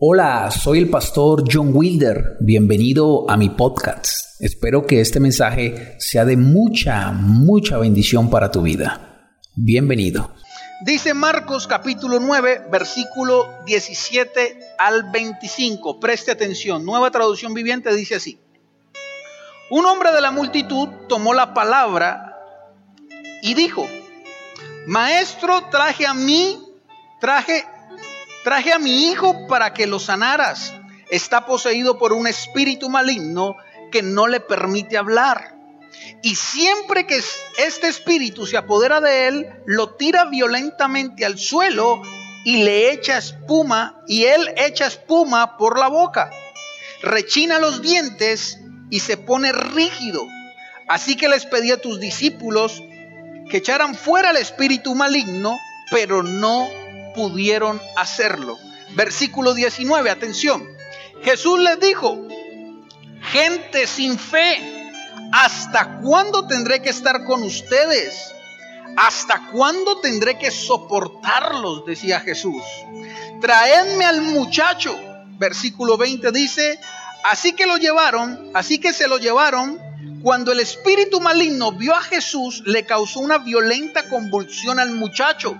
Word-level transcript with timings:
Hola, 0.00 0.52
soy 0.52 0.78
el 0.78 0.90
pastor 0.90 1.42
John 1.52 1.72
Wilder. 1.74 2.36
Bienvenido 2.38 3.28
a 3.28 3.36
mi 3.36 3.48
podcast. 3.48 4.40
Espero 4.40 4.86
que 4.86 5.00
este 5.00 5.18
mensaje 5.18 5.96
sea 5.98 6.24
de 6.24 6.36
mucha, 6.36 7.10
mucha 7.10 7.78
bendición 7.78 8.30
para 8.30 8.52
tu 8.52 8.62
vida. 8.62 9.32
Bienvenido. 9.56 10.32
Dice 10.86 11.14
Marcos 11.14 11.66
capítulo 11.66 12.20
9, 12.20 12.68
versículo 12.70 13.52
17 13.66 14.76
al 14.78 15.10
25. 15.10 15.98
Preste 15.98 16.30
atención. 16.30 16.84
Nueva 16.84 17.10
traducción 17.10 17.52
viviente 17.52 17.92
dice 17.92 18.14
así. 18.14 18.38
Un 19.68 19.84
hombre 19.84 20.12
de 20.12 20.20
la 20.20 20.30
multitud 20.30 20.90
tomó 21.08 21.34
la 21.34 21.54
palabra 21.54 22.38
y 23.42 23.54
dijo, 23.54 23.84
Maestro, 24.86 25.64
traje 25.72 26.06
a 26.06 26.14
mí, 26.14 26.56
traje 27.20 27.64
Traje 28.44 28.72
a 28.72 28.78
mi 28.78 29.08
hijo 29.08 29.46
para 29.46 29.74
que 29.74 29.86
lo 29.86 29.98
sanaras. 29.98 30.74
Está 31.10 31.46
poseído 31.46 31.98
por 31.98 32.12
un 32.12 32.26
espíritu 32.26 32.88
maligno 32.88 33.56
que 33.90 34.02
no 34.02 34.26
le 34.26 34.40
permite 34.40 34.96
hablar. 34.96 35.54
Y 36.22 36.34
siempre 36.34 37.06
que 37.06 37.20
este 37.58 37.88
espíritu 37.88 38.46
se 38.46 38.56
apodera 38.56 39.00
de 39.00 39.28
él, 39.28 39.46
lo 39.66 39.94
tira 39.94 40.26
violentamente 40.26 41.24
al 41.24 41.38
suelo 41.38 42.02
y 42.44 42.62
le 42.62 42.92
echa 42.92 43.18
espuma, 43.18 44.00
y 44.06 44.24
él 44.24 44.54
echa 44.56 44.86
espuma 44.86 45.56
por 45.56 45.78
la 45.78 45.88
boca. 45.88 46.30
Rechina 47.02 47.58
los 47.58 47.82
dientes 47.82 48.58
y 48.90 49.00
se 49.00 49.16
pone 49.16 49.52
rígido. 49.52 50.26
Así 50.88 51.16
que 51.16 51.28
les 51.28 51.44
pedí 51.46 51.70
a 51.70 51.80
tus 51.80 52.00
discípulos 52.00 52.82
que 53.50 53.58
echaran 53.58 53.94
fuera 53.94 54.30
el 54.30 54.36
espíritu 54.36 54.94
maligno, 54.94 55.56
pero 55.90 56.22
no 56.22 56.68
pudieron 57.18 57.82
hacerlo. 57.96 58.56
Versículo 58.94 59.52
19, 59.52 60.08
atención. 60.08 60.64
Jesús 61.24 61.58
les 61.58 61.80
dijo, 61.80 62.16
gente 63.32 63.88
sin 63.88 64.16
fe, 64.16 64.92
¿hasta 65.32 65.98
cuándo 65.98 66.46
tendré 66.46 66.80
que 66.80 66.90
estar 66.90 67.24
con 67.24 67.42
ustedes? 67.42 68.32
¿Hasta 68.96 69.48
cuándo 69.50 69.98
tendré 69.98 70.38
que 70.38 70.52
soportarlos? 70.52 71.84
Decía 71.86 72.20
Jesús. 72.20 72.62
Traedme 73.40 74.04
al 74.04 74.22
muchacho. 74.22 74.96
Versículo 75.40 75.96
20 75.96 76.30
dice, 76.30 76.78
así 77.28 77.52
que 77.52 77.66
lo 77.66 77.78
llevaron, 77.78 78.52
así 78.54 78.78
que 78.78 78.92
se 78.92 79.08
lo 79.08 79.18
llevaron. 79.18 79.76
Cuando 80.22 80.52
el 80.52 80.60
espíritu 80.60 81.20
maligno 81.20 81.72
vio 81.72 81.96
a 81.96 82.02
Jesús, 82.02 82.62
le 82.64 82.86
causó 82.86 83.18
una 83.18 83.38
violenta 83.38 84.08
convulsión 84.08 84.78
al 84.78 84.92
muchacho 84.92 85.58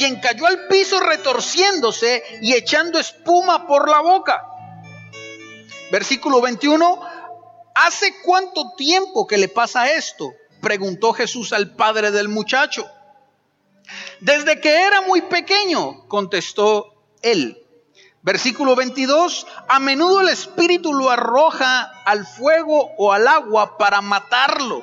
quien 0.00 0.18
cayó 0.18 0.46
al 0.46 0.66
piso 0.66 0.98
retorciéndose 0.98 2.24
y 2.40 2.54
echando 2.54 2.98
espuma 2.98 3.66
por 3.66 3.90
la 3.90 4.00
boca. 4.00 4.42
Versículo 5.92 6.40
21. 6.40 7.02
¿Hace 7.74 8.14
cuánto 8.24 8.72
tiempo 8.78 9.26
que 9.26 9.36
le 9.36 9.48
pasa 9.48 9.92
esto? 9.92 10.32
Preguntó 10.62 11.12
Jesús 11.12 11.52
al 11.52 11.76
padre 11.76 12.10
del 12.12 12.30
muchacho. 12.30 12.88
Desde 14.20 14.58
que 14.58 14.74
era 14.74 15.02
muy 15.02 15.20
pequeño, 15.20 16.08
contestó 16.08 16.94
él. 17.20 17.62
Versículo 18.22 18.76
22, 18.76 19.46
a 19.68 19.80
menudo 19.80 20.22
el 20.22 20.30
espíritu 20.30 20.94
lo 20.94 21.10
arroja 21.10 21.92
al 22.06 22.26
fuego 22.26 22.90
o 22.96 23.12
al 23.12 23.28
agua 23.28 23.76
para 23.76 24.00
matarlo. 24.00 24.82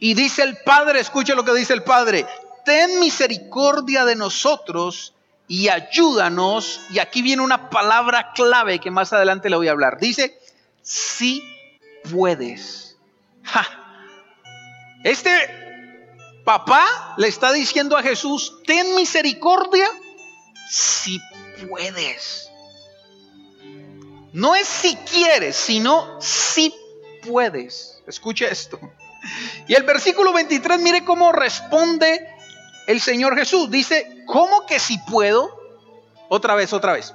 Y 0.00 0.12
dice 0.12 0.42
el 0.42 0.58
padre, 0.64 1.00
escuche 1.00 1.34
lo 1.34 1.44
que 1.44 1.54
dice 1.54 1.72
el 1.72 1.82
padre, 1.82 2.26
ten 2.68 3.00
misericordia 3.00 4.04
de 4.04 4.14
nosotros 4.14 5.14
y 5.48 5.70
ayúdanos. 5.70 6.82
Y 6.90 6.98
aquí 6.98 7.22
viene 7.22 7.40
una 7.40 7.70
palabra 7.70 8.32
clave 8.34 8.78
que 8.78 8.90
más 8.90 9.10
adelante 9.14 9.48
le 9.48 9.56
voy 9.56 9.68
a 9.68 9.70
hablar. 9.70 9.98
Dice, 9.98 10.38
si 10.82 11.42
puedes. 12.10 12.96
Este 15.02 15.30
papá 16.44 17.14
le 17.16 17.28
está 17.28 17.52
diciendo 17.52 17.96
a 17.96 18.02
Jesús, 18.02 18.58
ten 18.66 18.96
misericordia 18.96 19.88
si 20.68 21.18
puedes. 21.66 22.50
No 24.34 24.54
es 24.54 24.68
si 24.68 24.94
quieres, 24.96 25.56
sino 25.56 26.20
si 26.20 26.74
puedes. 27.26 28.02
Escuche 28.06 28.50
esto. 28.50 28.78
Y 29.66 29.74
el 29.74 29.84
versículo 29.84 30.34
23, 30.34 30.80
mire 30.80 31.04
cómo 31.04 31.32
responde 31.32 32.34
el 32.88 33.00
Señor 33.00 33.36
Jesús. 33.36 33.70
Dice, 33.70 34.24
¿cómo 34.26 34.66
que 34.66 34.80
si 34.80 34.98
puedo? 34.98 35.54
Otra 36.28 36.56
vez, 36.56 36.72
otra 36.72 36.94
vez. 36.94 37.14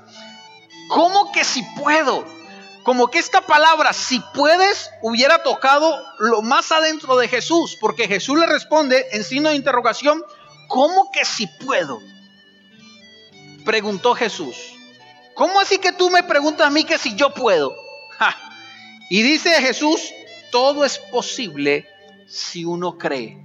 ¿Cómo 0.87 1.31
que 1.31 1.43
si 1.43 1.63
puedo? 1.77 2.23
Como 2.83 3.07
que 3.07 3.17
esta 3.17 3.41
palabra, 3.41 3.91
si 3.91 4.21
puedes, 4.33 4.91
hubiera 5.01 5.41
tocado 5.41 5.99
lo 6.19 6.41
más 6.41 6.71
adentro 6.71 7.17
de 7.17 7.27
Jesús, 7.27 7.75
porque 7.81 8.07
Jesús 8.07 8.37
le 8.37 8.45
responde 8.45 9.07
en 9.13 9.23
signo 9.23 9.49
de 9.49 9.55
interrogación, 9.55 10.23
¿cómo 10.67 11.11
que 11.11 11.25
si 11.25 11.47
puedo? 11.47 11.99
Preguntó 13.65 14.13
Jesús. 14.13 14.55
¿Cómo 15.33 15.59
así 15.59 15.79
que 15.79 15.91
tú 15.91 16.11
me 16.11 16.21
preguntas 16.21 16.67
a 16.67 16.69
mí 16.69 16.83
que 16.83 16.99
si 16.99 17.15
yo 17.15 17.33
puedo? 17.33 17.75
Y 19.09 19.23
dice 19.23 19.49
Jesús, 19.61 20.13
todo 20.51 20.85
es 20.85 20.99
posible 20.99 21.87
si 22.27 22.63
uno 22.63 22.97
cree. 22.97 23.42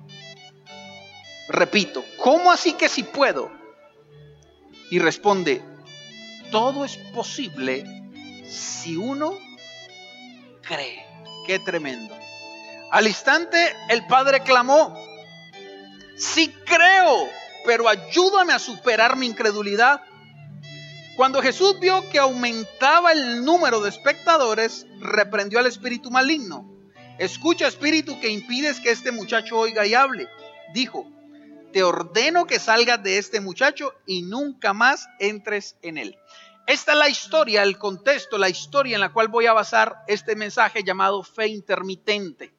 Repito, 1.48 2.04
¿cómo 2.18 2.52
así 2.52 2.74
que 2.74 2.88
si 2.88 3.02
puedo? 3.02 3.50
Y 4.90 4.98
responde, 4.98 5.62
todo 6.50 6.84
es 6.84 6.96
posible 7.14 7.84
si 8.46 8.96
uno 8.96 9.38
cree. 10.62 11.04
Qué 11.46 11.58
tremendo. 11.58 12.14
Al 12.90 13.06
instante 13.06 13.74
el 13.88 14.06
padre 14.06 14.40
clamó, 14.40 14.94
sí 16.16 16.54
creo, 16.64 17.28
pero 17.64 17.88
ayúdame 17.88 18.52
a 18.52 18.58
superar 18.58 19.16
mi 19.16 19.26
incredulidad. 19.26 20.02
Cuando 21.16 21.42
Jesús 21.42 21.80
vio 21.80 22.08
que 22.10 22.18
aumentaba 22.18 23.12
el 23.12 23.44
número 23.44 23.80
de 23.80 23.88
espectadores, 23.88 24.86
reprendió 25.00 25.58
al 25.58 25.66
espíritu 25.66 26.10
maligno. 26.10 26.66
Escucha, 27.18 27.66
espíritu, 27.66 28.20
que 28.20 28.28
impides 28.28 28.80
que 28.80 28.90
este 28.90 29.10
muchacho 29.10 29.58
oiga 29.58 29.84
y 29.84 29.94
hable. 29.94 30.28
Dijo, 30.72 31.10
te 31.78 31.84
ordeno 31.84 32.44
que 32.44 32.58
salgas 32.58 33.00
de 33.04 33.18
este 33.18 33.40
muchacho 33.40 33.94
y 34.04 34.22
nunca 34.22 34.72
más 34.72 35.08
entres 35.20 35.76
en 35.80 35.96
él. 35.96 36.18
Esta 36.66 36.90
es 36.90 36.98
la 36.98 37.08
historia, 37.08 37.62
el 37.62 37.78
contexto, 37.78 38.36
la 38.36 38.48
historia 38.48 38.96
en 38.96 39.00
la 39.00 39.12
cual 39.12 39.28
voy 39.28 39.46
a 39.46 39.52
basar 39.52 40.02
este 40.08 40.34
mensaje 40.34 40.82
llamado 40.82 41.22
fe 41.22 41.46
intermitente. 41.46 42.52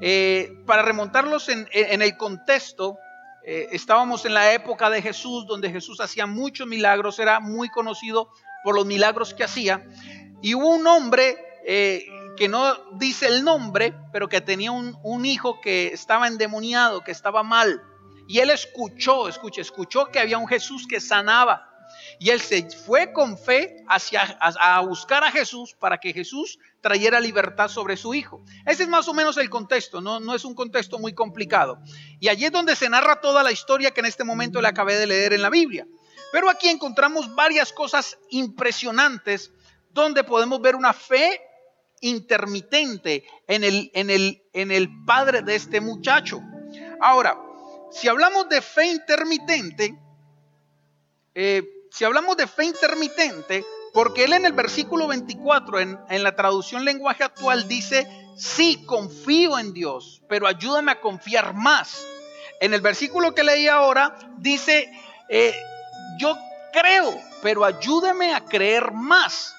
Eh, 0.00 0.52
para 0.66 0.82
remontarlos 0.82 1.48
en, 1.48 1.68
el 1.72 2.16
contexto, 2.16 2.98
eh, 3.46 3.68
estábamos 3.70 4.24
en 4.24 4.34
la 4.34 4.52
época 4.52 4.90
de 4.90 5.00
Jesús, 5.00 5.46
donde 5.46 5.70
Jesús 5.70 6.00
hacía 6.00 6.26
muchos 6.26 6.66
milagros, 6.66 7.20
era 7.20 7.38
muy 7.38 7.68
conocido 7.68 8.30
por 8.64 8.74
los 8.74 8.84
milagros 8.84 9.32
que 9.32 9.44
hacía. 9.44 9.86
Y 10.42 10.56
hubo 10.56 10.70
un 10.70 10.88
hombre 10.88 11.36
eh, 11.64 12.04
que 12.36 12.48
no 12.48 12.74
dice 12.94 13.28
el 13.28 13.44
nombre, 13.44 13.94
pero 14.10 14.28
que 14.28 14.40
tenía 14.40 14.72
un, 14.72 14.98
un 15.04 15.24
hijo 15.24 15.60
que 15.60 15.92
estaba 15.92 16.26
endemoniado, 16.26 17.04
que 17.04 17.12
estaba 17.12 17.44
mal. 17.44 17.80
Y 18.26 18.38
él 18.38 18.50
escuchó, 18.50 19.28
escucha, 19.28 19.60
escuchó 19.60 20.06
que 20.06 20.18
había 20.18 20.38
un 20.38 20.48
Jesús 20.48 20.86
que 20.86 21.00
sanaba. 21.00 21.70
Y 22.18 22.30
él 22.30 22.40
se 22.40 22.68
fue 22.70 23.12
con 23.12 23.36
fe 23.36 23.84
hacia, 23.88 24.22
a, 24.40 24.80
buscar 24.80 25.24
a 25.24 25.30
Jesús 25.30 25.74
para 25.78 25.98
que 25.98 26.12
Jesús 26.12 26.58
trayera 26.80 27.20
libertad 27.20 27.68
sobre 27.68 27.96
su 27.96 28.14
hijo. 28.14 28.42
Ese 28.66 28.84
es 28.84 28.88
más 28.88 29.08
o 29.08 29.14
menos 29.14 29.36
el 29.36 29.50
contexto, 29.50 30.00
no, 30.00 30.20
no 30.20 30.34
es 30.34 30.44
un 30.44 30.54
contexto 30.54 30.98
muy 30.98 31.14
complicado. 31.14 31.78
Y 32.20 32.28
allí 32.28 32.46
es 32.46 32.52
donde 32.52 32.76
se 32.76 32.88
narra 32.88 33.20
toda 33.20 33.42
la 33.42 33.52
historia 33.52 33.92
que 33.92 34.00
en 34.00 34.06
este 34.06 34.24
momento 34.24 34.60
le 34.60 34.68
acabé 34.68 34.96
de 34.96 35.06
leer 35.06 35.32
en 35.32 35.42
la 35.42 35.50
Biblia. 35.50 35.86
Pero 36.32 36.50
aquí 36.50 36.68
encontramos 36.68 37.34
varias 37.34 37.72
cosas 37.72 38.18
impresionantes 38.30 39.52
donde 39.92 40.24
podemos 40.24 40.60
ver 40.60 40.74
una 40.74 40.92
fe 40.92 41.40
intermitente 42.00 43.24
en 43.46 43.64
el, 43.64 43.90
en 43.94 44.10
el, 44.10 44.42
en 44.52 44.70
el 44.70 45.04
padre 45.04 45.42
de 45.42 45.54
este 45.54 45.80
muchacho. 45.80 46.40
Ahora, 47.00 47.38
si 47.94 48.08
hablamos 48.08 48.48
de 48.48 48.60
fe 48.60 48.86
intermitente, 48.86 49.94
eh, 51.34 51.62
si 51.90 52.04
hablamos 52.04 52.36
de 52.36 52.46
fe 52.46 52.64
intermitente, 52.64 53.64
porque 53.92 54.24
él 54.24 54.32
en 54.32 54.44
el 54.44 54.52
versículo 54.52 55.06
24, 55.06 55.78
en, 55.78 56.22
la 56.22 56.34
traducción 56.34 56.84
lenguaje 56.84 57.22
actual, 57.22 57.68
dice, 57.68 58.08
sí, 58.36 58.84
confío 58.84 59.58
en 59.58 59.72
Dios, 59.72 60.22
pero 60.28 60.48
ayúdame 60.48 60.90
a 60.90 61.00
confiar 61.00 61.54
más. 61.54 62.04
En 62.60 62.74
el 62.74 62.80
versículo 62.80 63.34
que 63.34 63.44
leí 63.44 63.68
ahora, 63.68 64.18
dice, 64.38 64.90
eh, 65.28 65.54
yo 66.18 66.36
creo, 66.72 67.16
pero 67.42 67.64
ayúdame 67.64 68.34
a 68.34 68.44
creer 68.44 68.90
más. 68.90 69.54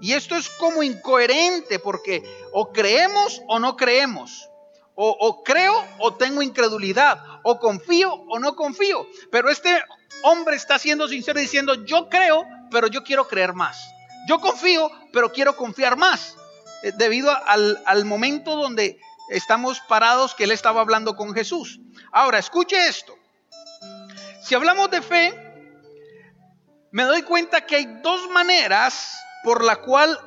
Y 0.00 0.14
esto 0.14 0.36
es 0.36 0.48
como 0.48 0.82
incoherente, 0.82 1.78
porque 1.78 2.22
o 2.52 2.72
creemos 2.72 3.42
o 3.46 3.58
no 3.58 3.76
creemos. 3.76 4.48
O, 4.96 5.42
creo 5.42 5.74
o 5.98 6.14
tengo 6.14 6.42
incredulidad. 6.42 7.20
O 7.42 7.58
confío 7.58 8.12
o 8.12 8.38
no 8.38 8.54
confío. 8.54 9.06
Pero 9.30 9.50
este 9.50 9.82
hombre 10.22 10.56
está 10.56 10.78
siendo 10.78 11.08
sincero 11.08 11.40
diciendo, 11.40 11.84
yo 11.84 12.08
creo, 12.08 12.46
pero 12.70 12.86
yo 12.86 13.02
quiero 13.02 13.26
creer 13.26 13.54
más. 13.54 13.78
Yo 14.28 14.40
confío, 14.40 14.90
pero 15.12 15.32
quiero 15.32 15.56
confiar 15.56 15.96
más. 15.96 16.36
Eh, 16.82 16.92
debido 16.96 17.30
al, 17.46 17.82
al 17.86 18.04
momento 18.04 18.56
donde 18.56 18.98
estamos 19.30 19.80
parados 19.80 20.34
que 20.34 20.44
él 20.44 20.52
estaba 20.52 20.80
hablando 20.80 21.16
con 21.16 21.34
Jesús. 21.34 21.80
Ahora, 22.12 22.38
escuche 22.38 22.88
esto. 22.88 23.14
Si 24.42 24.54
hablamos 24.54 24.90
de 24.90 25.02
fe, 25.02 25.44
me 26.90 27.02
doy 27.04 27.22
cuenta 27.22 27.66
que 27.66 27.76
hay 27.76 27.86
dos 28.02 28.28
maneras 28.30 29.18
por 29.42 29.64
la 29.64 29.76
cual 29.76 30.18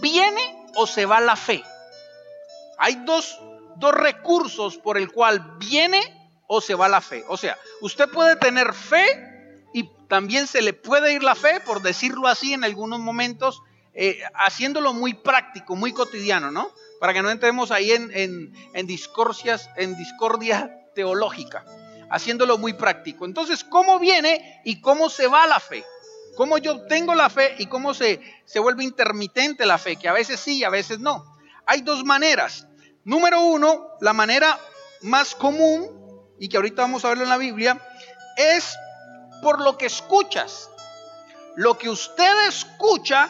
viene 0.00 0.66
o 0.76 0.86
se 0.86 1.06
va 1.06 1.20
la 1.20 1.36
fe. 1.36 1.64
Hay 2.78 2.96
dos, 3.04 3.40
dos 3.76 3.92
recursos 3.92 4.76
por 4.78 4.98
el 4.98 5.10
cual 5.10 5.56
viene 5.58 6.00
o 6.46 6.60
se 6.60 6.74
va 6.74 6.88
la 6.88 7.00
fe. 7.00 7.24
O 7.28 7.36
sea, 7.36 7.56
usted 7.80 8.08
puede 8.08 8.36
tener 8.36 8.72
fe 8.72 9.60
y 9.72 9.88
también 10.08 10.46
se 10.46 10.62
le 10.62 10.72
puede 10.72 11.12
ir 11.12 11.22
la 11.22 11.34
fe, 11.34 11.60
por 11.60 11.82
decirlo 11.82 12.28
así, 12.28 12.52
en 12.52 12.64
algunos 12.64 13.00
momentos, 13.00 13.62
eh, 13.94 14.22
haciéndolo 14.34 14.92
muy 14.92 15.14
práctico, 15.14 15.76
muy 15.76 15.92
cotidiano, 15.92 16.50
¿no? 16.50 16.70
Para 17.00 17.12
que 17.12 17.22
no 17.22 17.30
entremos 17.30 17.70
ahí 17.70 17.92
en, 17.92 18.10
en, 18.16 18.54
en 18.74 18.86
discordias, 18.86 19.70
discordia 19.96 20.70
teológica, 20.94 21.64
haciéndolo 22.10 22.58
muy 22.58 22.74
práctico. 22.74 23.24
Entonces, 23.24 23.64
¿cómo 23.64 23.98
viene 23.98 24.60
y 24.64 24.80
cómo 24.80 25.08
se 25.08 25.26
va 25.26 25.46
la 25.46 25.60
fe? 25.60 25.84
cómo 26.36 26.58
yo 26.58 26.72
obtengo 26.72 27.14
la 27.14 27.30
fe 27.30 27.54
y 27.58 27.66
cómo 27.66 27.94
se, 27.94 28.20
se 28.44 28.58
vuelve 28.58 28.84
intermitente 28.84 29.66
la 29.66 29.78
fe, 29.78 29.96
que 29.96 30.08
a 30.08 30.12
veces 30.12 30.40
sí 30.40 30.58
y 30.58 30.64
a 30.64 30.70
veces 30.70 30.98
no. 30.98 31.24
Hay 31.66 31.82
dos 31.82 32.04
maneras. 32.04 32.66
Número 33.04 33.40
uno, 33.40 33.96
la 34.00 34.12
manera 34.12 34.58
más 35.00 35.34
común, 35.34 35.88
y 36.38 36.48
que 36.48 36.56
ahorita 36.56 36.82
vamos 36.82 37.04
a 37.04 37.08
verlo 37.08 37.24
en 37.24 37.30
la 37.30 37.36
Biblia, 37.36 37.80
es 38.36 38.76
por 39.42 39.60
lo 39.60 39.76
que 39.76 39.86
escuchas. 39.86 40.70
Lo 41.56 41.76
que 41.78 41.90
usted 41.90 42.46
escucha, 42.46 43.28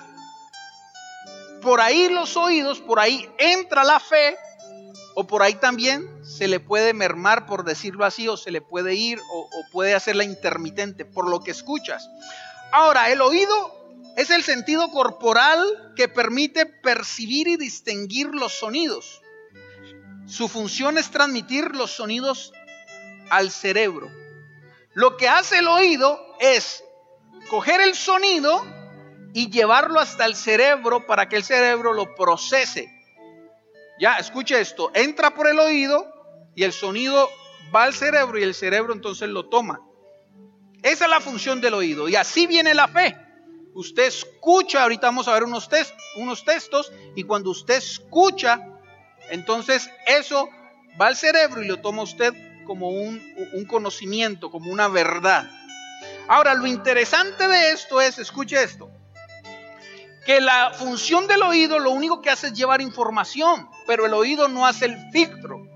por 1.62 1.80
ahí 1.80 2.08
los 2.10 2.36
oídos, 2.36 2.80
por 2.80 3.00
ahí 3.00 3.30
entra 3.38 3.82
la 3.82 3.98
fe, 3.98 4.36
o 5.14 5.26
por 5.26 5.42
ahí 5.42 5.54
también 5.54 6.06
se 6.22 6.48
le 6.48 6.60
puede 6.60 6.92
mermar, 6.92 7.46
por 7.46 7.64
decirlo 7.64 8.04
así, 8.04 8.28
o 8.28 8.36
se 8.36 8.50
le 8.50 8.60
puede 8.60 8.94
ir, 8.94 9.19
o, 9.30 9.40
o 9.40 9.70
puede 9.72 9.94
hacerla 9.94 10.24
intermitente, 10.24 11.06
por 11.06 11.30
lo 11.30 11.40
que 11.40 11.50
escuchas. 11.50 12.08
Ahora, 12.72 13.10
el 13.10 13.22
oído 13.22 13.82
es 14.19 14.28
el 14.28 14.42
sentido 14.42 14.90
corporal 14.90 15.92
que 15.96 16.08
permite 16.08 16.66
percibir 16.66 17.48
y 17.48 17.56
distinguir 17.56 18.26
los 18.34 18.52
sonidos. 18.52 19.21
Su 20.26 20.48
función 20.48 20.98
es 20.98 21.10
transmitir 21.10 21.74
los 21.74 21.92
sonidos 21.92 22.52
al 23.30 23.50
cerebro. 23.50 24.10
Lo 24.94 25.16
que 25.16 25.28
hace 25.28 25.58
el 25.58 25.69
oído 25.69 26.20
es 26.40 26.84
coger 27.48 27.80
el 27.80 27.94
sonido 27.94 28.64
y 29.34 29.50
llevarlo 29.50 30.00
hasta 30.00 30.26
el 30.26 30.34
cerebro 30.36 31.06
para 31.06 31.28
que 31.28 31.36
el 31.36 31.44
cerebro 31.44 31.92
lo 31.92 32.14
procese. 32.14 32.90
Ya, 33.98 34.16
escuche 34.16 34.60
esto, 34.60 34.90
entra 34.94 35.34
por 35.34 35.46
el 35.48 35.58
oído 35.58 36.06
y 36.54 36.64
el 36.64 36.72
sonido 36.72 37.28
va 37.74 37.84
al 37.84 37.94
cerebro 37.94 38.38
y 38.38 38.42
el 38.42 38.54
cerebro 38.54 38.92
entonces 38.92 39.28
lo 39.28 39.48
toma. 39.48 39.80
Esa 40.82 41.04
es 41.04 41.10
la 41.10 41.20
función 41.20 41.60
del 41.60 41.74
oído. 41.74 42.08
Y 42.08 42.16
así 42.16 42.46
viene 42.46 42.74
la 42.74 42.88
fe. 42.88 43.16
Usted 43.74 44.04
escucha, 44.04 44.82
ahorita 44.82 45.06
vamos 45.06 45.28
a 45.28 45.32
ver 45.32 45.44
unos, 45.44 45.69
unos 46.16 46.44
textos, 46.44 46.92
y 47.14 47.22
cuando 47.22 47.50
usted 47.50 47.76
escucha, 47.76 48.60
entonces 49.30 49.90
eso 50.06 50.48
va 51.00 51.06
al 51.08 51.16
cerebro 51.16 51.62
y 51.62 51.66
lo 51.66 51.80
toma 51.80 52.02
usted 52.02 52.34
como 52.66 52.88
un, 52.88 53.20
un 53.54 53.64
conocimiento, 53.64 54.50
como 54.50 54.70
una 54.70 54.88
verdad. 54.88 55.50
Ahora, 56.28 56.54
lo 56.54 56.66
interesante 56.66 57.48
de 57.48 57.72
esto 57.72 58.00
es, 58.00 58.19
escuche 58.19 58.62
esto, 58.62 58.90
que 60.24 60.40
la 60.40 60.70
función 60.72 61.26
del 61.26 61.42
oído 61.42 61.78
lo 61.78 61.90
único 61.90 62.20
que 62.22 62.30
hace 62.30 62.48
es 62.48 62.52
llevar 62.52 62.80
información, 62.80 63.69
pero 63.86 64.06
el 64.06 64.14
oído 64.14 64.48
no 64.48 64.66
hace 64.66 64.86
el 64.86 65.10
filtro. 65.10 65.66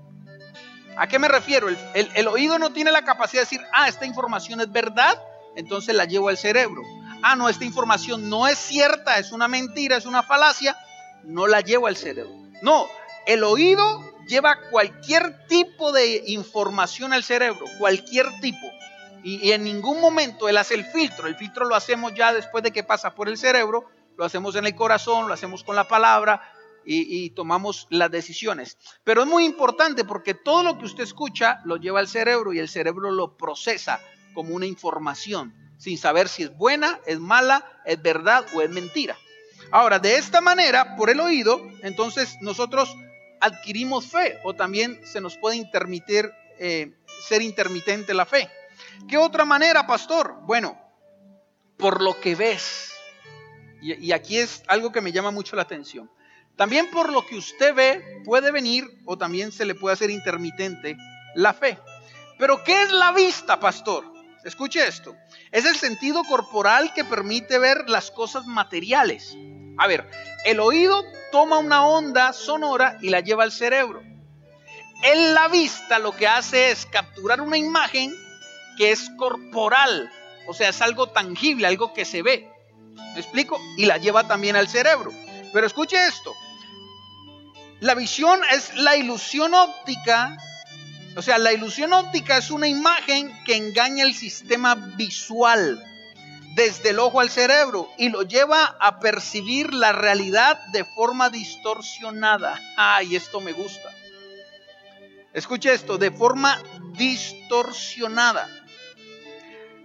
¿A 0.97 1.07
qué 1.07 1.19
me 1.19 1.27
refiero? 1.27 1.67
El, 1.93 2.27
oído 2.27 2.57
no 2.57 2.71
tiene 2.71 2.91
la 2.91 3.03
capacidad 3.03 3.41
de 3.41 3.45
decir, 3.45 3.61
ah, 3.71 3.87
esta 3.87 4.05
información 4.05 4.61
es 4.61 4.71
verdad, 4.71 5.21
entonces 5.55 5.93
la 5.93 6.05
llevo 6.05 6.29
al 6.29 6.37
cerebro. 6.37 6.81
Ah, 7.21 7.35
no, 7.35 7.49
esta 7.49 7.65
información 7.65 8.29
no 8.29 8.47
es 8.47 8.57
cierta, 8.57 9.19
es 9.19 9.31
una 9.31 9.47
mentira, 9.47 9.97
es 9.97 10.05
una 10.05 10.23
falacia, 10.23 10.77
no 11.23 11.45
la 11.45 11.61
llevo 11.61 11.87
al 11.87 11.97
cerebro. 11.97 12.33
No, 12.61 12.87
el 13.27 13.43
oído 13.43 14.13
lleva 14.27 14.59
cualquier 14.71 15.47
tipo 15.47 15.91
de 15.91 16.23
información 16.27 17.13
al 17.13 17.23
cerebro, 17.23 17.65
cualquier 17.77 18.27
tipo. 18.41 18.67
Y, 19.23 19.47
y, 19.47 19.51
en 19.51 19.63
ningún 19.63 20.01
momento 20.01 20.47
él 20.49 20.57
hace 20.57 20.75
el 20.75 20.85
filtro. 20.85 21.27
El 21.27 21.35
filtro 21.35 21.65
lo 21.65 21.75
hacemos 21.75 22.13
ya 22.13 22.33
después 22.33 22.63
de 22.63 22.71
que 22.71 22.83
pasa 22.83 23.13
por 23.13 23.29
el 23.29 23.37
cerebro, 23.37 23.85
lo 24.17 24.25
hacemos 24.25 24.55
en 24.55 24.65
el 24.65 24.75
corazón, 24.75 25.27
lo 25.27 25.33
hacemos 25.33 25.63
con 25.63 25.75
la 25.75 25.87
palabra, 25.87 26.41
y, 26.87 27.29
tomamos 27.31 27.87
las 27.89 28.09
decisiones. 28.09 28.77
Pero 29.03 29.23
es 29.23 29.27
muy 29.27 29.45
importante 29.45 30.05
porque 30.05 30.33
todo 30.33 30.63
lo 30.63 30.77
que 30.77 30.85
usted 30.85 31.03
escucha 31.03 31.59
lo 31.65 31.77
lleva 31.77 31.99
al 31.99 32.07
cerebro 32.07 32.53
y 32.53 32.59
el 32.59 32.69
cerebro 32.69 33.11
lo 33.11 33.37
procesa 33.37 33.99
como 34.33 34.55
una 34.55 34.65
información, 34.65 35.53
sin 35.77 35.97
saber 35.97 36.29
si 36.29 36.43
es 36.43 36.55
buena, 36.55 36.99
es 37.05 37.19
mala, 37.19 37.65
es 37.85 38.01
verdad 38.01 38.45
o 38.55 38.61
es 38.61 38.69
mentira. 38.69 39.17
Ahora, 39.71 39.99
de 39.99 40.17
esta 40.17 40.39
manera, 40.39 40.95
por 40.95 41.09
el 41.09 41.19
oído, 41.19 41.61
entonces 41.81 42.37
nosotros 42.41 42.95
adquirimos 43.41 44.07
fe 44.07 44.39
o 44.43 44.53
también 44.53 44.99
se 45.05 45.21
nos 45.21 45.37
puede 45.37 45.55
intermitir, 45.55 46.31
eh, 46.59 46.93
ser 47.27 47.41
intermitente 47.41 48.13
la 48.13 48.25
fe. 48.25 48.49
¿Qué 49.07 49.17
otra 49.17 49.45
manera, 49.45 49.85
pastor? 49.87 50.39
Bueno, 50.43 50.79
por 51.77 52.01
lo 52.01 52.19
que 52.19 52.35
ves. 52.35 52.93
y 53.79 54.11
aquí 54.11 54.39
es 54.39 54.63
algo 54.67 54.91
que 54.91 55.01
me 55.01 55.11
llama 55.11 55.29
mucho 55.29 55.55
la 55.55 55.61
atención. 55.61 56.09
También 56.57 56.89
por 56.89 57.11
lo 57.11 57.25
que 57.25 57.37
usted 57.37 57.73
ve 57.75 58.21
puede 58.25 58.51
venir 58.51 58.83
o 59.05 59.17
también 59.17 59.51
se 59.51 59.63
le 59.63 59.75
puede 59.75 59.93
hacer 59.93 60.09
intermitente 60.09 60.97
la 61.35 61.53
fe. 61.53 61.77
Pero 62.39 62.63
¿qué 62.63 62.81
es 62.81 62.91
la 62.91 63.11
vista, 63.11 63.59
pastor? 63.59 64.11
Escuche 64.43 64.85
esto. 64.85 65.15
Es 65.51 65.65
el 65.65 65.75
sentido 65.75 66.23
corporal 66.23 66.93
que 66.93 67.05
permite 67.05 67.59
ver 67.59 67.89
las 67.89 68.09
cosas 68.09 68.47
materiales. 68.47 69.35
A 69.77 69.85
ver, 69.85 70.09
el 70.45 70.59
oído 70.59 71.03
toma 71.31 71.57
una 71.57 71.85
onda 71.85 72.33
sonora 72.33 72.97
y 73.01 73.09
la 73.09 73.21
lleva 73.21 73.43
al 73.43 73.51
cerebro. 73.51 74.01
En 75.03 75.33
la 75.33 75.47
vista 75.47 75.99
lo 75.99 76.15
que 76.15 76.27
hace 76.27 76.71
es 76.71 76.85
capturar 76.85 77.41
una 77.41 77.57
imagen 77.57 78.13
que 78.77 78.91
es 78.91 79.09
corporal, 79.17 80.11
o 80.47 80.53
sea, 80.53 80.69
es 80.69 80.81
algo 80.81 81.09
tangible, 81.09 81.67
algo 81.67 81.93
que 81.93 82.05
se 82.05 82.21
ve. 82.21 82.49
¿Me 83.13 83.19
explico? 83.19 83.59
Y 83.77 83.85
la 83.85 83.97
lleva 83.97 84.27
también 84.27 84.55
al 84.55 84.67
cerebro. 84.67 85.11
Pero 85.53 85.67
escuche 85.67 85.97
esto, 86.07 86.33
la 87.79 87.93
visión 87.93 88.39
es 88.51 88.75
la 88.75 88.95
ilusión 88.95 89.53
óptica. 89.53 90.37
O 91.15 91.21
sea, 91.21 91.37
la 91.37 91.53
ilusión 91.53 91.93
óptica 91.93 92.37
es 92.37 92.51
una 92.51 92.67
imagen 92.67 93.31
que 93.43 93.55
engaña 93.55 94.03
el 94.03 94.13
sistema 94.13 94.75
visual 94.75 95.83
desde 96.57 96.89
el 96.89 96.97
ojo 96.97 97.19
al 97.19 97.29
cerebro 97.29 97.87
y 97.99 98.09
lo 98.09 98.23
lleva 98.23 98.75
a 98.79 98.99
percibir 98.99 99.75
la 99.75 99.91
realidad 99.91 100.59
de 100.73 100.83
forma 100.83 101.29
distorsionada. 101.29 102.59
Ay, 102.75 103.15
esto 103.15 103.39
me 103.39 103.53
gusta. 103.53 103.93
Escuche 105.33 105.71
esto, 105.71 105.99
de 105.99 106.09
forma 106.09 106.59
distorsionada. 106.93 108.49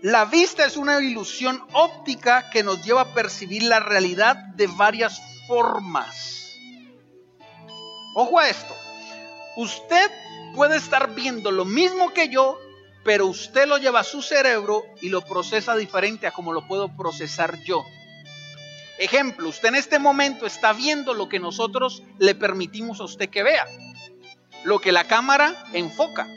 La 0.00 0.24
vista 0.24 0.64
es 0.64 0.78
una 0.78 0.98
ilusión 1.02 1.62
óptica 1.74 2.48
que 2.48 2.62
nos 2.62 2.82
lleva 2.82 3.02
a 3.02 3.12
percibir 3.12 3.64
la 3.64 3.78
realidad 3.78 4.36
de 4.36 4.66
varias 4.66 5.20
formas. 5.46 6.54
Ojo 8.14 8.38
a 8.38 8.48
esto. 8.48 8.74
Usted 9.56 10.10
puede 10.54 10.78
estar 10.78 11.14
viendo 11.14 11.50
lo 11.50 11.66
mismo 11.66 12.14
que 12.14 12.30
yo, 12.30 12.58
pero 13.04 13.26
usted 13.26 13.66
lo 13.66 13.78
lleva 13.78 14.00
a 14.00 14.04
su 14.04 14.22
cerebro 14.22 14.84
y 15.00 15.08
lo 15.08 15.22
procesa 15.22 15.76
diferente 15.76 16.26
a 16.26 16.32
como 16.32 16.52
lo 16.52 16.66
puedo 16.66 16.96
procesar 16.96 17.58
yo. 17.64 17.84
Ejemplo, 18.98 19.48
usted 19.48 19.68
en 19.68 19.74
este 19.76 19.98
momento 19.98 20.46
está 20.46 20.72
viendo 20.72 21.14
lo 21.14 21.28
que 21.28 21.40
nosotros 21.40 22.02
le 22.18 22.34
permitimos 22.34 23.00
a 23.00 23.04
usted 23.04 23.28
que 23.28 23.42
vea, 23.42 23.66
lo 24.64 24.78
que 24.78 24.92
la 24.92 25.04
cámara 25.04 25.64
enfoca. 25.72 26.28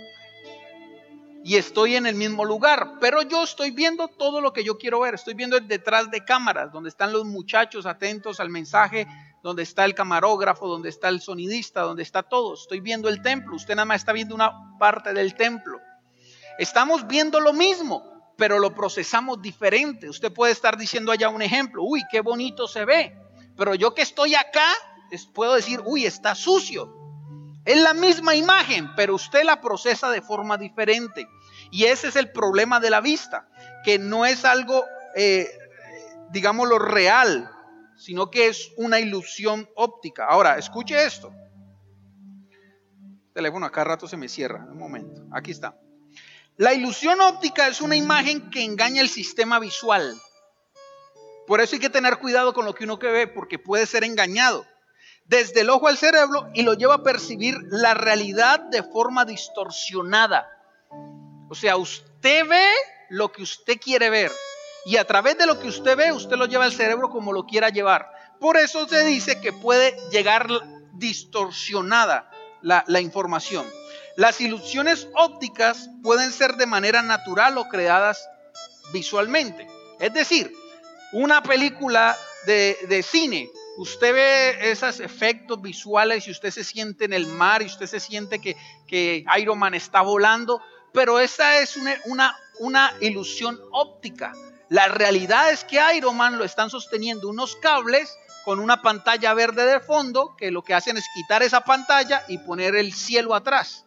Y 1.43 1.57
estoy 1.57 1.95
en 1.95 2.07
el 2.07 2.15
mismo 2.15 2.43
lugar, 2.43 2.93
pero 3.00 3.22
yo 3.22 3.43
estoy 3.43 3.69
viendo 3.69 4.07
todo 4.07 4.41
lo 4.41 4.51
que 4.51 4.63
yo 4.63 4.79
quiero 4.79 5.01
ver. 5.01 5.13
Estoy 5.13 5.36
viendo 5.36 5.60
detrás 5.60 6.10
de 6.10 6.25
cámaras, 6.25 6.72
donde 6.72 6.89
están 6.89 7.13
los 7.13 7.24
muchachos 7.24 7.86
atentos 7.86 8.39
al 8.39 8.50
mensaje 8.50 9.05
donde 9.45 9.62
está 9.62 9.86
el 9.86 9.93
camarógrafo, 9.93 10.67
donde 10.67 10.89
está 10.89 11.07
el 11.07 11.22
sonidista, 11.22 11.81
donde 11.81 12.01
está 12.01 12.24
todo. 12.24 12.55
Estoy 12.55 12.79
viendo 12.79 13.10
el 13.10 13.22
templo, 13.22 13.55
usted 13.55 13.75
nada 13.75 13.86
más 13.86 14.01
está 14.01 14.12
viendo 14.12 14.34
una 14.34 14.51
parte 14.79 15.13
del 15.13 15.36
templo. 15.36 15.79
Estamos 16.58 17.08
viendo 17.08 17.40
lo 17.40 17.54
mismo, 17.54 18.04
pero 18.38 18.60
lo 18.60 18.74
procesamos 18.74 19.42
diferente. 19.42 20.10
Usted 20.10 20.32
puede 20.32 20.52
estar 20.52 20.78
diciendo 20.78 21.12
allá 21.12 21.30
un 21.30 21.42
ejemplo, 21.42 21.84
uy, 21.84 22.02
qué 22.12 22.22
bonito 22.22 22.68
se 22.68 22.86
ve, 22.86 23.18
pero 23.58 23.76
yo 23.76 23.94
que 23.94 24.02
estoy 24.02 24.36
acá, 24.36 24.68
puedo 25.34 25.56
decir, 25.56 25.82
uy, 25.86 26.06
está 26.06 26.36
sucio. 26.36 26.94
Es 27.66 27.82
la 27.82 27.94
misma 27.94 28.36
imagen, 28.36 28.94
pero 28.96 29.16
usted 29.16 29.44
la 29.44 29.60
procesa 29.60 30.10
de 30.12 30.22
forma 30.22 30.58
diferente. 30.58 31.28
Y 31.72 31.86
ese 31.86 32.10
es 32.10 32.16
el 32.16 32.32
problema 32.32 32.80
de 32.80 32.90
la 32.90 33.02
vista, 33.02 33.48
que 33.84 34.00
no 34.00 34.26
es 34.26 34.46
algo... 34.46 34.86
Eh, 35.16 35.48
digámoslo, 36.32 36.80
real, 36.80 37.50
sino 37.96 38.30
que 38.30 38.48
es 38.48 38.72
una 38.78 39.00
ilusión 39.00 39.70
óptica. 39.76 40.26
Ahora, 40.26 40.58
escuche 40.58 41.06
esto. 41.06 41.34
El 43.28 43.34
teléfono 43.34 43.66
acá 43.66 43.84
rato 43.84 44.08
se 44.08 44.18
me 44.18 44.28
cierra. 44.28 44.66
Un 44.70 44.78
momento. 44.78 45.26
Aquí 45.32 45.52
está. 45.52 45.78
La 46.58 46.74
ilusión 46.74 47.20
óptica 47.20 47.68
es 47.68 47.82
una 47.82 47.98
imagen 47.98 48.50
que 48.50 48.64
engaña 48.64 49.02
el 49.02 49.10
sistema 49.10 49.60
visual. 49.60 50.16
Por 51.48 51.60
eso 51.60 51.76
hay 51.76 51.82
que 51.82 51.90
tener 51.90 52.18
cuidado 52.18 52.54
con 52.54 52.64
lo 52.66 52.74
que 52.74 52.86
uno 52.86 52.98
ve, 52.98 53.28
porque 53.28 53.60
puede 53.60 53.86
ser 53.86 54.04
engañado 54.04 54.66
desde 55.26 55.62
el 55.62 55.70
ojo 55.70 55.88
al 55.88 55.98
cerebro 55.98 56.50
y 56.54 56.62
lo 56.62 56.76
lleva 56.76 56.96
a 56.96 57.04
percibir 57.04 57.58
la 57.70 57.94
realidad 57.94 58.60
de 58.60 58.84
forma 58.84 59.26
distorsionada. 59.26 60.48
O 61.50 61.56
sea, 61.56 61.78
usted 61.78 62.48
ve 62.48 62.68
lo 63.10 63.32
que 63.32 63.44
usted 63.44 63.80
quiere 63.80 64.10
ver 64.10 64.32
y 64.86 64.98
a 64.98 65.06
través 65.06 65.38
de 65.38 65.48
lo 65.48 65.60
que 65.60 65.68
usted 65.68 65.98
ve, 65.98 66.14
usted 66.14 66.38
lo 66.38 66.46
lleva 66.46 66.66
al 66.66 66.72
cerebro 66.72 67.10
como 67.10 67.34
lo 67.34 67.46
quiera 67.46 67.70
llevar. 67.70 68.10
Por 68.40 68.58
eso 68.58 68.88
se 68.88 69.04
dice 69.04 69.42
que 69.42 69.52
puede 69.52 69.98
llegar 70.10 70.48
distorsionada 70.94 72.32
la, 72.62 72.84
la 72.88 73.02
información. 73.02 73.66
Las 74.17 74.39
ilusiones 74.41 75.07
ópticas 75.15 75.89
pueden 76.01 76.31
ser 76.31 76.55
de 76.55 76.65
manera 76.65 77.01
natural 77.01 77.57
o 77.57 77.67
creadas 77.67 78.27
visualmente. 78.93 79.67
Es 80.00 80.13
decir, 80.13 80.53
una 81.12 81.43
película 81.43 82.17
de, 82.45 82.77
de 82.88 83.03
cine 83.03 83.50
usted 83.77 84.13
ve 84.13 84.72
esos 84.72 85.00
efectos 85.00 85.62
visuales 85.62 86.27
y 86.27 86.31
usted 86.31 86.51
se 86.51 86.63
siente 86.63 87.05
en 87.05 87.13
el 87.13 87.27
mar 87.27 87.62
y 87.62 87.65
usted 87.65 87.88
se 87.88 88.00
siente 88.00 88.39
que, 88.39 88.55
que 88.88 89.25
Iron 89.38 89.60
Man 89.60 89.74
está 89.74 90.01
volando, 90.01 90.62
pero 90.93 91.19
esa 91.19 91.60
es 91.60 91.75
una, 91.75 91.95
una, 92.05 92.38
una 92.60 92.93
ilusión 93.01 93.60
óptica. 93.72 94.34
La 94.69 94.88
realidad 94.88 95.51
es 95.51 95.63
que 95.63 95.79
Iron 95.95 96.17
Man 96.17 96.38
lo 96.38 96.43
están 96.43 96.69
sosteniendo 96.69 97.29
unos 97.29 97.55
cables 97.57 98.17
con 98.43 98.60
una 98.60 98.81
pantalla 98.81 99.34
verde 99.34 99.65
de 99.65 99.79
fondo 99.79 100.36
que 100.38 100.51
lo 100.51 100.63
que 100.63 100.74
hacen 100.74 100.98
es 100.98 101.05
quitar 101.13 101.43
esa 101.43 101.62
pantalla 101.62 102.24
y 102.27 102.38
poner 102.39 102.75
el 102.75 102.93
cielo 102.93 103.36
atrás. 103.36 103.85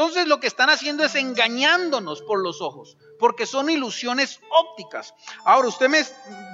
Entonces 0.00 0.28
lo 0.28 0.40
que 0.40 0.46
están 0.46 0.70
haciendo 0.70 1.04
es 1.04 1.14
engañándonos 1.14 2.22
por 2.22 2.42
los 2.42 2.62
ojos, 2.62 2.96
porque 3.18 3.44
son 3.44 3.68
ilusiones 3.68 4.40
ópticas. 4.48 5.12
Ahora 5.44 5.68
usted 5.68 5.90
me, 5.90 6.02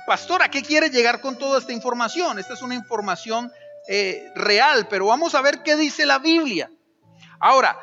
pastor, 0.05 0.43
¿a 0.43 0.51
qué 0.51 0.63
quiere 0.63 0.91
llegar 0.91 1.21
con 1.21 1.39
toda 1.39 1.61
esta 1.61 1.73
información? 1.73 2.41
Esta 2.41 2.55
es 2.55 2.63
una 2.63 2.75
información 2.75 3.53
eh, 3.87 4.33
real, 4.35 4.89
pero 4.89 5.07
vamos 5.07 5.37
a 5.37 5.43
ver 5.43 5.63
qué 5.63 5.77
dice 5.77 6.07
la 6.07 6.19
Biblia. 6.19 6.73
Ahora, 7.39 7.79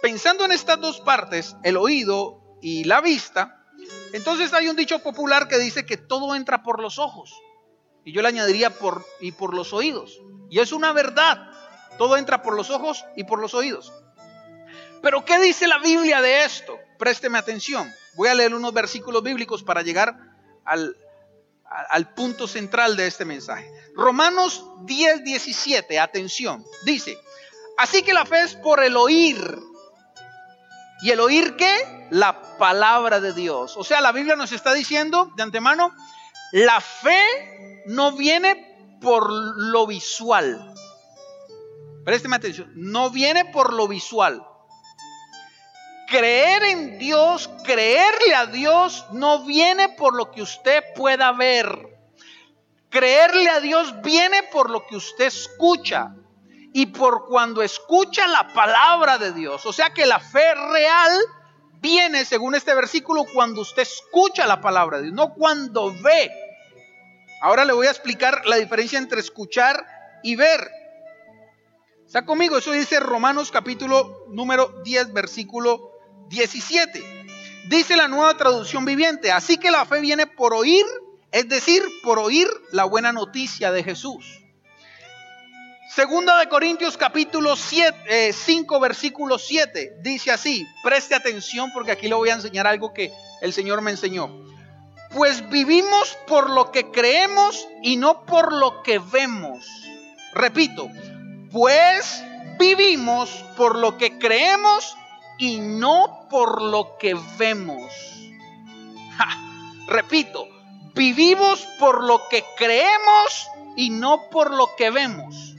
pensando 0.00 0.44
en 0.44 0.52
estas 0.52 0.80
dos 0.80 1.00
partes, 1.00 1.56
el 1.64 1.76
oído 1.76 2.40
y 2.62 2.84
la 2.84 3.00
vista, 3.00 3.66
entonces 4.12 4.54
hay 4.54 4.68
un 4.68 4.76
dicho 4.76 5.00
popular 5.00 5.48
que 5.48 5.58
dice 5.58 5.84
que 5.84 5.96
todo 5.96 6.36
entra 6.36 6.62
por 6.62 6.80
los 6.80 7.00
ojos. 7.00 7.34
Y 8.04 8.12
yo 8.12 8.22
le 8.22 8.28
añadiría 8.28 8.70
por 8.70 9.04
y 9.20 9.32
por 9.32 9.54
los 9.54 9.72
oídos. 9.72 10.20
Y 10.50 10.60
es 10.60 10.70
una 10.70 10.92
verdad. 10.92 11.50
Todo 11.98 12.16
entra 12.16 12.42
por 12.42 12.54
los 12.54 12.70
ojos 12.70 13.04
y 13.16 13.24
por 13.24 13.40
los 13.40 13.54
oídos. 13.54 13.92
Pero 15.02 15.24
¿qué 15.24 15.38
dice 15.40 15.66
la 15.66 15.78
Biblia 15.78 16.22
de 16.22 16.44
esto? 16.44 16.78
Présteme 16.96 17.36
atención. 17.36 17.92
Voy 18.14 18.28
a 18.28 18.34
leer 18.34 18.54
unos 18.54 18.72
versículos 18.72 19.22
bíblicos 19.22 19.64
para 19.64 19.82
llegar 19.82 20.16
al, 20.64 22.14
punto 22.14 22.46
central 22.46 22.96
de 22.96 23.08
este 23.08 23.24
mensaje. 23.24 23.68
Romanos 23.96 24.64
10, 24.82 25.24
17, 25.24 25.98
atención. 25.98 26.64
Dice, 26.84 27.18
así 27.78 28.02
que 28.02 28.14
la 28.14 28.24
fe 28.24 28.42
es 28.42 28.54
por 28.54 28.82
el 28.82 28.96
oír. 28.96 29.58
¿Y 31.02 31.10
el 31.10 31.18
oír 31.18 31.56
qué? 31.56 32.06
La 32.10 32.56
palabra 32.56 33.18
de 33.18 33.32
Dios. 33.32 33.76
O 33.76 33.82
sea, 33.82 34.00
la 34.00 34.12
Biblia 34.12 34.36
nos 34.36 34.52
está 34.52 34.72
diciendo 34.72 35.32
de 35.34 35.42
antemano, 35.42 35.92
la 36.52 36.80
fe 36.80 37.82
no 37.86 38.12
viene 38.12 38.98
por 39.00 39.28
lo 39.32 39.88
visual. 39.88 40.72
Présteme 42.04 42.36
atención, 42.36 42.70
no 42.76 43.10
viene 43.10 43.46
por 43.46 43.72
lo 43.72 43.88
visual 43.88 44.46
creer 46.12 46.62
en 46.64 46.98
Dios, 46.98 47.48
creerle 47.64 48.34
a 48.34 48.46
Dios, 48.46 49.06
no 49.12 49.44
viene 49.44 49.88
por 49.88 50.14
lo 50.14 50.30
que 50.30 50.42
usted 50.42 50.84
pueda 50.94 51.32
ver. 51.32 51.88
Creerle 52.90 53.48
a 53.48 53.60
Dios 53.60 54.02
viene 54.02 54.42
por 54.52 54.68
lo 54.68 54.86
que 54.86 54.96
usted 54.96 55.24
escucha 55.24 56.14
y 56.74 56.86
por 56.86 57.26
cuando 57.26 57.62
escucha 57.62 58.28
la 58.28 58.52
palabra 58.52 59.16
de 59.16 59.32
Dios. 59.32 59.64
O 59.64 59.72
sea 59.72 59.94
que 59.94 60.04
la 60.04 60.20
fe 60.20 60.54
real 60.54 61.18
viene, 61.80 62.26
según 62.26 62.54
este 62.54 62.74
versículo, 62.74 63.24
cuando 63.32 63.62
usted 63.62 63.82
escucha 63.82 64.46
la 64.46 64.60
palabra 64.60 64.98
de 64.98 65.04
Dios, 65.04 65.14
no 65.14 65.32
cuando 65.32 65.94
ve. 66.02 66.30
Ahora 67.40 67.64
le 67.64 67.72
voy 67.72 67.86
a 67.86 67.90
explicar 67.90 68.42
la 68.44 68.56
diferencia 68.56 68.98
entre 68.98 69.20
escuchar 69.20 69.82
y 70.22 70.36
ver. 70.36 70.70
¿Está 72.06 72.26
conmigo? 72.26 72.58
Eso 72.58 72.72
dice 72.72 73.00
Romanos 73.00 73.50
capítulo 73.50 74.26
número 74.28 74.82
10, 74.84 75.14
versículo 75.14 75.91
17. 76.32 77.04
Dice 77.68 77.94
la 77.94 78.08
nueva 78.08 78.36
traducción 78.36 78.84
viviente, 78.84 79.30
así 79.30 79.58
que 79.58 79.70
la 79.70 79.84
fe 79.84 80.00
viene 80.00 80.26
por 80.26 80.54
oír, 80.54 80.84
es 81.30 81.46
decir, 81.48 81.82
por 82.02 82.18
oír 82.18 82.48
la 82.72 82.84
buena 82.84 83.12
noticia 83.12 83.70
de 83.70 83.84
Jesús. 83.84 84.40
Segunda 85.94 86.38
de 86.38 86.48
Corintios 86.48 86.96
capítulo 86.96 87.54
7, 87.54 88.32
5 88.32 88.76
eh, 88.76 88.80
versículo 88.80 89.38
7 89.38 89.98
dice 90.00 90.30
así, 90.30 90.66
preste 90.82 91.14
atención 91.14 91.70
porque 91.70 91.92
aquí 91.92 92.08
le 92.08 92.14
voy 92.14 92.30
a 92.30 92.34
enseñar 92.34 92.66
algo 92.66 92.94
que 92.94 93.12
el 93.42 93.52
Señor 93.52 93.82
me 93.82 93.90
enseñó. 93.90 94.30
Pues 95.10 95.46
vivimos 95.50 96.16
por 96.26 96.48
lo 96.48 96.72
que 96.72 96.90
creemos 96.90 97.68
y 97.82 97.96
no 97.98 98.24
por 98.24 98.54
lo 98.54 98.82
que 98.82 98.98
vemos. 98.98 99.66
Repito, 100.32 100.88
pues 101.50 102.24
vivimos 102.58 103.28
por 103.54 103.76
lo 103.76 103.98
que 103.98 104.18
creemos 104.18 104.96
y 105.42 105.58
no 105.58 106.28
por 106.30 106.62
lo 106.62 106.96
que 106.98 107.18
vemos. 107.36 107.92
repito, 109.88 110.46
vivimos 110.94 111.66
por 111.80 112.04
lo 112.04 112.28
que 112.28 112.44
creemos 112.56 113.48
y 113.74 113.90
no 113.90 114.30
por 114.30 114.54
lo 114.54 114.76
que 114.76 114.90
vemos. 114.90 115.56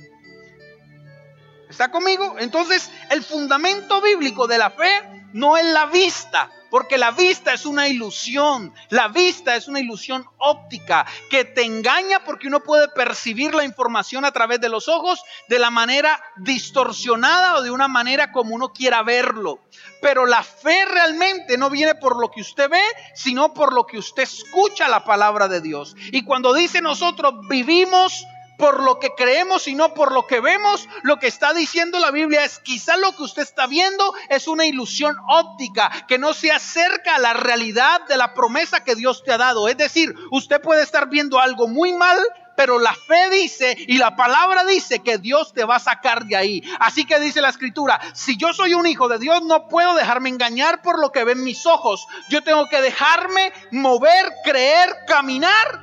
¿Está 1.70 1.92
conmigo? 1.92 2.36
Entonces, 2.40 2.90
el 3.10 3.26
fundamento 3.26 4.00
bíblico 4.00 4.48
de 4.48 4.58
la 4.58 4.70
fe 4.70 5.23
no 5.34 5.58
es 5.58 5.66
la 5.66 5.88
vista, 5.88 6.50
porque 6.70 6.98
la 6.98 7.12
vista 7.12 7.54
es 7.54 7.68
una 7.68 7.88
ilusión, 7.88 8.74
la 8.90 9.08
vista 9.08 9.56
es 9.56 9.68
una 9.68 9.80
ilusión 9.80 10.26
óptica 10.40 11.06
que 11.30 11.46
te 11.46 11.64
engaña 11.64 12.24
porque 12.24 12.48
uno 12.48 12.62
puede 12.62 12.88
percibir 12.88 13.54
la 13.54 13.64
información 13.64 14.26
a 14.26 14.32
través 14.32 14.60
de 14.60 14.70
los 14.70 14.88
ojos 14.88 15.22
de 15.50 15.60
la 15.60 15.70
manera 15.70 16.20
distorsionada 16.38 17.56
o 17.56 17.62
de 17.62 17.70
una 17.70 17.88
manera 17.88 18.32
como 18.32 18.56
uno 18.56 18.74
quiera 18.74 19.04
verlo. 19.04 19.60
Pero 20.02 20.26
la 20.26 20.42
fe 20.42 20.86
realmente 20.86 21.58
no 21.58 21.70
viene 21.70 21.96
por 21.96 22.20
lo 22.20 22.32
que 22.32 22.42
usted 22.42 22.70
ve, 22.70 22.82
sino 23.14 23.54
por 23.54 23.74
lo 23.74 23.86
que 23.86 24.00
usted 24.00 24.24
escucha 24.24 24.88
la 24.88 25.04
palabra 25.04 25.48
de 25.48 25.62
Dios. 25.62 25.96
Y 26.12 26.24
cuando 26.24 26.54
dice 26.54 26.82
nosotros 26.82 27.34
vivimos 27.50 28.26
por 28.58 28.84
lo 28.84 29.00
que 29.00 29.14
creemos 29.16 29.68
y 29.68 29.76
no 29.76 29.94
por 29.94 30.12
lo 30.12 30.28
que 30.28 30.40
vemos, 30.40 30.88
lo 31.02 31.20
que 31.20 31.28
está 31.28 31.54
diciendo 31.54 32.00
la 32.00 32.12
Biblia 32.12 32.44
es 32.44 32.60
quizá 32.60 32.98
lo 32.98 33.16
que 33.16 33.24
usted 33.24 33.42
está 33.42 33.68
viendo 33.68 34.14
es 34.30 34.48
una 34.48 34.66
ilusión 34.66 35.18
óptica 35.28 35.92
que 36.08 36.18
no 36.18 36.34
se 36.34 36.52
acerca 36.52 37.16
a 37.16 37.20
la 37.20 37.34
realidad 37.34 38.02
de 38.08 38.18
la 38.18 38.34
promesa 38.34 38.84
que 38.84 38.96
Dios 38.96 39.24
te 39.24 39.32
ha 39.32 39.38
dado. 39.38 39.68
Es 39.68 39.78
decir, 39.78 40.14
usted 40.32 40.62
puede 40.62 40.84
estar 40.84 41.10
viendo 41.10 41.40
algo 41.40 41.68
muy 41.68 41.94
mal, 41.94 42.18
pero 42.56 42.80
la 42.80 42.94
fe 42.94 43.30
dice 43.32 43.76
y 43.88 43.98
la 43.98 44.16
palabra 44.16 44.64
dice 44.64 45.00
que 45.00 45.18
Dios 45.18 45.54
te 45.54 45.66
va 45.66 45.78
a 45.78 45.80
sacar 45.80 46.26
de 46.26 46.36
ahí. 46.36 46.64
Así 46.80 47.06
que 47.06 47.20
dice 47.20 47.42
la 47.42 47.50
escritura, 47.50 48.00
si 48.14 48.38
yo 48.38 48.54
soy 48.54 48.74
un 48.74 48.86
hijo 48.86 49.08
de 49.08 49.20
Dios, 49.20 49.42
no 49.44 49.68
puedo 49.68 49.96
dejarme 49.96 50.30
engañar 50.30 50.82
por 50.82 51.00
lo 51.00 51.12
que 51.12 51.24
ven 51.24 51.44
mis 51.44 51.66
ojos. 51.66 52.06
Yo 52.30 52.44
tengo 52.44 52.68
que 52.70 52.82
dejarme 52.82 53.52
mover, 53.72 54.34
creer, 54.44 54.96
caminar 55.08 55.82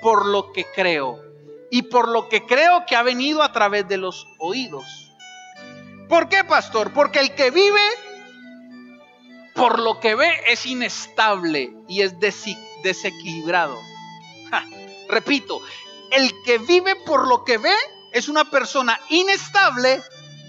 por 0.00 0.26
lo 0.26 0.52
que 0.52 0.64
creo 0.74 1.29
y 1.70 1.82
por 1.82 2.08
lo 2.08 2.28
que 2.28 2.44
creo 2.44 2.84
que 2.86 2.96
ha 2.96 3.02
venido 3.02 3.42
a 3.42 3.52
través 3.52 3.86
de 3.88 3.96
los 3.96 4.26
oídos. 4.38 5.12
¿Por 6.08 6.28
qué, 6.28 6.42
pastor? 6.42 6.92
Porque 6.92 7.20
el 7.20 7.34
que 7.34 7.50
vive 7.50 7.80
por 9.54 9.78
lo 9.78 10.00
que 10.00 10.14
ve 10.14 10.30
es 10.48 10.66
inestable 10.66 11.72
y 11.88 12.02
es 12.02 12.14
desequilibrado. 12.82 13.78
repito, 15.08 15.60
el 16.10 16.32
que 16.44 16.58
vive 16.58 16.96
por 16.96 17.28
lo 17.28 17.44
que 17.44 17.58
ve 17.58 17.74
es 18.12 18.28
una 18.28 18.50
persona 18.50 18.98
inestable 19.08 20.02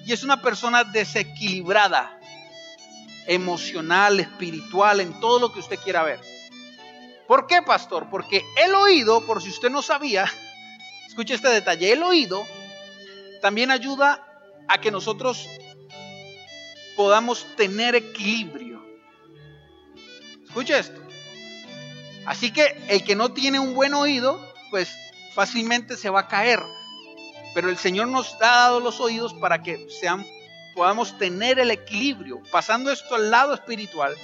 y 0.06 0.14
es 0.14 0.24
una 0.24 0.42
persona 0.42 0.84
desequilibrada, 0.84 2.20
emocional, 3.28 4.20
espiritual, 4.20 5.00
en 5.00 5.20
todo 5.20 5.40
lo 5.40 5.54
que 5.54 5.60
usted 5.60 5.80
quiera 5.80 6.02
ver. 6.02 6.20
¿Por 7.28 7.46
qué, 7.46 7.62
pastor? 7.62 8.10
Porque 8.10 8.44
el 8.64 8.74
oído, 8.74 9.26
por 9.28 9.44
si 9.44 9.50
usted 9.50 9.70
no 9.70 9.82
sabía, 9.84 10.26
Escuche 11.12 11.34
este 11.34 11.50
detalle. 11.50 11.92
El 11.92 12.04
oído 12.04 12.48
también 13.42 13.70
ayuda 13.70 14.26
a 14.70 14.80
que 14.80 14.92
nosotros 14.92 15.46
podamos 16.96 17.46
tener 17.58 17.96
equilibrio. 17.96 18.82
Escuche 20.46 20.80
esto. 20.80 21.02
Así 22.26 22.52
que 22.52 22.82
el 22.88 23.04
que 23.04 23.18
no 23.18 23.34
tiene 23.34 23.60
un 23.60 23.74
buen 23.74 23.94
oído, 23.94 24.40
pues 24.70 24.96
fácilmente 25.34 25.98
se 25.98 26.10
va 26.10 26.22
a 26.22 26.28
caer. 26.30 26.64
Pero 27.54 27.70
el 27.70 27.78
Señor 27.78 28.08
nos 28.08 28.36
ha 28.36 28.48
dado 28.48 28.80
los 28.80 29.02
oídos 29.02 29.34
para 29.34 29.62
que 29.62 29.90
sean, 29.90 30.26
podamos 30.76 31.18
tener 31.18 31.60
el 31.60 31.72
equilibrio. 31.72 32.42
Pasando 32.54 32.90
esto 32.90 33.16
al 33.16 33.30
lado 33.30 33.54
espiritual, 33.54 34.16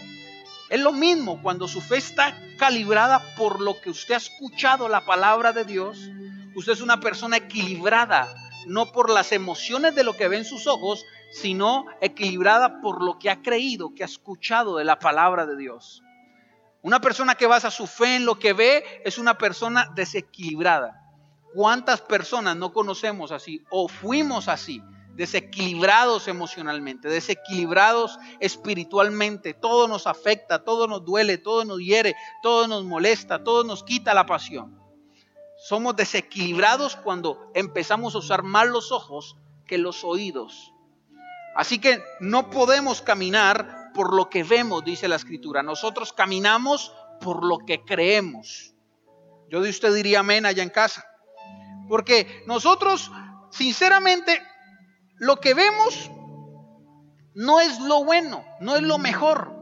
es 0.70 0.80
lo 0.80 0.94
mismo 0.94 1.42
cuando 1.42 1.68
su 1.68 1.82
fe 1.82 1.98
está 1.98 2.34
calibrada 2.58 3.36
por 3.36 3.60
lo 3.60 3.82
que 3.82 3.90
usted 3.90 4.14
ha 4.14 4.20
escuchado 4.20 4.88
la 4.88 5.06
palabra 5.06 5.52
de 5.52 5.66
Dios. 5.66 6.00
Usted 6.58 6.74
es 6.74 6.82
una 6.82 7.00
persona 7.00 7.38
equilibrada, 7.38 8.34
no 8.66 8.92
por 8.92 9.12
las 9.12 9.32
emociones 9.32 9.94
de 9.94 10.04
lo 10.04 10.18
que 10.18 10.28
ve 10.28 10.38
en 10.38 10.44
sus 10.44 10.66
ojos, 10.66 11.06
sino 11.32 11.86
equilibrada 12.02 12.82
por 12.82 13.04
lo 13.04 13.20
que 13.20 13.30
ha 13.30 13.44
creído, 13.44 13.94
que 13.94 14.02
ha 14.02 14.08
escuchado 14.08 14.78
de 14.78 14.84
la 14.84 14.98
palabra 14.98 15.46
de 15.46 15.56
Dios. 15.56 16.02
Una 16.82 17.00
persona 17.00 17.36
que 17.36 17.46
basa 17.46 17.70
su 17.70 17.86
fe 17.86 18.16
en 18.16 18.26
lo 18.26 18.40
que 18.40 18.54
ve 18.54 18.84
es 19.06 19.20
una 19.20 19.38
persona 19.38 19.92
desequilibrada. 19.94 21.00
¿Cuántas 21.54 22.02
personas 22.02 22.56
no 22.56 22.74
conocemos 22.74 23.32
así 23.32 23.64
o 23.70 23.88
fuimos 23.88 24.48
así? 24.48 24.82
Desequilibrados 25.14 26.28
emocionalmente, 26.28 27.08
desequilibrados 27.08 28.18
espiritualmente. 28.40 29.54
Todo 29.54 29.88
nos 29.88 30.08
afecta, 30.08 30.64
todo 30.64 30.88
nos 30.88 31.06
duele, 31.06 31.38
todo 31.38 31.66
nos 31.66 31.78
hiere, 31.78 32.16
todo 32.42 32.68
nos 32.68 32.84
molesta, 32.84 33.44
todo 33.44 33.64
nos 33.64 33.84
quita 33.84 34.16
la 34.16 34.26
pasión. 34.26 34.87
Somos 35.68 35.98
desequilibrados 35.98 36.96
cuando 36.96 37.52
empezamos 37.54 38.16
a 38.16 38.20
usar 38.20 38.42
más 38.42 38.68
los 38.68 38.94
ojos 38.94 39.36
que 39.66 39.78
los 39.78 40.06
oídos. 40.06 40.72
Así 41.58 41.78
que 41.78 42.02
no 42.22 42.50
podemos 42.50 43.02
caminar 43.02 43.92
por 43.94 44.16
lo 44.16 44.30
que 44.30 44.44
vemos, 44.44 44.86
dice 44.86 45.10
la 45.10 45.18
escritura. 45.18 45.64
Nosotros 45.64 46.14
caminamos 46.14 46.94
por 47.20 47.44
lo 47.44 47.58
que 47.58 47.84
creemos. 47.84 48.76
Yo 49.50 49.60
de 49.60 49.70
usted 49.70 49.94
diría 49.94 50.20
amén 50.20 50.46
allá 50.46 50.64
en 50.64 50.70
casa. 50.70 51.06
Porque 51.90 52.46
nosotros, 52.48 53.12
sinceramente, 53.52 54.42
lo 55.16 55.42
que 55.42 55.54
vemos 55.54 56.10
no 57.34 57.60
es 57.60 57.78
lo 57.82 58.06
bueno, 58.06 58.46
no 58.62 58.78
es 58.78 58.84
lo 58.84 59.00
mejor. 59.00 59.54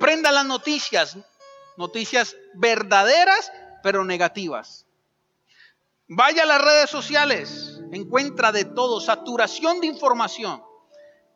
Prenda 0.00 0.32
las 0.32 0.46
noticias, 0.46 1.16
noticias 1.76 2.34
verdaderas, 2.56 3.52
pero 3.84 4.04
negativas. 4.04 4.87
Vaya 6.08 6.44
a 6.44 6.46
las 6.46 6.62
redes 6.62 6.88
sociales, 6.88 7.80
encuentra 7.92 8.50
de 8.50 8.64
todo, 8.64 9.00
saturación 9.00 9.80
de 9.80 9.88
información 9.88 10.62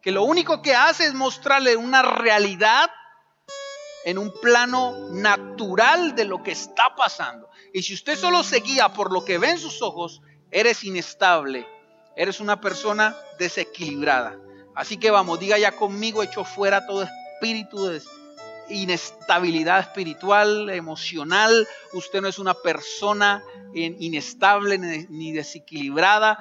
que 0.00 0.10
lo 0.10 0.24
único 0.24 0.62
que 0.62 0.74
hace 0.74 1.04
es 1.04 1.14
mostrarle 1.14 1.76
una 1.76 2.02
realidad 2.02 2.90
en 4.04 4.18
un 4.18 4.32
plano 4.40 5.10
natural 5.10 6.16
de 6.16 6.24
lo 6.24 6.42
que 6.42 6.50
está 6.50 6.96
pasando. 6.96 7.48
Y 7.72 7.82
si 7.82 7.94
usted 7.94 8.16
solo 8.16 8.42
se 8.42 8.60
guía 8.60 8.88
por 8.88 9.12
lo 9.12 9.24
que 9.24 9.38
ve 9.38 9.50
en 9.50 9.58
sus 9.58 9.80
ojos, 9.80 10.22
eres 10.50 10.82
inestable, 10.82 11.68
eres 12.16 12.40
una 12.40 12.60
persona 12.60 13.16
desequilibrada. 13.38 14.38
Así 14.74 14.96
que 14.96 15.10
vamos, 15.10 15.38
diga 15.38 15.56
ya 15.58 15.72
conmigo, 15.72 16.22
echo 16.22 16.44
fuera 16.44 16.86
todo 16.86 17.04
espíritu 17.04 17.84
de 17.84 17.98
inestabilidad 18.72 19.80
espiritual, 19.80 20.70
emocional. 20.70 21.68
Usted 21.92 22.20
no 22.20 22.28
es 22.28 22.38
una 22.38 22.54
persona 22.54 23.42
inestable 23.74 24.78
ni 24.78 25.32
desequilibrada. 25.32 26.38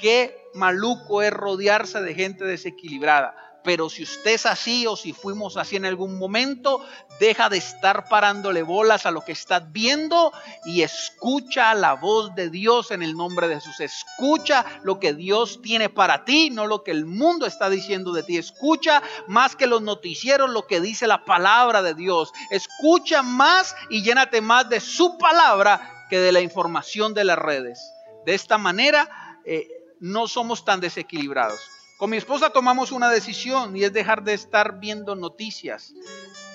Que 0.00 0.36
maluco 0.54 1.22
es 1.22 1.32
rodearse 1.32 2.00
de 2.02 2.14
gente 2.14 2.44
desequilibrada. 2.44 3.43
Pero 3.64 3.88
si 3.88 4.02
usted 4.02 4.32
es 4.32 4.46
así 4.46 4.86
o 4.86 4.94
si 4.94 5.12
fuimos 5.14 5.56
así 5.56 5.76
en 5.76 5.86
algún 5.86 6.18
momento, 6.18 6.84
deja 7.18 7.48
de 7.48 7.56
estar 7.56 8.08
parándole 8.08 8.62
bolas 8.62 9.06
a 9.06 9.10
lo 9.10 9.22
que 9.22 9.32
estás 9.32 9.72
viendo 9.72 10.32
y 10.66 10.82
escucha 10.82 11.72
la 11.74 11.94
voz 11.94 12.34
de 12.34 12.50
Dios 12.50 12.90
en 12.90 13.02
el 13.02 13.16
nombre 13.16 13.48
de 13.48 13.54
Jesús. 13.54 13.80
Escucha 13.80 14.66
lo 14.82 15.00
que 15.00 15.14
Dios 15.14 15.62
tiene 15.62 15.88
para 15.88 16.26
ti, 16.26 16.50
no 16.50 16.66
lo 16.66 16.84
que 16.84 16.90
el 16.90 17.06
mundo 17.06 17.46
está 17.46 17.70
diciendo 17.70 18.12
de 18.12 18.22
ti. 18.22 18.36
Escucha 18.36 19.02
más 19.28 19.56
que 19.56 19.66
los 19.66 19.80
noticieros 19.80 20.50
lo 20.50 20.66
que 20.66 20.80
dice 20.80 21.06
la 21.06 21.24
palabra 21.24 21.80
de 21.80 21.94
Dios. 21.94 22.32
Escucha 22.50 23.22
más 23.22 23.74
y 23.88 24.02
llénate 24.02 24.42
más 24.42 24.68
de 24.68 24.80
su 24.80 25.16
palabra 25.16 26.06
que 26.10 26.18
de 26.18 26.32
la 26.32 26.42
información 26.42 27.14
de 27.14 27.24
las 27.24 27.38
redes. 27.38 27.80
De 28.26 28.34
esta 28.34 28.58
manera... 28.58 29.08
Eh, 29.46 29.68
no 30.04 30.28
somos 30.28 30.66
tan 30.66 30.80
desequilibrados. 30.80 31.58
Con 31.96 32.10
mi 32.10 32.16
esposa 32.16 32.50
tomamos 32.50 32.90
una 32.90 33.08
decisión 33.08 33.76
y 33.76 33.84
es 33.84 33.92
dejar 33.92 34.24
de 34.24 34.34
estar 34.34 34.80
viendo 34.80 35.14
noticias. 35.14 35.94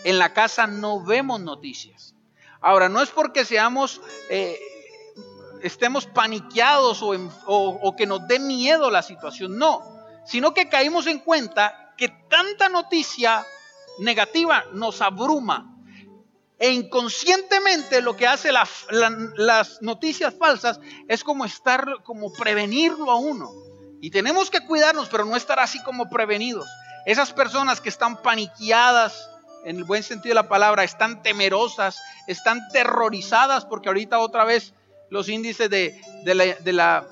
En 0.03 0.19
la 0.19 0.33
casa 0.33 0.67
no 0.67 1.03
vemos 1.03 1.39
noticias. 1.39 2.13
Ahora, 2.59 2.89
no 2.89 3.01
es 3.01 3.09
porque 3.09 3.45
seamos, 3.45 4.01
eh, 4.29 4.59
estemos 5.63 6.05
paniqueados 6.05 7.01
o, 7.01 7.95
que 7.97 8.05
nos 8.05 8.27
dé 8.27 8.39
miedo 8.39 8.91
la 8.91 9.01
situación, 9.01 9.57
no, 9.57 9.81
sino 10.25 10.53
que 10.53 10.67
caímos 10.67 11.07
en 11.07 11.19
cuenta 11.19 11.93
que 11.97 12.09
tanta 12.29 12.67
noticia 12.67 13.45
negativa 13.99 14.65
nos 14.73 15.01
abruma 15.01 15.73
e 16.57 16.71
inconscientemente 16.71 18.01
lo 18.01 18.17
que 18.17 18.27
hace 18.27 18.51
las 18.51 19.81
noticias 19.81 20.33
falsas 20.37 20.81
es 21.07 21.23
como 21.23 21.45
estar, 21.45 22.03
como 22.03 22.33
prevenirlo 22.33 23.09
a 23.09 23.15
uno. 23.15 23.68
Y 24.01 24.11
tenemos 24.11 24.49
que 24.49 24.61
cuidarnos, 24.61 25.09
pero 25.09 25.25
no 25.25 25.35
estar 25.35 25.59
así 25.59 25.81
como 25.83 26.09
prevenidos. 26.09 26.67
Esas 27.05 27.33
personas 27.33 27.81
que 27.81 27.89
están 27.89 28.21
paniqueadas, 28.21 29.29
en 29.65 29.77
el 29.77 29.83
buen 29.83 30.03
sentido 30.03 30.31
de 30.31 30.41
la 30.41 30.47
palabra, 30.47 30.83
están 30.83 31.21
temerosas, 31.21 31.99
están 32.27 32.67
terrorizadas, 32.69 33.65
porque 33.65 33.89
ahorita 33.89 34.19
otra 34.19 34.45
vez 34.45 34.73
los 35.09 35.27
índices 35.27 35.69
de, 35.69 35.99
la, 36.23 37.07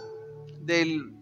del, 0.61 1.13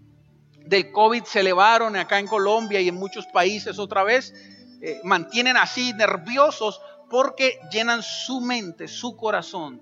del, 0.65 0.91
COVID 0.91 1.23
se 1.23 1.39
elevaron 1.39 1.95
acá 1.95 2.19
en 2.19 2.27
Colombia 2.27 2.81
y 2.81 2.89
en 2.89 2.95
muchos 2.95 3.25
países 3.27 3.79
otra 3.79 4.03
vez. 4.03 4.33
Eh, 4.81 4.99
mantienen 5.03 5.57
así 5.57 5.93
nerviosos 5.93 6.79
porque 7.09 7.59
llenan 7.71 8.03
su 8.03 8.41
mente, 8.41 8.87
su 8.87 9.15
corazón 9.15 9.81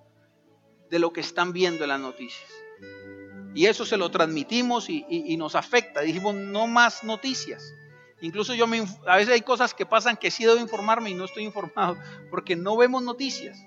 de 0.89 0.99
lo 0.99 1.11
que 1.11 1.21
están 1.21 1.51
viendo 1.51 1.83
en 1.83 1.89
las 1.89 1.99
noticias. 1.99 2.49
Y 3.55 3.67
eso 3.67 3.85
se 3.85 3.97
lo 3.97 4.09
transmitimos 4.09 4.89
y, 4.89 5.37
nos 5.37 5.55
afecta. 5.55 6.01
Dijimos, 6.01 6.35
no 6.35 6.67
más 6.67 7.03
noticias. 7.03 7.73
Incluso 8.21 8.53
yo 8.53 8.65
a 9.07 9.17
veces 9.17 9.33
hay 9.33 9.41
cosas 9.41 9.73
que 9.73 9.85
pasan 9.85 10.15
que 10.15 10.31
sí 10.31 10.45
debo 10.45 10.59
informarme 10.59 11.09
y 11.09 11.13
no 11.13 11.25
estoy 11.25 11.43
informado 11.43 11.97
porque 12.29 12.55
no 12.55 12.77
vemos 12.77 13.03
noticias. 13.03 13.59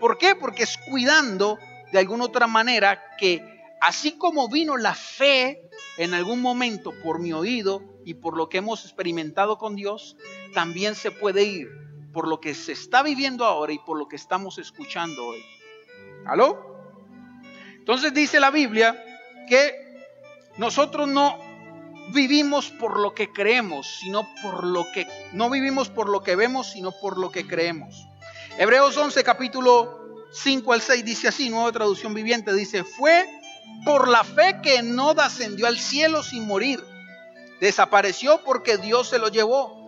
¿Por 0.00 0.18
qué? 0.18 0.34
Porque 0.34 0.64
es 0.64 0.76
cuidando 0.90 1.58
de 1.92 1.98
alguna 1.98 2.24
otra 2.24 2.46
manera 2.46 3.00
que 3.16 3.60
así 3.80 4.12
como 4.12 4.48
vino 4.48 4.76
la 4.76 4.94
fe 4.94 5.70
en 5.98 6.14
algún 6.14 6.40
momento 6.40 6.92
por 7.02 7.20
mi 7.20 7.32
oído 7.32 7.82
y 8.04 8.14
por 8.14 8.36
lo 8.36 8.48
que 8.48 8.58
hemos 8.58 8.84
experimentado 8.84 9.58
con 9.58 9.76
Dios, 9.76 10.16
también 10.54 10.94
se 10.94 11.10
puede 11.10 11.44
ir 11.44 11.68
por 12.12 12.26
lo 12.26 12.40
que 12.40 12.54
se 12.54 12.72
está 12.72 13.02
viviendo 13.02 13.44
ahora 13.44 13.72
y 13.72 13.78
por 13.78 13.98
lo 13.98 14.08
que 14.08 14.16
estamos 14.16 14.58
escuchando 14.58 15.24
hoy. 15.24 15.42
¿Aló? 16.26 16.72
Entonces 17.74 18.12
dice 18.12 18.40
la 18.40 18.50
Biblia 18.50 19.11
que 19.52 20.08
nosotros 20.56 21.06
no 21.08 21.38
vivimos 22.08 22.70
por 22.70 22.98
lo 22.98 23.14
que 23.14 23.34
creemos, 23.34 23.98
sino 24.00 24.26
por 24.40 24.64
lo 24.64 24.90
que 24.92 25.06
no 25.32 25.50
vivimos 25.50 25.90
por 25.90 26.08
lo 26.08 26.22
que 26.22 26.36
vemos, 26.36 26.70
sino 26.70 26.90
por 26.90 27.18
lo 27.18 27.30
que 27.30 27.46
creemos. 27.46 28.06
Hebreos 28.56 28.96
11 28.96 29.22
capítulo 29.22 30.24
5 30.32 30.72
al 30.72 30.80
6 30.80 31.04
dice 31.04 31.28
así, 31.28 31.50
nueva 31.50 31.70
traducción 31.70 32.14
viviente 32.14 32.54
dice, 32.54 32.82
"Fue 32.82 33.28
por 33.84 34.08
la 34.08 34.24
fe 34.24 34.58
que 34.62 34.82
no 34.82 35.10
ascendió 35.10 35.66
al 35.66 35.78
cielo 35.78 36.22
sin 36.22 36.46
morir. 36.46 36.82
Desapareció 37.60 38.40
porque 38.46 38.78
Dios 38.78 39.10
se 39.10 39.18
lo 39.18 39.28
llevó." 39.28 39.82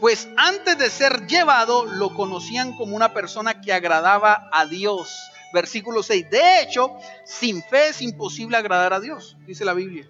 pues 0.00 0.28
antes 0.36 0.78
de 0.78 0.90
ser 0.90 1.26
llevado 1.26 1.84
lo 1.84 2.14
conocían 2.14 2.76
como 2.76 2.94
una 2.94 3.12
persona 3.12 3.60
que 3.60 3.72
agradaba 3.72 4.48
a 4.52 4.64
Dios. 4.64 5.12
Versículo 5.52 6.02
6. 6.02 6.30
De 6.30 6.60
hecho, 6.60 6.94
sin 7.24 7.62
fe 7.62 7.88
es 7.88 8.02
imposible 8.02 8.56
agradar 8.56 8.92
a 8.92 9.00
Dios, 9.00 9.36
dice 9.46 9.64
la 9.64 9.74
Biblia. 9.74 10.08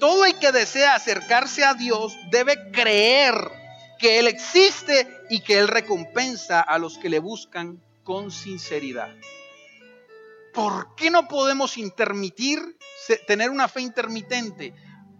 Todo 0.00 0.24
el 0.24 0.38
que 0.38 0.52
desea 0.52 0.94
acercarse 0.94 1.64
a 1.64 1.74
Dios 1.74 2.16
debe 2.30 2.70
creer 2.70 3.34
que 3.98 4.18
Él 4.18 4.26
existe 4.26 5.08
y 5.30 5.40
que 5.40 5.58
Él 5.58 5.68
recompensa 5.68 6.60
a 6.60 6.78
los 6.78 6.98
que 6.98 7.08
le 7.08 7.18
buscan 7.18 7.82
con 8.04 8.30
sinceridad. 8.30 9.14
¿Por 10.52 10.94
qué 10.94 11.10
no 11.10 11.28
podemos 11.28 11.76
intermitir, 11.76 12.78
tener 13.26 13.50
una 13.50 13.68
fe 13.68 13.82
intermitente? 13.82 14.74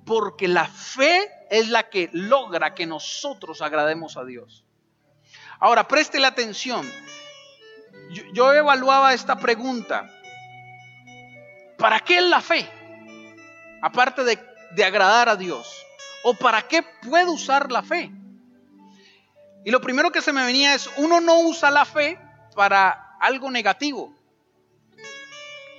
Porque 0.05 0.49
la 0.49 0.67
fe 0.67 1.31
es 1.51 1.69
la 1.69 1.91
que 1.91 2.09
logra 2.13 2.75
que 2.75 2.87
nosotros 2.87 3.61
agrademos 3.61 4.17
a 4.17 4.25
Dios. 4.25 4.65
Ahora, 5.59 5.89
preste 5.89 6.21
la 6.21 6.29
atención. 6.29 6.91
Yo, 8.11 8.53
evaluaba 8.53 9.13
esta 9.13 9.37
pregunta. 9.37 10.11
¿Para 11.79 12.01
qué 12.01 12.19
es 12.19 12.25
la 12.25 12.41
fe? 12.41 12.69
Aparte 13.83 14.25
de, 14.25 14.39
de 14.73 14.85
agradar 14.85 15.29
a 15.29 15.37
Dios. 15.37 15.85
¿O 16.23 16.35
para 16.35 16.63
qué 16.67 16.83
puedo 16.83 17.33
usar 17.33 17.71
la 17.71 17.83
fe? 17.83 18.11
Y 19.65 19.71
lo 19.71 19.81
primero 19.81 20.13
que 20.13 20.23
se 20.23 20.33
me 20.33 20.45
venía 20.45 20.75
es, 20.75 20.89
uno 20.97 21.21
no 21.21 21.41
usa 21.41 21.71
la 21.71 21.85
fe 21.85 22.19
para 22.55 23.17
algo 23.21 23.51
negativo. 23.51 24.15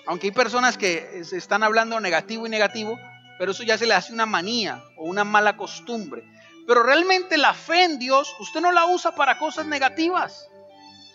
Aunque 0.05 0.27
hay 0.27 0.31
personas 0.31 0.77
que 0.77 1.23
se 1.23 1.37
están 1.37 1.63
hablando 1.63 1.99
negativo 1.99 2.45
y 2.45 2.49
negativo, 2.49 2.97
pero 3.37 3.51
eso 3.51 3.63
ya 3.63 3.77
se 3.77 3.85
le 3.85 3.93
hace 3.93 4.13
una 4.13 4.25
manía 4.25 4.83
o 4.97 5.05
una 5.05 5.23
mala 5.23 5.57
costumbre. 5.57 6.23
Pero 6.65 6.83
realmente 6.83 7.37
la 7.37 7.53
fe 7.53 7.83
en 7.83 7.99
Dios, 7.99 8.35
usted 8.39 8.61
no 8.61 8.71
la 8.71 8.85
usa 8.85 9.15
para 9.15 9.37
cosas 9.37 9.65
negativas, 9.65 10.49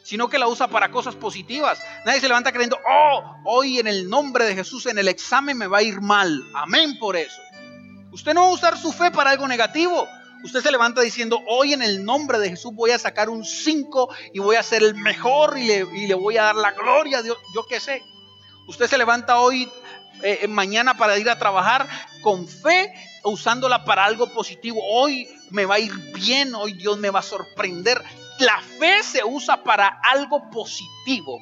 sino 0.03 0.29
que 0.29 0.39
la 0.39 0.49
usa 0.49 0.69
para 0.69 0.91
cosas 0.91 1.15
positivas. 1.15 1.79
Nadie 2.05 2.21
se 2.21 2.29
levanta 2.29 2.53
creyendo, 2.53 2.79
oh, 2.87 3.37
hoy 3.45 3.79
en 3.79 3.87
el 3.87 4.09
nombre 4.09 4.45
de 4.45 4.55
Jesús 4.55 4.87
en 4.87 4.99
el 4.99 5.09
examen 5.09 5.59
me 5.59 5.67
va 5.67 5.79
a 5.79 5.83
ir 5.83 6.01
mal. 6.01 6.43
Amén 6.55 6.99
por 6.99 7.17
eso. 7.17 7.41
Usted 8.13 8.35
no 8.35 8.43
va 8.43 8.49
a 8.49 8.53
usar 8.53 8.79
su 8.79 8.93
fe 8.93 9.11
para 9.11 9.31
algo 9.31 9.49
negativo. 9.49 10.07
Usted 10.45 10.61
se 10.61 10.73
levanta 10.73 11.01
diciendo, 11.01 11.41
hoy 11.47 11.73
en 11.73 11.83
el 11.83 12.05
nombre 12.05 12.39
de 12.39 12.51
Jesús 12.51 12.73
voy 12.75 12.91
a 12.91 12.99
sacar 12.99 13.31
un 13.31 13.45
5 13.45 14.09
y 14.35 14.41
voy 14.41 14.57
a 14.57 14.63
ser 14.63 14.83
el 14.83 14.95
mejor 14.97 15.57
y 15.57 15.67
le, 15.67 15.87
y 15.95 16.07
le 16.09 16.15
voy 16.15 16.37
a 16.37 16.43
dar 16.45 16.57
la 16.57 16.73
gloria 16.73 17.19
a 17.19 17.23
Dios. 17.23 17.39
Yo 17.55 17.65
qué 17.67 17.79
sé. 17.79 18.03
Usted 18.67 18.89
se 18.89 18.99
levanta 18.99 19.39
hoy, 19.39 19.71
eh, 20.23 20.47
mañana 20.49 20.97
para 20.97 21.17
ir 21.17 21.31
a 21.31 21.39
trabajar 21.39 21.89
con 22.23 22.49
fe, 22.49 22.93
usándola 23.25 23.85
para 23.85 24.05
algo 24.05 24.33
positivo. 24.33 24.81
Hoy 24.93 25.29
me 25.51 25.65
va 25.65 25.77
a 25.77 25.79
ir 25.79 25.93
bien, 26.13 26.55
hoy 26.55 26.73
Dios 26.73 26.99
me 26.99 27.11
va 27.11 27.21
a 27.21 27.23
sorprender. 27.23 28.03
La 28.39 28.61
fe 28.79 29.03
se 29.03 29.25
usa 29.25 29.63
para 29.63 30.01
algo 30.11 30.51
positivo. 30.51 31.39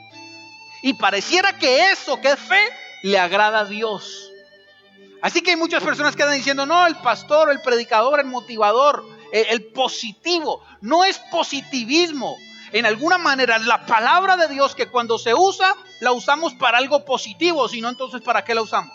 Y 0.82 0.94
pareciera 0.94 1.58
que 1.58 1.90
eso 1.90 2.20
que 2.20 2.30
es 2.30 2.38
fe 2.38 2.60
le 3.02 3.18
agrada 3.18 3.60
a 3.60 3.64
Dios. 3.64 4.30
Así 5.22 5.42
que 5.42 5.50
hay 5.50 5.56
muchas 5.56 5.82
personas 5.82 6.16
que 6.16 6.22
andan 6.22 6.38
diciendo, 6.38 6.64
no, 6.64 6.86
el 6.86 6.96
pastor, 6.96 7.50
el 7.50 7.60
predicador, 7.60 8.20
el 8.20 8.26
motivador, 8.26 9.04
el, 9.32 9.46
el 9.48 9.64
positivo. 9.72 10.64
No 10.80 11.04
es 11.04 11.18
positivismo. 11.30 12.36
En 12.72 12.86
alguna 12.86 13.18
manera, 13.18 13.58
la 13.58 13.84
palabra 13.84 14.36
de 14.36 14.48
Dios 14.48 14.74
que 14.74 14.88
cuando 14.88 15.18
se 15.18 15.34
usa, 15.34 15.74
la 16.00 16.12
usamos 16.12 16.54
para 16.54 16.78
algo 16.78 17.04
positivo, 17.04 17.68
si 17.68 17.80
no, 17.80 17.88
entonces 17.88 18.22
¿para 18.22 18.44
qué 18.44 18.54
la 18.54 18.62
usamos? 18.62 18.92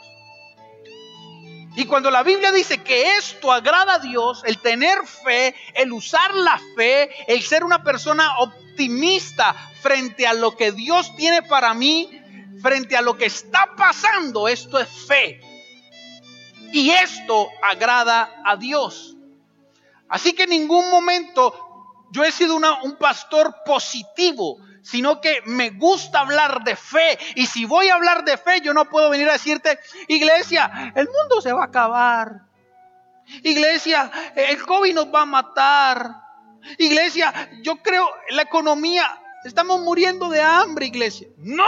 Y 1.76 1.86
cuando 1.86 2.10
la 2.10 2.24
Biblia 2.24 2.52
dice 2.52 2.82
que 2.84 3.18
esto 3.18 3.52
agrada 3.52 3.96
a 3.96 4.00
Dios, 4.00 4.44
el 4.46 4.60
tener 4.60 5.06
fe, 5.06 5.54
el 5.74 5.92
usar 5.92 6.34
la 6.34 6.60
fe, 6.76 7.10
el 7.28 7.42
ser 7.44 7.66
una 7.66 7.84
persona 7.84 8.40
optimista 8.40 9.54
frente 9.82 10.26
a 10.26 10.34
lo 10.34 10.56
que 10.56 10.72
Dios 10.72 11.14
tiene 11.18 11.42
para 11.42 11.74
mí, 11.74 12.10
frente 12.62 12.96
a 12.96 13.02
lo 13.02 13.18
que 13.18 13.26
está 13.26 13.76
pasando, 13.76 14.48
esto 14.48 14.80
es 14.80 14.88
fe. 15.06 15.42
Y 16.72 16.92
esto 16.92 17.50
agrada 17.62 18.42
a 18.46 18.56
Dios. 18.56 19.16
Así 20.08 20.34
que 20.34 20.44
en 20.44 20.52
ningún 20.52 20.90
momento 20.90 21.54
yo 22.12 22.24
he 22.24 22.32
sido 22.32 22.56
un 22.56 22.96
pastor 22.98 23.54
positivo, 23.66 24.60
sino 24.86 25.20
que 25.20 25.42
me 25.46 25.72
gusta 25.72 26.20
hablar 26.20 26.64
de 26.64 26.76
fe. 26.76 27.18
Y 27.36 27.48
si 27.48 27.66
voy 27.66 27.90
a 27.90 27.96
hablar 27.96 28.24
de 28.24 28.38
fe, 28.38 28.62
yo 28.62 28.72
no 28.72 28.86
puedo 28.86 29.10
venir 29.10 29.28
a 29.28 29.34
decirte, 29.34 29.80
iglesia, 30.08 30.94
el 30.96 31.08
mundo 31.08 31.42
se 31.42 31.52
va 31.52 31.64
a 31.64 31.66
acabar. 31.66 32.44
Iglesia, 33.42 34.12
el 34.36 34.64
COVID 34.64 34.94
nos 34.94 35.08
va 35.08 35.24
a 35.24 35.26
matar. 35.26 36.12
Iglesia, 36.78 37.50
yo 37.64 37.78
creo 37.78 38.08
la 38.30 38.44
economía, 38.44 39.20
estamos 39.44 39.82
muriendo 39.82 40.30
de 40.30 40.42
hambre, 40.42 40.86
iglesia. 40.86 41.28
No, 41.38 41.66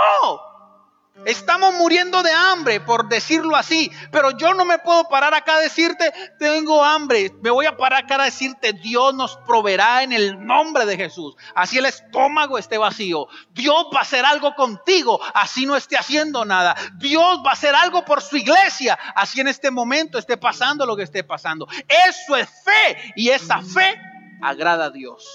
Estamos 1.25 1.73
muriendo 1.75 2.21
de 2.23 2.31
hambre, 2.31 2.79
por 2.79 3.09
decirlo 3.09 3.55
así. 3.55 3.91
Pero 4.11 4.37
yo 4.37 4.53
no 4.53 4.65
me 4.65 4.79
puedo 4.79 5.07
parar 5.09 5.33
acá 5.33 5.55
a 5.55 5.59
decirte, 5.59 6.11
tengo 6.39 6.83
hambre. 6.83 7.31
Me 7.41 7.49
voy 7.49 7.65
a 7.65 7.75
parar 7.75 8.03
acá 8.03 8.21
a 8.21 8.25
decirte, 8.25 8.73
Dios 8.73 9.13
nos 9.13 9.35
proveerá 9.37 10.03
en 10.03 10.13
el 10.13 10.45
nombre 10.45 10.85
de 10.85 10.97
Jesús. 10.97 11.35
Así 11.55 11.77
el 11.77 11.85
estómago 11.85 12.57
esté 12.57 12.77
vacío. 12.77 13.27
Dios 13.51 13.87
va 13.93 13.99
a 13.99 14.03
hacer 14.03 14.25
algo 14.25 14.55
contigo, 14.55 15.19
así 15.33 15.65
no 15.65 15.75
esté 15.75 15.97
haciendo 15.97 16.45
nada. 16.45 16.75
Dios 16.97 17.41
va 17.45 17.51
a 17.51 17.53
hacer 17.53 17.75
algo 17.75 18.05
por 18.05 18.21
su 18.21 18.37
iglesia, 18.37 18.97
así 19.15 19.41
en 19.41 19.47
este 19.47 19.71
momento 19.71 20.17
esté 20.17 20.37
pasando 20.37 20.85
lo 20.85 20.95
que 20.95 21.03
esté 21.03 21.23
pasando. 21.23 21.67
Eso 22.07 22.35
es 22.35 22.47
fe 22.63 23.13
y 23.15 23.29
esa 23.29 23.61
fe 23.61 23.99
agrada 24.41 24.85
a 24.85 24.89
Dios. 24.89 25.27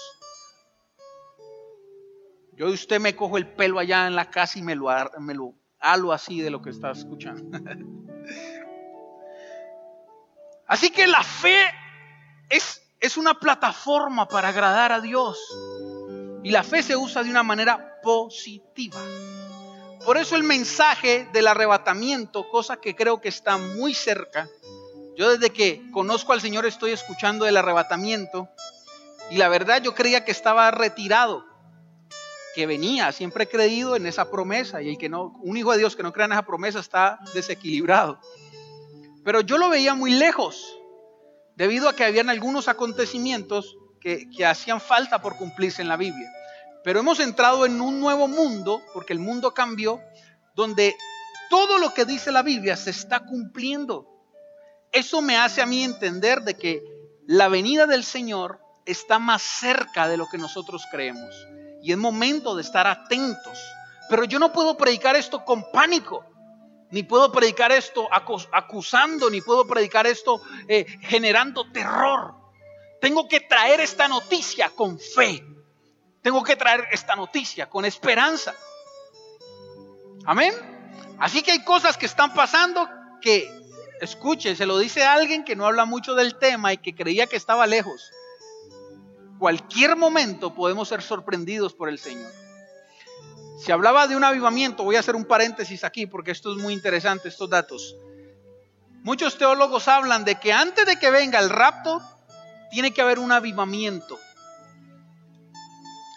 Yo 2.54 2.68
y 2.68 2.74
usted 2.74 3.00
me 3.00 3.16
cojo 3.16 3.38
el 3.38 3.46
pelo 3.46 3.78
allá 3.78 4.06
en 4.06 4.14
la 4.14 4.30
casa 4.30 4.58
y 4.58 4.62
me 4.62 4.74
lo, 4.74 4.88
me 5.18 5.34
lo 5.34 5.54
algo 5.82 6.12
así 6.12 6.40
de 6.40 6.50
lo 6.50 6.62
que 6.62 6.70
estás 6.70 6.98
escuchando. 6.98 7.58
Así 10.66 10.90
que 10.90 11.06
la 11.06 11.22
fe 11.22 11.66
es, 12.48 12.80
es 12.98 13.18
una 13.18 13.34
plataforma 13.34 14.26
para 14.26 14.48
agradar 14.48 14.90
a 14.90 15.00
Dios. 15.02 15.38
Y 16.42 16.50
la 16.50 16.62
fe 16.62 16.82
se 16.82 16.96
usa 16.96 17.22
de 17.22 17.28
una 17.28 17.42
manera 17.42 18.00
positiva. 18.02 18.98
Por 20.06 20.16
eso 20.16 20.34
el 20.34 20.44
mensaje 20.44 21.28
del 21.34 21.46
arrebatamiento, 21.46 22.48
cosa 22.48 22.78
que 22.78 22.96
creo 22.96 23.20
que 23.20 23.28
está 23.28 23.58
muy 23.58 23.92
cerca. 23.92 24.48
Yo 25.14 25.30
desde 25.30 25.50
que 25.50 25.82
conozco 25.92 26.32
al 26.32 26.40
Señor 26.40 26.64
estoy 26.64 26.92
escuchando 26.92 27.46
el 27.46 27.58
arrebatamiento. 27.58 28.48
Y 29.30 29.36
la 29.36 29.48
verdad 29.48 29.82
yo 29.82 29.94
creía 29.94 30.24
que 30.24 30.32
estaba 30.32 30.70
retirado 30.70 31.44
que 32.54 32.66
venía. 32.66 33.12
Siempre 33.12 33.44
he 33.44 33.48
creído 33.48 33.96
en 33.96 34.06
esa 34.06 34.30
promesa 34.30 34.82
y 34.82 34.90
el 34.90 34.98
que 34.98 35.08
no, 35.08 35.38
un 35.42 35.56
hijo 35.56 35.72
de 35.72 35.78
Dios 35.78 35.96
que 35.96 36.02
no 36.02 36.12
crea 36.12 36.26
en 36.26 36.32
esa 36.32 36.46
promesa 36.46 36.80
está 36.80 37.18
desequilibrado. 37.34 38.20
Pero 39.24 39.40
yo 39.40 39.58
lo 39.58 39.68
veía 39.68 39.94
muy 39.94 40.12
lejos, 40.12 40.78
debido 41.56 41.88
a 41.88 41.94
que 41.94 42.04
habían 42.04 42.28
algunos 42.28 42.68
acontecimientos 42.68 43.76
que, 44.00 44.28
que 44.30 44.44
hacían 44.44 44.80
falta 44.80 45.22
por 45.22 45.36
cumplirse 45.36 45.82
en 45.82 45.88
la 45.88 45.96
Biblia. 45.96 46.30
Pero 46.82 47.00
hemos 47.00 47.20
entrado 47.20 47.64
en 47.64 47.80
un 47.80 48.00
nuevo 48.00 48.26
mundo, 48.26 48.82
porque 48.92 49.12
el 49.12 49.20
mundo 49.20 49.54
cambió, 49.54 50.00
donde 50.56 50.96
todo 51.48 51.78
lo 51.78 51.94
que 51.94 52.04
dice 52.04 52.32
la 52.32 52.42
Biblia 52.42 52.76
se 52.76 52.90
está 52.90 53.20
cumpliendo. 53.20 54.08
Eso 54.90 55.22
me 55.22 55.36
hace 55.36 55.62
a 55.62 55.66
mí 55.66 55.84
entender 55.84 56.42
de 56.42 56.54
que 56.54 56.82
la 57.26 57.48
venida 57.48 57.86
del 57.86 58.02
Señor 58.02 58.60
está 58.84 59.20
más 59.20 59.42
cerca 59.42 60.08
de 60.08 60.16
lo 60.16 60.28
que 60.28 60.38
nosotros 60.38 60.82
creemos 60.90 61.46
y 61.82 61.92
es 61.92 61.98
momento 61.98 62.54
de 62.54 62.62
estar 62.62 62.86
atentos. 62.86 63.58
Pero 64.08 64.24
yo 64.24 64.38
no 64.38 64.52
puedo 64.52 64.76
predicar 64.76 65.16
esto 65.16 65.44
con 65.44 65.70
pánico, 65.72 66.24
ni 66.90 67.02
puedo 67.02 67.32
predicar 67.32 67.72
esto 67.72 68.08
acusando, 68.12 69.28
ni 69.30 69.40
puedo 69.40 69.66
predicar 69.66 70.06
esto 70.06 70.40
eh, 70.68 70.86
generando 71.00 71.70
terror. 71.72 72.34
Tengo 73.00 73.26
que 73.26 73.40
traer 73.40 73.80
esta 73.80 74.06
noticia 74.06 74.70
con 74.70 74.98
fe. 74.98 75.44
Tengo 76.22 76.44
que 76.44 76.54
traer 76.54 76.86
esta 76.92 77.16
noticia 77.16 77.68
con 77.68 77.84
esperanza. 77.84 78.54
Amén. 80.24 80.54
Así 81.18 81.42
que 81.42 81.52
hay 81.52 81.64
cosas 81.64 81.96
que 81.96 82.06
están 82.06 82.32
pasando 82.32 82.88
que, 83.20 83.50
escuche, 84.00 84.54
se 84.54 84.66
lo 84.66 84.78
dice 84.78 85.04
alguien 85.04 85.44
que 85.44 85.56
no 85.56 85.66
habla 85.66 85.84
mucho 85.84 86.14
del 86.14 86.38
tema 86.38 86.72
y 86.72 86.78
que 86.78 86.94
creía 86.94 87.26
que 87.26 87.36
estaba 87.36 87.66
lejos 87.66 88.12
cualquier 89.42 89.96
momento 89.96 90.54
podemos 90.54 90.86
ser 90.86 91.02
sorprendidos 91.02 91.74
por 91.74 91.88
el 91.88 91.98
Señor. 91.98 92.30
Si 93.58 93.72
hablaba 93.72 94.06
de 94.06 94.14
un 94.14 94.22
avivamiento, 94.22 94.84
voy 94.84 94.94
a 94.94 95.00
hacer 95.00 95.16
un 95.16 95.24
paréntesis 95.24 95.82
aquí 95.82 96.06
porque 96.06 96.30
esto 96.30 96.52
es 96.52 96.62
muy 96.62 96.72
interesante, 96.72 97.28
estos 97.28 97.50
datos. 97.50 97.96
Muchos 99.02 99.36
teólogos 99.38 99.88
hablan 99.88 100.24
de 100.24 100.36
que 100.36 100.52
antes 100.52 100.86
de 100.86 100.96
que 100.96 101.10
venga 101.10 101.40
el 101.40 101.50
rapto, 101.50 102.00
tiene 102.70 102.92
que 102.92 103.02
haber 103.02 103.18
un 103.18 103.32
avivamiento. 103.32 104.16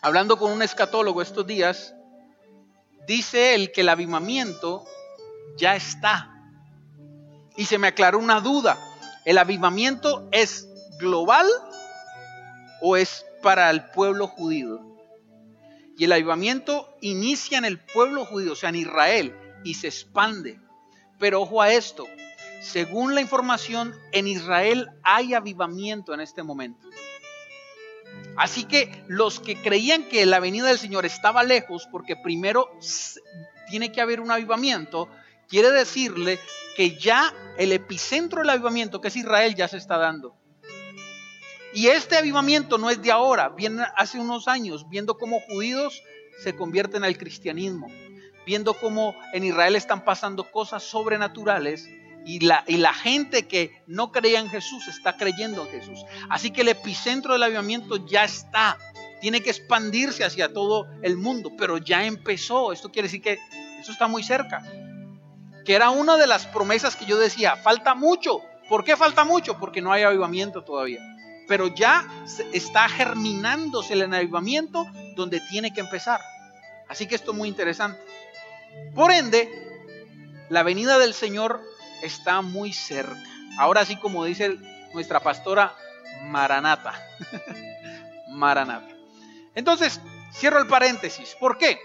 Hablando 0.03 0.37
con 0.37 0.51
un 0.51 0.61
escatólogo 0.61 1.23
estos 1.23 1.47
días, 1.47 1.95
dice 3.07 3.55
él 3.55 3.71
que 3.71 3.81
el 3.81 3.89
avivamiento 3.89 4.85
ya 5.57 5.75
está. 5.75 6.31
Y 7.57 7.65
se 7.65 7.79
me 7.79 7.87
aclaró 7.87 8.19
una 8.19 8.39
duda. 8.39 8.77
¿El 9.25 9.39
avivamiento 9.39 10.29
es 10.31 10.67
global 10.99 11.47
o 12.81 12.97
es 12.97 13.25
para 13.41 13.69
el 13.69 13.85
pueblo 13.91 14.27
judío. 14.27 14.79
Y 15.97 16.05
el 16.05 16.11
avivamiento 16.11 16.95
inicia 17.01 17.57
en 17.57 17.65
el 17.65 17.79
pueblo 17.79 18.25
judío, 18.25 18.53
o 18.53 18.55
sea, 18.55 18.69
en 18.69 18.75
Israel, 18.75 19.35
y 19.63 19.75
se 19.75 19.87
expande. 19.87 20.59
Pero 21.19 21.41
ojo 21.41 21.61
a 21.61 21.71
esto, 21.71 22.05
según 22.61 23.15
la 23.15 23.21
información, 23.21 23.93
en 24.11 24.27
Israel 24.27 24.89
hay 25.03 25.33
avivamiento 25.33 26.13
en 26.13 26.19
este 26.19 26.43
momento. 26.43 26.89
Así 28.35 28.65
que 28.65 29.03
los 29.07 29.39
que 29.39 29.61
creían 29.61 30.03
que 30.03 30.25
la 30.25 30.39
venida 30.39 30.67
del 30.67 30.79
Señor 30.79 31.05
estaba 31.05 31.43
lejos, 31.43 31.87
porque 31.91 32.15
primero 32.15 32.69
tiene 33.69 33.91
que 33.91 34.01
haber 34.01 34.19
un 34.19 34.31
avivamiento, 34.31 35.09
quiere 35.47 35.71
decirle 35.71 36.39
que 36.75 36.97
ya 36.97 37.33
el 37.57 37.71
epicentro 37.71 38.39
del 38.39 38.49
avivamiento, 38.49 38.99
que 38.99 39.07
es 39.07 39.15
Israel, 39.15 39.55
ya 39.55 39.67
se 39.67 39.77
está 39.77 39.97
dando. 39.97 40.35
Y 41.75 41.89
este 41.89 42.15
avivamiento 42.15 42.77
no 42.77 42.89
es 42.89 43.01
de 43.01 43.11
ahora, 43.11 43.49
viene 43.49 43.83
hace 43.97 44.17
unos 44.17 44.47
años, 44.47 44.87
viendo 44.87 45.17
cómo 45.17 45.41
judíos 45.41 46.01
se 46.41 46.55
convierten 46.55 47.03
al 47.03 47.17
cristianismo, 47.17 47.87
viendo 48.45 48.75
cómo 48.75 49.13
en 49.33 49.43
Israel 49.43 49.75
están 49.75 50.05
pasando 50.05 50.49
cosas 50.49 50.83
sobrenaturales 50.83 51.89
y 52.25 52.39
la, 52.39 52.63
y 52.65 52.77
la 52.77 52.93
gente 52.93 53.45
que 53.45 53.83
no 53.87 54.13
creía 54.13 54.39
en 54.39 54.49
Jesús 54.49 54.87
está 54.87 55.17
creyendo 55.17 55.63
en 55.63 55.71
Jesús. 55.81 55.99
Así 56.29 56.51
que 56.51 56.61
el 56.61 56.69
epicentro 56.69 57.33
del 57.33 57.43
avivamiento 57.43 58.07
ya 58.07 58.23
está, 58.23 58.77
tiene 59.19 59.41
que 59.41 59.49
expandirse 59.49 60.23
hacia 60.23 60.53
todo 60.53 60.87
el 61.01 61.17
mundo, 61.17 61.51
pero 61.57 61.77
ya 61.77 62.05
empezó. 62.05 62.71
Esto 62.71 62.89
quiere 62.89 63.09
decir 63.09 63.21
que 63.21 63.37
eso 63.81 63.91
está 63.91 64.07
muy 64.07 64.23
cerca. 64.23 64.63
Que 65.65 65.73
era 65.73 65.89
una 65.89 66.15
de 66.15 66.27
las 66.27 66.47
promesas 66.47 66.95
que 66.95 67.05
yo 67.05 67.17
decía, 67.17 67.57
falta 67.57 67.95
mucho. 67.95 68.39
¿Por 68.69 68.85
qué 68.85 68.95
falta 68.95 69.25
mucho? 69.25 69.59
Porque 69.59 69.81
no 69.81 69.91
hay 69.91 70.03
avivamiento 70.03 70.63
todavía. 70.63 71.01
Pero 71.47 71.67
ya 71.67 72.07
está 72.53 72.89
germinándose 72.89 73.93
el 73.93 74.13
avivamiento 74.13 74.85
donde 75.15 75.39
tiene 75.41 75.73
que 75.73 75.81
empezar. 75.81 76.21
Así 76.87 77.07
que 77.07 77.15
esto 77.15 77.31
es 77.31 77.37
muy 77.37 77.49
interesante. 77.49 77.99
Por 78.93 79.11
ende, 79.11 79.49
la 80.49 80.63
venida 80.63 80.97
del 80.99 81.13
Señor 81.13 81.61
está 82.01 82.41
muy 82.41 82.73
cerca. 82.73 83.15
Ahora 83.57 83.85
sí, 83.85 83.95
como 83.95 84.25
dice 84.25 84.57
nuestra 84.93 85.19
pastora, 85.19 85.75
Maranata. 86.23 86.93
Maranata. 88.29 88.93
Entonces, 89.55 90.01
cierro 90.33 90.59
el 90.59 90.67
paréntesis. 90.67 91.35
¿Por 91.39 91.57
qué? 91.57 91.79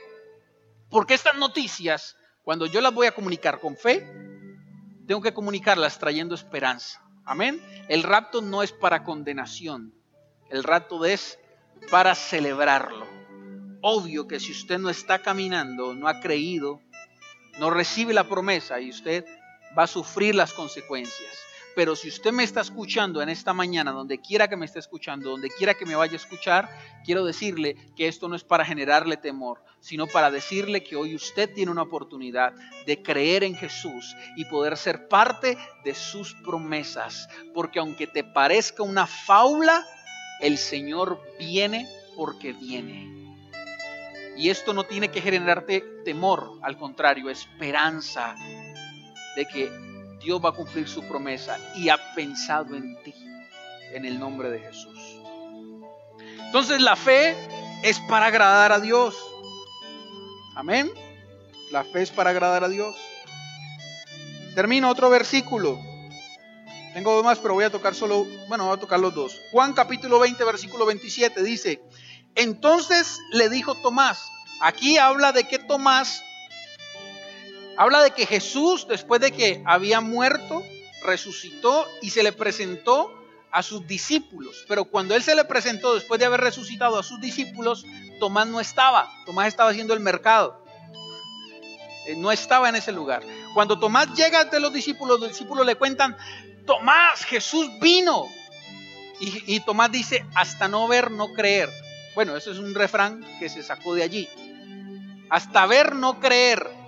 Porque 0.90 1.14
estas 1.14 1.36
noticias, 1.36 2.16
cuando 2.42 2.66
yo 2.66 2.80
las 2.80 2.92
voy 2.92 3.06
a 3.06 3.14
comunicar 3.14 3.60
con 3.60 3.76
fe, 3.76 4.06
tengo 5.06 5.22
que 5.22 5.32
comunicarlas 5.32 5.98
trayendo 5.98 6.34
esperanza. 6.34 7.00
Amén. 7.30 7.62
El 7.86 8.02
rapto 8.02 8.42
no 8.42 8.60
es 8.60 8.72
para 8.72 9.04
condenación. 9.04 9.94
El 10.48 10.64
rapto 10.64 11.04
es 11.04 11.38
para 11.88 12.16
celebrarlo. 12.16 13.06
Obvio 13.82 14.26
que 14.26 14.40
si 14.40 14.50
usted 14.50 14.80
no 14.80 14.90
está 14.90 15.20
caminando, 15.20 15.94
no 15.94 16.08
ha 16.08 16.18
creído, 16.18 16.80
no 17.60 17.70
recibe 17.70 18.14
la 18.14 18.28
promesa 18.28 18.80
y 18.80 18.90
usted 18.90 19.24
va 19.78 19.84
a 19.84 19.86
sufrir 19.86 20.34
las 20.34 20.52
consecuencias. 20.52 21.38
Pero 21.74 21.94
si 21.94 22.08
usted 22.08 22.32
me 22.32 22.42
está 22.42 22.60
escuchando 22.60 23.22
en 23.22 23.28
esta 23.28 23.52
mañana, 23.52 23.92
donde 23.92 24.20
quiera 24.20 24.48
que 24.48 24.56
me 24.56 24.66
esté 24.66 24.78
escuchando, 24.78 25.30
donde 25.30 25.50
quiera 25.50 25.74
que 25.74 25.86
me 25.86 25.94
vaya 25.94 26.14
a 26.14 26.16
escuchar, 26.16 26.68
quiero 27.04 27.24
decirle 27.24 27.76
que 27.96 28.08
esto 28.08 28.28
no 28.28 28.34
es 28.34 28.44
para 28.44 28.64
generarle 28.64 29.16
temor, 29.16 29.62
sino 29.80 30.06
para 30.06 30.30
decirle 30.30 30.82
que 30.82 30.96
hoy 30.96 31.14
usted 31.14 31.52
tiene 31.54 31.70
una 31.70 31.82
oportunidad 31.82 32.52
de 32.86 33.02
creer 33.02 33.44
en 33.44 33.54
Jesús 33.54 34.16
y 34.36 34.44
poder 34.46 34.76
ser 34.76 35.08
parte 35.08 35.56
de 35.84 35.94
sus 35.94 36.34
promesas. 36.34 37.28
Porque 37.54 37.78
aunque 37.78 38.06
te 38.06 38.24
parezca 38.24 38.82
una 38.82 39.06
fábula, 39.06 39.86
el 40.40 40.58
Señor 40.58 41.20
viene 41.38 41.88
porque 42.16 42.52
viene. 42.52 43.20
Y 44.36 44.48
esto 44.48 44.72
no 44.72 44.84
tiene 44.84 45.10
que 45.10 45.20
generarte 45.20 45.84
temor, 46.04 46.58
al 46.62 46.78
contrario, 46.78 47.28
esperanza 47.28 48.34
de 49.36 49.44
que 49.46 49.89
Dios 50.20 50.40
va 50.44 50.50
a 50.50 50.52
cumplir 50.52 50.88
su 50.88 51.02
promesa 51.04 51.58
y 51.74 51.88
ha 51.88 51.98
pensado 52.14 52.74
en 52.76 52.96
ti, 53.02 53.14
en 53.92 54.04
el 54.04 54.18
nombre 54.18 54.50
de 54.50 54.60
Jesús. 54.60 54.98
Entonces 56.46 56.80
la 56.80 56.96
fe 56.96 57.34
es 57.82 57.98
para 58.00 58.26
agradar 58.26 58.72
a 58.72 58.80
Dios. 58.80 59.16
Amén. 60.54 60.90
La 61.70 61.84
fe 61.84 62.02
es 62.02 62.10
para 62.10 62.30
agradar 62.30 62.64
a 62.64 62.68
Dios. 62.68 62.96
Termino 64.54 64.90
otro 64.90 65.08
versículo. 65.08 65.78
Tengo 66.92 67.14
dos 67.14 67.24
más, 67.24 67.38
pero 67.38 67.54
voy 67.54 67.64
a 67.64 67.70
tocar 67.70 67.94
solo, 67.94 68.26
bueno, 68.48 68.66
voy 68.66 68.76
a 68.76 68.80
tocar 68.80 68.98
los 68.98 69.14
dos. 69.14 69.40
Juan 69.52 69.72
capítulo 69.72 70.18
20, 70.18 70.42
versículo 70.44 70.86
27 70.86 71.42
dice, 71.44 71.80
entonces 72.34 73.20
le 73.32 73.48
dijo 73.48 73.76
Tomás, 73.76 74.28
aquí 74.60 74.98
habla 74.98 75.32
de 75.32 75.44
que 75.44 75.60
Tomás 75.60 76.22
Habla 77.76 78.02
de 78.02 78.10
que 78.10 78.26
Jesús, 78.26 78.86
después 78.88 79.20
de 79.20 79.32
que 79.32 79.62
había 79.66 80.00
muerto, 80.00 80.62
resucitó 81.02 81.86
y 82.02 82.10
se 82.10 82.22
le 82.22 82.32
presentó 82.32 83.12
a 83.50 83.62
sus 83.62 83.86
discípulos. 83.86 84.64
Pero 84.68 84.84
cuando 84.84 85.14
Él 85.14 85.22
se 85.22 85.34
le 85.34 85.44
presentó, 85.44 85.94
después 85.94 86.20
de 86.20 86.26
haber 86.26 86.40
resucitado 86.40 86.98
a 86.98 87.02
sus 87.02 87.20
discípulos, 87.20 87.84
Tomás 88.18 88.46
no 88.46 88.60
estaba. 88.60 89.10
Tomás 89.26 89.48
estaba 89.48 89.70
haciendo 89.70 89.94
el 89.94 90.00
mercado. 90.00 90.64
Eh, 92.06 92.16
no 92.16 92.30
estaba 92.32 92.68
en 92.68 92.76
ese 92.76 92.92
lugar. 92.92 93.22
Cuando 93.54 93.78
Tomás 93.78 94.14
llega 94.14 94.40
ante 94.40 94.60
los 94.60 94.72
discípulos, 94.72 95.20
los 95.20 95.30
discípulos 95.30 95.66
le 95.66 95.74
cuentan, 95.74 96.16
Tomás, 96.66 97.24
Jesús 97.24 97.68
vino. 97.80 98.26
Y, 99.20 99.54
y 99.54 99.60
Tomás 99.60 99.90
dice, 99.90 100.24
hasta 100.34 100.68
no 100.68 100.86
ver, 100.86 101.10
no 101.10 101.32
creer. 101.32 101.70
Bueno, 102.14 102.36
eso 102.36 102.50
es 102.52 102.58
un 102.58 102.74
refrán 102.74 103.24
que 103.38 103.48
se 103.48 103.62
sacó 103.62 103.94
de 103.94 104.02
allí. 104.02 104.28
Hasta 105.28 105.66
ver, 105.66 105.94
no 105.94 106.20
creer. 106.20 106.79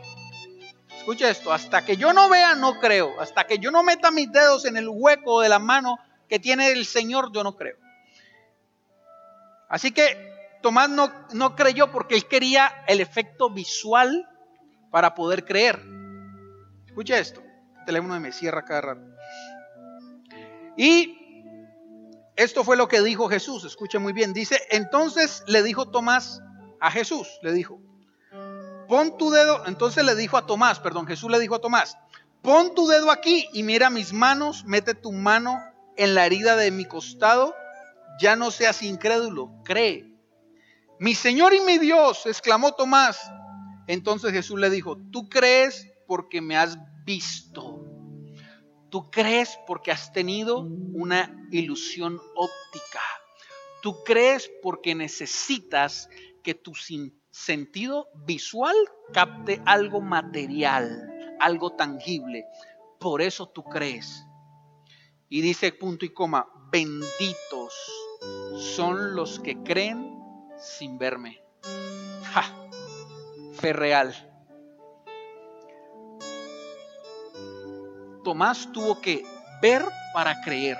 Escucha 1.02 1.30
esto, 1.30 1.52
hasta 1.52 1.84
que 1.84 1.96
yo 1.96 2.12
no 2.12 2.28
vea, 2.28 2.54
no 2.54 2.78
creo. 2.78 3.20
Hasta 3.20 3.42
que 3.44 3.58
yo 3.58 3.72
no 3.72 3.82
meta 3.82 4.12
mis 4.12 4.30
dedos 4.30 4.64
en 4.66 4.76
el 4.76 4.88
hueco 4.88 5.40
de 5.40 5.48
la 5.48 5.58
mano 5.58 5.98
que 6.28 6.38
tiene 6.38 6.70
el 6.70 6.86
Señor, 6.86 7.32
yo 7.32 7.42
no 7.42 7.56
creo. 7.56 7.76
Así 9.68 9.90
que 9.90 10.32
Tomás 10.62 10.88
no, 10.88 11.12
no 11.32 11.56
creyó 11.56 11.90
porque 11.90 12.14
él 12.14 12.28
quería 12.28 12.84
el 12.86 13.00
efecto 13.00 13.50
visual 13.50 14.28
para 14.92 15.16
poder 15.16 15.44
creer. 15.44 15.82
Escucha 16.86 17.18
esto, 17.18 17.42
el 17.80 17.84
teléfono 17.84 18.20
me 18.20 18.30
cierra 18.30 18.64
cada 18.64 18.80
rato. 18.82 19.02
Y 20.76 21.18
esto 22.36 22.62
fue 22.62 22.76
lo 22.76 22.86
que 22.86 23.02
dijo 23.02 23.28
Jesús, 23.28 23.64
escuche 23.64 23.98
muy 23.98 24.12
bien, 24.12 24.32
dice, 24.32 24.60
entonces 24.70 25.42
le 25.48 25.64
dijo 25.64 25.90
Tomás 25.90 26.40
a 26.78 26.92
Jesús, 26.92 27.40
le 27.42 27.52
dijo, 27.52 27.80
pon 28.92 29.16
tu 29.16 29.30
dedo, 29.30 29.66
entonces 29.66 30.04
le 30.04 30.14
dijo 30.14 30.36
a 30.36 30.44
Tomás, 30.44 30.78
perdón, 30.78 31.06
Jesús 31.06 31.30
le 31.30 31.40
dijo 31.40 31.54
a 31.54 31.60
Tomás, 31.62 31.96
pon 32.42 32.74
tu 32.74 32.86
dedo 32.86 33.10
aquí 33.10 33.48
y 33.54 33.62
mira 33.62 33.88
mis 33.88 34.12
manos, 34.12 34.66
mete 34.66 34.92
tu 34.92 35.12
mano 35.12 35.58
en 35.96 36.14
la 36.14 36.26
herida 36.26 36.56
de 36.56 36.70
mi 36.70 36.84
costado, 36.84 37.54
ya 38.20 38.36
no 38.36 38.50
seas 38.50 38.82
incrédulo, 38.82 39.50
cree. 39.64 40.14
Mi 41.00 41.14
Señor 41.14 41.54
y 41.54 41.60
mi 41.60 41.78
Dios, 41.78 42.26
exclamó 42.26 42.74
Tomás. 42.74 43.18
Entonces 43.86 44.30
Jesús 44.30 44.60
le 44.60 44.68
dijo, 44.68 44.98
tú 45.10 45.26
crees 45.30 45.90
porque 46.06 46.42
me 46.42 46.58
has 46.58 46.76
visto. 47.06 47.86
Tú 48.90 49.10
crees 49.10 49.58
porque 49.66 49.90
has 49.90 50.12
tenido 50.12 50.58
una 50.58 51.34
ilusión 51.50 52.20
óptica. 52.36 53.00
Tú 53.80 54.04
crees 54.04 54.50
porque 54.62 54.94
necesitas 54.94 56.10
que 56.42 56.52
tu 56.52 56.74
sentido 57.32 58.08
visual 58.26 58.76
capte 59.12 59.60
algo 59.64 60.00
material, 60.00 61.36
algo 61.40 61.72
tangible. 61.72 62.46
Por 63.00 63.22
eso 63.22 63.48
tú 63.48 63.64
crees. 63.64 64.24
Y 65.28 65.40
dice 65.40 65.72
punto 65.72 66.04
y 66.04 66.10
coma, 66.10 66.46
benditos 66.70 67.74
son 68.56 69.16
los 69.16 69.40
que 69.40 69.62
creen 69.62 70.14
sin 70.58 70.98
verme. 70.98 71.42
Fe 73.54 73.72
real. 73.72 74.14
Tomás 78.22 78.70
tuvo 78.72 79.00
que 79.00 79.24
ver 79.60 79.82
para 80.14 80.40
creer. 80.42 80.76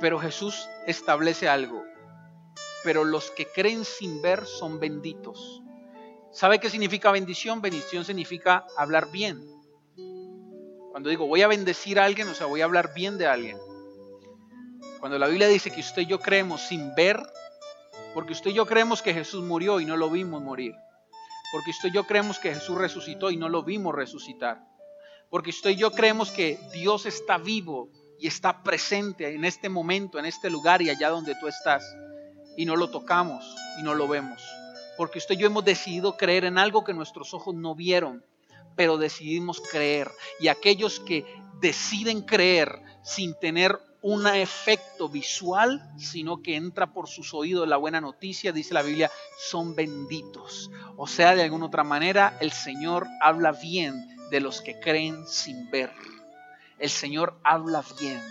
Pero 0.00 0.18
Jesús 0.18 0.68
establece 0.86 1.48
algo 1.48 1.82
pero 2.86 3.04
los 3.04 3.32
que 3.32 3.48
creen 3.48 3.84
sin 3.84 4.22
ver 4.22 4.46
son 4.46 4.78
benditos. 4.78 5.60
¿Sabe 6.30 6.60
qué 6.60 6.70
significa 6.70 7.10
bendición? 7.10 7.60
Bendición 7.60 8.04
significa 8.04 8.64
hablar 8.76 9.10
bien. 9.10 9.44
Cuando 10.92 11.10
digo 11.10 11.26
voy 11.26 11.42
a 11.42 11.48
bendecir 11.48 11.98
a 11.98 12.04
alguien, 12.04 12.28
o 12.28 12.34
sea, 12.34 12.46
voy 12.46 12.60
a 12.60 12.64
hablar 12.64 12.94
bien 12.94 13.18
de 13.18 13.26
alguien. 13.26 13.58
Cuando 15.00 15.18
la 15.18 15.26
Biblia 15.26 15.48
dice 15.48 15.72
que 15.72 15.80
usted 15.80 16.02
y 16.02 16.06
yo 16.06 16.20
creemos 16.20 16.60
sin 16.60 16.94
ver, 16.94 17.20
porque 18.14 18.34
usted 18.34 18.50
y 18.50 18.54
yo 18.54 18.66
creemos 18.66 19.02
que 19.02 19.12
Jesús 19.12 19.42
murió 19.42 19.80
y 19.80 19.84
no 19.84 19.96
lo 19.96 20.08
vimos 20.08 20.40
morir. 20.40 20.76
Porque 21.50 21.72
usted 21.72 21.88
y 21.88 21.92
yo 21.92 22.06
creemos 22.06 22.38
que 22.38 22.54
Jesús 22.54 22.78
resucitó 22.78 23.32
y 23.32 23.36
no 23.36 23.48
lo 23.48 23.64
vimos 23.64 23.96
resucitar. 23.96 24.60
Porque 25.28 25.50
usted 25.50 25.70
y 25.70 25.76
yo 25.76 25.90
creemos 25.90 26.30
que 26.30 26.60
Dios 26.72 27.04
está 27.04 27.36
vivo 27.36 27.90
y 28.20 28.28
está 28.28 28.62
presente 28.62 29.34
en 29.34 29.44
este 29.44 29.68
momento, 29.68 30.20
en 30.20 30.26
este 30.26 30.50
lugar 30.50 30.82
y 30.82 30.90
allá 30.90 31.08
donde 31.08 31.34
tú 31.40 31.48
estás 31.48 31.84
y 32.56 32.64
no 32.64 32.76
lo 32.76 32.90
tocamos 32.90 33.54
y 33.78 33.82
no 33.82 33.94
lo 33.94 34.08
vemos. 34.08 34.42
Porque 34.96 35.18
usted 35.18 35.34
y 35.34 35.38
yo 35.38 35.46
hemos 35.46 35.64
decidido 35.64 36.16
creer 36.16 36.44
en 36.44 36.58
algo 36.58 36.84
que 36.84 36.94
nuestros 36.94 37.34
ojos 37.34 37.54
no 37.54 37.74
vieron, 37.74 38.24
pero 38.76 38.96
decidimos 38.96 39.60
creer. 39.60 40.10
Y 40.40 40.48
aquellos 40.48 41.00
que 41.00 41.24
deciden 41.60 42.22
creer 42.22 42.80
sin 43.02 43.34
tener 43.38 43.78
un 44.02 44.26
efecto 44.26 45.08
visual, 45.08 45.82
sino 45.98 46.40
que 46.40 46.54
entra 46.56 46.92
por 46.92 47.08
sus 47.08 47.34
oídos 47.34 47.66
la 47.66 47.76
buena 47.76 48.00
noticia, 48.00 48.52
dice 48.52 48.72
la 48.72 48.82
Biblia, 48.82 49.10
son 49.38 49.74
benditos. 49.74 50.70
O 50.96 51.06
sea, 51.06 51.34
de 51.34 51.42
alguna 51.42 51.66
otra 51.66 51.84
manera, 51.84 52.38
el 52.40 52.52
Señor 52.52 53.06
habla 53.20 53.52
bien 53.52 54.06
de 54.30 54.40
los 54.40 54.60
que 54.60 54.78
creen 54.78 55.26
sin 55.26 55.70
ver. 55.70 55.92
El 56.78 56.90
Señor 56.90 57.38
habla 57.42 57.82
bien 57.98 58.22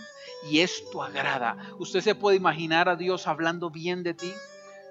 y 0.50 0.60
esto 0.60 1.02
agrada. 1.02 1.56
Usted 1.78 2.00
se 2.00 2.14
puede 2.14 2.36
imaginar 2.36 2.88
a 2.88 2.96
Dios 2.96 3.26
hablando 3.26 3.70
bien 3.70 4.02
de 4.02 4.14
ti. 4.14 4.32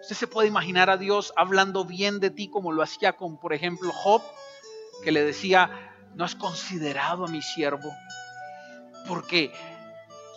Usted 0.01 0.15
se 0.15 0.27
puede 0.27 0.47
imaginar 0.47 0.89
a 0.89 0.97
Dios 0.97 1.33
hablando 1.35 1.85
bien 1.85 2.19
de 2.19 2.29
ti 2.29 2.47
como 2.49 2.71
lo 2.71 2.83
hacía 2.83 3.13
con, 3.13 3.37
por 3.39 3.53
ejemplo, 3.53 3.91
Job, 3.91 4.21
que 5.03 5.11
le 5.11 5.23
decía, 5.23 5.93
no 6.15 6.23
has 6.23 6.35
considerado 6.35 7.25
a 7.25 7.27
mi 7.27 7.41
siervo. 7.41 7.91
Porque 9.07 9.51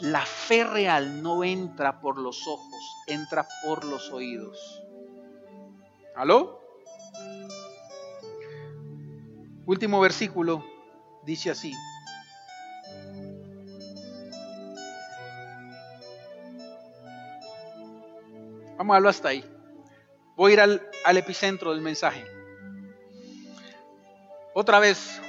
la 0.01 0.25
fe 0.25 0.65
real 0.65 1.23
no 1.23 1.45
entra 1.45 2.01
por 2.01 2.19
los 2.19 2.47
ojos, 2.47 2.97
entra 3.07 3.47
por 3.65 3.85
los 3.85 4.11
oídos. 4.11 4.83
¿Aló? 6.17 6.61
Último 9.67 10.01
versículo 10.01 10.65
dice 11.25 11.51
así. 11.51 11.75
Vamos 18.79 18.95
a 18.95 18.99
verlo 18.99 19.09
hasta 19.09 19.31
ahí. 19.31 19.45
Voy 20.37 20.53
a 20.53 20.55
ir 20.55 20.61
al, 20.61 20.91
al 21.05 21.17
epicentro 21.17 21.73
del 21.73 21.81
mensaje. 21.81 22.25
Otra 24.55 24.79
vez, 24.79 25.21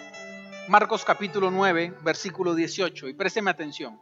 Marcos 0.68 1.04
capítulo 1.04 1.50
9, 1.50 1.96
versículo 2.04 2.54
18, 2.54 3.10
y 3.10 3.14
présteme 3.16 3.50
atención. 3.50 4.00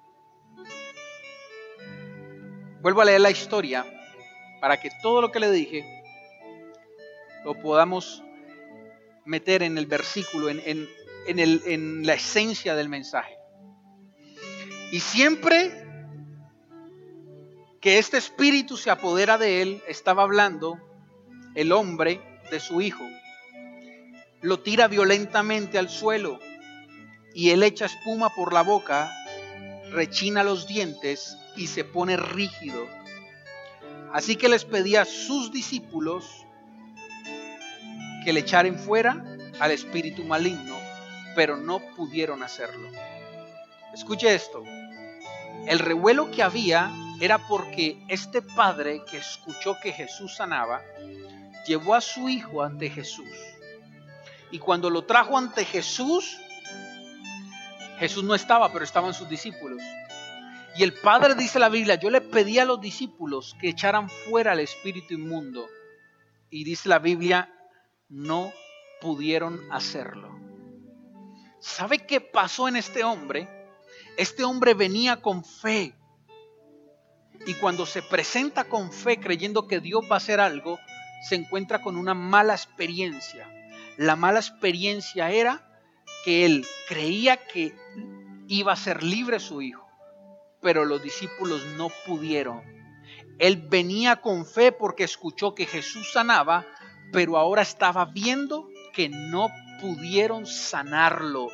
Vuelvo 2.82 3.00
a 3.00 3.06
leer 3.06 3.22
la 3.22 3.32
historia 3.32 3.86
para 4.60 4.82
que 4.82 4.90
todo 5.02 5.22
lo 5.22 5.32
que 5.32 5.40
le 5.40 5.50
dije 5.50 6.04
lo 7.46 7.54
podamos 7.56 8.22
meter 9.24 9.64
en 9.64 9.78
el 9.78 9.86
versículo, 9.86 10.50
en, 10.50 10.62
en, 10.66 10.90
en, 11.26 11.40
el, 11.40 11.62
en 11.66 12.06
la 12.06 12.16
esencia 12.16 12.76
del 12.76 12.90
mensaje. 12.90 13.38
Y 14.92 15.00
siempre 15.00 15.87
que 17.82 18.00
este 18.00 18.18
espíritu 18.18 18.78
se 18.78 18.90
apodera 18.90 19.38
de 19.38 19.62
él, 19.62 19.84
estaba 19.88 20.24
hablando 20.24 20.78
el 21.56 21.72
hombre 21.72 22.22
de 22.50 22.60
su 22.60 22.82
hijo. 22.82 23.04
Lo 24.42 24.60
tira 24.60 24.88
violentamente 24.88 25.78
al 25.78 25.90
suelo 25.90 26.40
y 27.34 27.52
él 27.52 27.64
echa 27.64 27.86
espuma 27.86 28.30
por 28.34 28.54
la 28.54 28.64
boca, 28.64 29.12
rechina 29.92 30.44
los 30.44 30.68
dientes 30.68 31.38
y 31.56 31.68
se 31.68 31.84
pone 31.84 32.18
rígido. 32.18 32.88
Así 34.14 34.36
que 34.36 34.50
les 34.50 34.66
pedía 34.66 35.02
a 35.02 35.06
sus 35.06 35.52
discípulos 35.52 36.46
que 38.24 38.34
le 38.34 38.40
echaren 38.40 38.80
fuera 38.80 39.24
al 39.60 39.72
espíritu 39.72 40.24
maligno, 40.24 40.76
pero 41.36 41.58
no 41.58 41.80
pudieron 41.96 42.44
hacerlo. 42.44 42.90
Escuche 43.94 44.34
esto. 44.34 44.64
El 45.68 45.80
revuelo 45.80 46.32
que 46.32 46.44
había 46.44 46.92
era 47.20 47.38
porque 47.48 48.04
este 48.08 48.42
padre 48.42 49.04
que 49.10 49.18
escuchó 49.18 49.76
que 49.82 49.92
Jesús 49.92 50.36
sanaba, 50.36 50.82
llevó 51.66 51.96
a 51.96 52.02
su 52.02 52.30
hijo 52.30 52.64
ante 52.64 52.90
Jesús. 52.90 53.30
Y 54.52 54.60
cuando 54.60 54.90
lo 54.90 55.04
trajo 55.06 55.38
ante 55.38 55.66
Jesús, 55.66 56.38
Jesús 58.00 58.24
no 58.24 58.36
estaba, 58.36 58.72
pero 58.72 58.86
estaban 58.86 59.14
sus 59.14 59.28
discípulos. 59.28 59.82
Y 60.78 60.84
el 60.84 60.94
Padre 60.94 61.34
dice 61.34 61.60
la 61.60 61.70
Biblia, 61.70 61.96
yo 61.96 62.10
le 62.10 62.22
pedí 62.22 62.60
a 62.60 62.66
los 62.66 62.80
discípulos 62.80 63.56
que 63.60 63.70
echaran 63.70 64.10
fuera 64.10 64.52
al 64.52 64.60
espíritu 64.60 65.16
inmundo. 65.16 65.68
Y 66.52 66.64
dice 66.64 66.88
la 66.88 67.00
Biblia, 67.00 67.52
no 68.10 68.54
pudieron 69.02 69.60
hacerlo. 69.72 70.40
¿Sabe 71.60 72.06
qué 72.06 72.22
pasó 72.22 72.68
en 72.68 72.76
este 72.76 73.04
hombre? 73.04 73.50
Este 74.18 74.44
hombre 74.44 74.76
venía 74.76 75.22
con 75.22 75.44
fe. 75.44 75.94
Y 77.46 77.54
cuando 77.56 77.86
se 77.86 78.02
presenta 78.02 78.66
con 78.66 78.92
fe 78.92 79.20
creyendo 79.20 79.68
que 79.68 79.80
Dios 79.80 80.04
va 80.12 80.16
a 80.16 80.18
hacer 80.18 80.40
algo, 80.40 80.80
se 81.22 81.36
encuentra 81.36 81.82
con 81.82 81.96
una 81.96 82.14
mala 82.14 82.54
experiencia. 82.54 83.48
La 83.98 84.16
mala 84.16 84.40
experiencia 84.40 85.32
era 85.32 85.64
que 86.24 86.46
él 86.46 86.66
creía 86.88 87.38
que 87.38 87.76
iba 88.48 88.74
a 88.74 88.78
ser 88.78 89.04
libre 89.04 89.40
su 89.40 89.62
hijo, 89.62 89.88
pero 90.62 90.86
los 90.86 91.02
discípulos 91.02 91.66
no 91.78 91.90
pudieron. 92.06 92.62
Él 93.40 93.68
venía 93.70 94.18
con 94.18 94.46
fe 94.46 94.72
porque 94.72 95.04
escuchó 95.04 95.54
que 95.54 95.66
Jesús 95.66 96.12
sanaba, 96.12 96.66
pero 97.12 97.38
ahora 97.38 97.62
estaba 97.62 98.06
viendo 98.06 98.68
que 98.94 99.10
no 99.10 99.50
pudieron 99.80 100.46
sanarlo. 100.46 101.48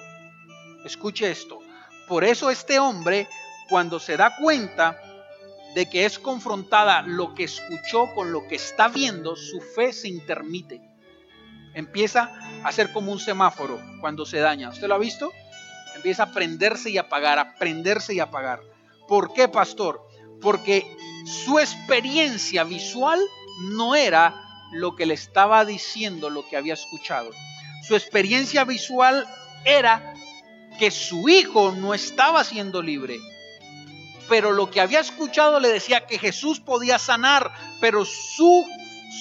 Escuche 0.85 1.29
esto. 1.29 1.59
Por 2.07 2.23
eso 2.23 2.49
este 2.49 2.79
hombre, 2.79 3.27
cuando 3.69 3.99
se 3.99 4.17
da 4.17 4.35
cuenta 4.37 4.99
de 5.75 5.89
que 5.89 6.05
es 6.05 6.19
confrontada 6.19 7.01
lo 7.01 7.33
que 7.33 7.43
escuchó 7.45 8.13
con 8.13 8.31
lo 8.31 8.47
que 8.47 8.55
está 8.55 8.87
viendo, 8.87 9.35
su 9.35 9.59
fe 9.59 9.93
se 9.93 10.07
intermite 10.07 10.93
empieza 11.73 12.31
a 12.63 12.71
ser 12.71 12.91
como 12.91 13.11
un 13.11 13.19
semáforo 13.19 13.79
cuando 13.99 14.25
se 14.25 14.39
daña. 14.39 14.69
¿Usted 14.69 14.87
lo 14.87 14.95
ha 14.95 14.99
visto? 14.99 15.31
Empieza 15.95 16.23
a 16.23 16.31
prenderse 16.31 16.89
y 16.89 16.97
apagar, 16.97 17.39
a 17.39 17.55
prenderse 17.55 18.13
y 18.13 18.19
apagar. 18.19 18.61
¿Por 19.07 19.33
qué, 19.33 19.47
pastor? 19.47 20.01
Porque 20.41 20.85
su 21.25 21.59
experiencia 21.59 22.63
visual 22.63 23.19
no 23.69 23.95
era 23.95 24.35
lo 24.71 24.95
que 24.95 25.05
le 25.05 25.13
estaba 25.13 25.65
diciendo, 25.65 26.29
lo 26.29 26.47
que 26.47 26.57
había 26.57 26.73
escuchado. 26.73 27.29
Su 27.87 27.95
experiencia 27.95 28.63
visual 28.63 29.27
era 29.65 30.13
que 30.79 30.89
su 30.89 31.29
hijo 31.29 31.71
no 31.71 31.93
estaba 31.93 32.43
siendo 32.43 32.81
libre. 32.81 33.19
Pero 34.29 34.51
lo 34.51 34.69
que 34.71 34.81
había 34.81 34.99
escuchado 34.99 35.59
le 35.59 35.69
decía 35.69 36.05
que 36.05 36.17
Jesús 36.17 36.59
podía 36.59 36.97
sanar, 36.97 37.51
pero 37.81 38.05
su, 38.05 38.65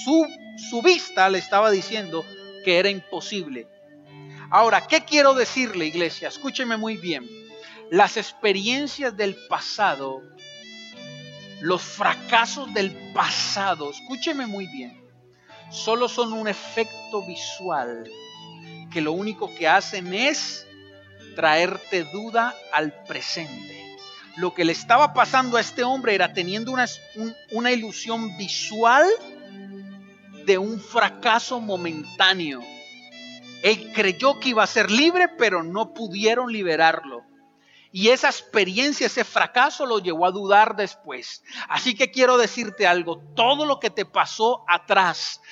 su, 0.05 0.27
su 0.71 0.83
vista 0.83 1.29
le 1.29 1.38
estaba 1.38 1.71
diciendo 1.71 2.25
que 2.65 2.79
era 2.79 2.88
imposible. 2.88 3.69
Ahora, 4.51 4.87
¿qué 4.87 5.05
quiero 5.05 5.35
decirle, 5.35 5.87
iglesia? 5.87 6.29
Escúcheme 6.29 6.77
muy 6.77 6.97
bien. 6.97 7.29
Las 7.91 8.17
experiencias 8.17 9.17
del 9.17 9.35
pasado, 9.49 10.23
los 11.61 11.83
fracasos 11.83 12.73
del 12.73 12.93
pasado, 13.12 13.91
escúcheme 13.91 14.47
muy 14.47 14.67
bien, 14.67 15.03
solo 15.71 16.09
son 16.09 16.33
un 16.33 16.49
efecto 16.49 17.27
visual 17.27 18.11
que 18.91 19.01
lo 19.01 19.12
único 19.12 19.55
que 19.55 19.69
hacen 19.69 20.12
es 20.15 20.67
traerte 21.35 22.05
duda 22.05 22.55
al 22.73 22.93
presente. 23.05 23.91
Lo 24.37 24.55
que 24.55 24.64
le 24.64 24.73
estaba 24.73 25.12
pasando 25.12 25.57
a 25.57 25.61
este 25.61 25.85
hombre 25.85 26.14
era 26.14 26.33
teniendo 26.33 26.73
una, 26.73 26.87
una 27.51 27.71
ilusión 27.71 28.37
visual 28.37 29.07
de 30.47 30.59
un 30.59 30.81
fracaso 30.81 31.61
momentáneo. 31.61 32.61
Él 33.62 33.92
creyó 33.92 34.40
que 34.40 34.51
iba 34.51 34.62
a 34.62 34.66
ser 34.66 34.90
libre, 34.90 35.29
pero 35.29 35.62
no 35.62 35.95
pudieron 35.95 36.51
liberarlo. 36.53 37.25
Y 37.92 38.09
esa 38.09 38.29
experiencia, 38.29 39.07
ese 39.07 39.23
fracaso 39.23 39.85
lo 39.85 39.99
llevó 39.99 40.27
a 40.27 40.31
dudar 40.31 40.77
después. 40.77 41.45
Así 41.68 41.95
que 41.95 42.11
quiero 42.11 42.38
decirte 42.38 42.87
algo, 42.87 43.18
todo 43.37 43.66
lo 43.66 43.79
que 43.79 43.90
te 43.90 44.07
pasó 44.07 44.64
atrás, 44.66 45.42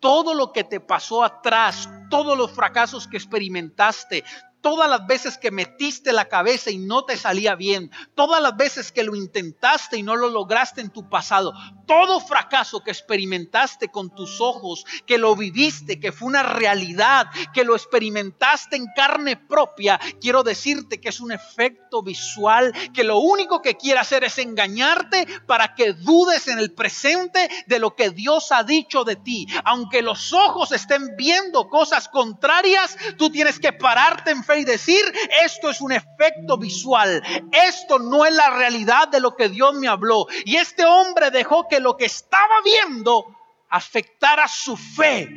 todo 0.00 0.34
lo 0.34 0.50
que 0.50 0.64
te 0.64 0.80
pasó 0.80 1.22
atrás, 1.22 1.90
todos 2.08 2.36
los 2.36 2.52
fracasos 2.52 3.06
que 3.06 3.18
experimentaste, 3.18 4.24
Todas 4.60 4.90
las 4.90 5.06
veces 5.06 5.38
que 5.38 5.50
metiste 5.50 6.12
la 6.12 6.26
cabeza 6.26 6.70
y 6.70 6.78
no 6.78 7.04
te 7.04 7.16
salía 7.16 7.54
bien, 7.54 7.90
todas 8.14 8.42
las 8.42 8.56
veces 8.56 8.92
que 8.92 9.04
lo 9.04 9.16
intentaste 9.16 9.96
y 9.96 10.02
no 10.02 10.16
lo 10.16 10.28
lograste 10.28 10.80
en 10.80 10.90
tu 10.90 11.08
pasado, 11.08 11.54
todo 11.86 12.20
fracaso 12.20 12.84
que 12.84 12.90
experimentaste 12.90 13.88
con 13.88 14.14
tus 14.14 14.40
ojos, 14.40 14.84
que 15.06 15.18
lo 15.18 15.34
viviste, 15.34 15.98
que 15.98 16.12
fue 16.12 16.28
una 16.28 16.42
realidad, 16.42 17.26
que 17.52 17.64
lo 17.64 17.74
experimentaste 17.74 18.76
en 18.76 18.86
carne 18.94 19.36
propia, 19.36 19.98
quiero 20.20 20.42
decirte 20.42 21.00
que 21.00 21.08
es 21.08 21.20
un 21.20 21.32
efecto 21.32 22.02
visual, 22.02 22.72
que 22.92 23.04
lo 23.04 23.18
único 23.18 23.62
que 23.62 23.76
quiere 23.76 23.98
hacer 23.98 24.24
es 24.24 24.38
engañarte 24.38 25.26
para 25.46 25.74
que 25.74 25.92
dudes 25.94 26.48
en 26.48 26.58
el 26.58 26.72
presente 26.72 27.48
de 27.66 27.78
lo 27.78 27.96
que 27.96 28.10
Dios 28.10 28.52
ha 28.52 28.62
dicho 28.62 29.04
de 29.04 29.16
ti. 29.16 29.46
Aunque 29.64 30.02
los 30.02 30.32
ojos 30.32 30.72
estén 30.72 31.16
viendo 31.16 31.68
cosas 31.68 32.08
contrarias, 32.08 32.96
tú 33.16 33.30
tienes 33.30 33.58
que 33.58 33.72
pararte 33.72 34.30
en 34.30 34.44
y 34.56 34.64
decir, 34.64 35.02
esto 35.44 35.70
es 35.70 35.80
un 35.80 35.92
efecto 35.92 36.56
visual, 36.56 37.22
esto 37.52 37.98
no 37.98 38.24
es 38.24 38.34
la 38.34 38.50
realidad 38.50 39.08
de 39.08 39.20
lo 39.20 39.36
que 39.36 39.48
Dios 39.48 39.74
me 39.74 39.88
habló. 39.88 40.26
Y 40.44 40.56
este 40.56 40.84
hombre 40.84 41.30
dejó 41.30 41.68
que 41.68 41.80
lo 41.80 41.96
que 41.96 42.06
estaba 42.06 42.60
viendo 42.64 43.26
afectara 43.68 44.48
su 44.48 44.76
fe. 44.76 45.28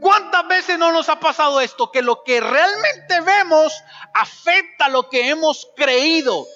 ¿Cuántas 0.00 0.46
veces 0.48 0.78
no 0.78 0.92
nos 0.92 1.08
ha 1.08 1.18
pasado 1.18 1.60
esto? 1.60 1.90
Que 1.90 2.02
lo 2.02 2.22
que 2.24 2.40
realmente 2.40 3.20
vemos 3.20 3.72
afecta 4.12 4.88
lo 4.88 5.08
que 5.08 5.28
hemos 5.30 5.68
creído. 5.76 6.46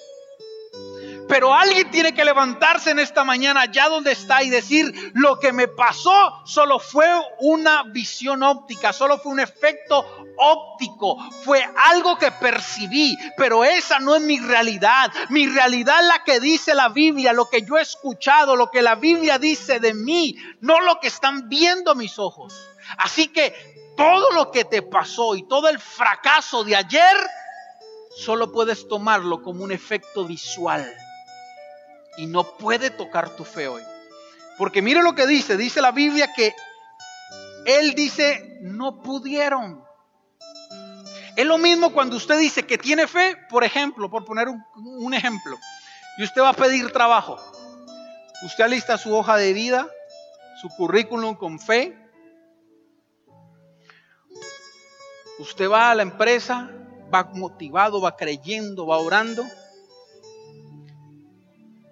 Pero 1.29 1.53
alguien 1.53 1.91
tiene 1.91 2.11
que 2.15 2.25
levantarse 2.25 2.89
en 2.89 2.97
esta 2.97 3.23
mañana 3.23 3.61
allá 3.61 3.87
donde 3.87 4.13
está 4.13 4.41
y 4.41 4.49
decir, 4.49 5.11
lo 5.13 5.39
que 5.39 5.53
me 5.53 5.67
pasó 5.67 6.41
solo 6.43 6.79
fue 6.79 7.07
una 7.37 7.83
visión 7.83 8.41
óptica, 8.41 8.91
solo 8.91 9.19
fue 9.19 9.33
un 9.33 9.39
efecto 9.39 10.03
óptico, 10.37 11.17
fue 11.43 11.63
algo 11.91 12.17
que 12.17 12.31
percibí, 12.31 13.15
pero 13.37 13.63
esa 13.63 13.99
no 13.99 14.15
es 14.15 14.23
mi 14.23 14.39
realidad. 14.39 15.11
Mi 15.29 15.45
realidad 15.45 15.99
es 16.01 16.07
la 16.07 16.23
que 16.23 16.39
dice 16.39 16.73
la 16.73 16.89
Biblia, 16.89 17.31
lo 17.31 17.47
que 17.47 17.61
yo 17.61 17.77
he 17.77 17.83
escuchado, 17.83 18.55
lo 18.55 18.71
que 18.71 18.81
la 18.81 18.95
Biblia 18.95 19.37
dice 19.37 19.79
de 19.79 19.93
mí, 19.93 20.35
no 20.61 20.81
lo 20.81 20.99
que 20.99 21.09
están 21.09 21.47
viendo 21.47 21.93
mis 21.93 22.17
ojos. 22.17 22.55
Así 22.97 23.27
que 23.27 23.53
todo 23.95 24.31
lo 24.31 24.49
que 24.49 24.65
te 24.65 24.81
pasó 24.81 25.35
y 25.35 25.47
todo 25.47 25.69
el 25.69 25.77
fracaso 25.77 26.63
de 26.63 26.75
ayer, 26.75 27.17
solo 28.17 28.51
puedes 28.51 28.87
tomarlo 28.87 29.43
como 29.43 29.63
un 29.63 29.71
efecto 29.71 30.25
visual 30.25 30.91
y 32.19 32.27
no 32.27 32.43
puede 32.43 32.89
tocar 32.89 33.29
tu 33.37 33.45
fe 33.45 33.69
hoy. 33.69 33.81
Porque 34.57 34.81
mire 34.81 35.01
lo 35.01 35.15
que 35.15 35.25
dice, 35.25 35.55
dice 35.55 35.81
la 35.81 35.93
Biblia 35.93 36.33
que 36.35 36.53
él 37.65 37.95
dice, 37.95 38.57
no 38.61 39.01
pudieron. 39.01 39.81
Es 41.37 41.45
lo 41.45 41.57
mismo 41.57 41.93
cuando 41.93 42.17
usted 42.17 42.37
dice 42.37 42.65
que 42.65 42.77
tiene 42.77 43.07
fe, 43.07 43.37
por 43.49 43.63
ejemplo, 43.63 44.09
por 44.09 44.25
poner 44.25 44.49
un, 44.49 45.13
ejemplo, 45.13 45.57
y 46.17 46.25
usted 46.25 46.41
va 46.41 46.49
a 46.49 46.53
pedir 46.53 46.91
trabajo. 46.91 47.39
Usted 48.43 48.65
alista 48.65 48.97
su 48.97 49.15
hoja 49.15 49.37
de 49.37 49.53
vida, 49.53 49.87
su 50.59 50.67
currículum 50.67 51.35
con 51.35 51.57
fe. 51.57 51.97
Usted 55.39 55.69
va 55.69 55.91
a 55.91 55.95
la 55.95 56.03
empresa, 56.03 56.69
va 57.13 57.23
motivado, 57.33 58.01
va 58.01 58.17
creyendo, 58.17 58.87
va 58.87 58.97
orando. 58.97 59.45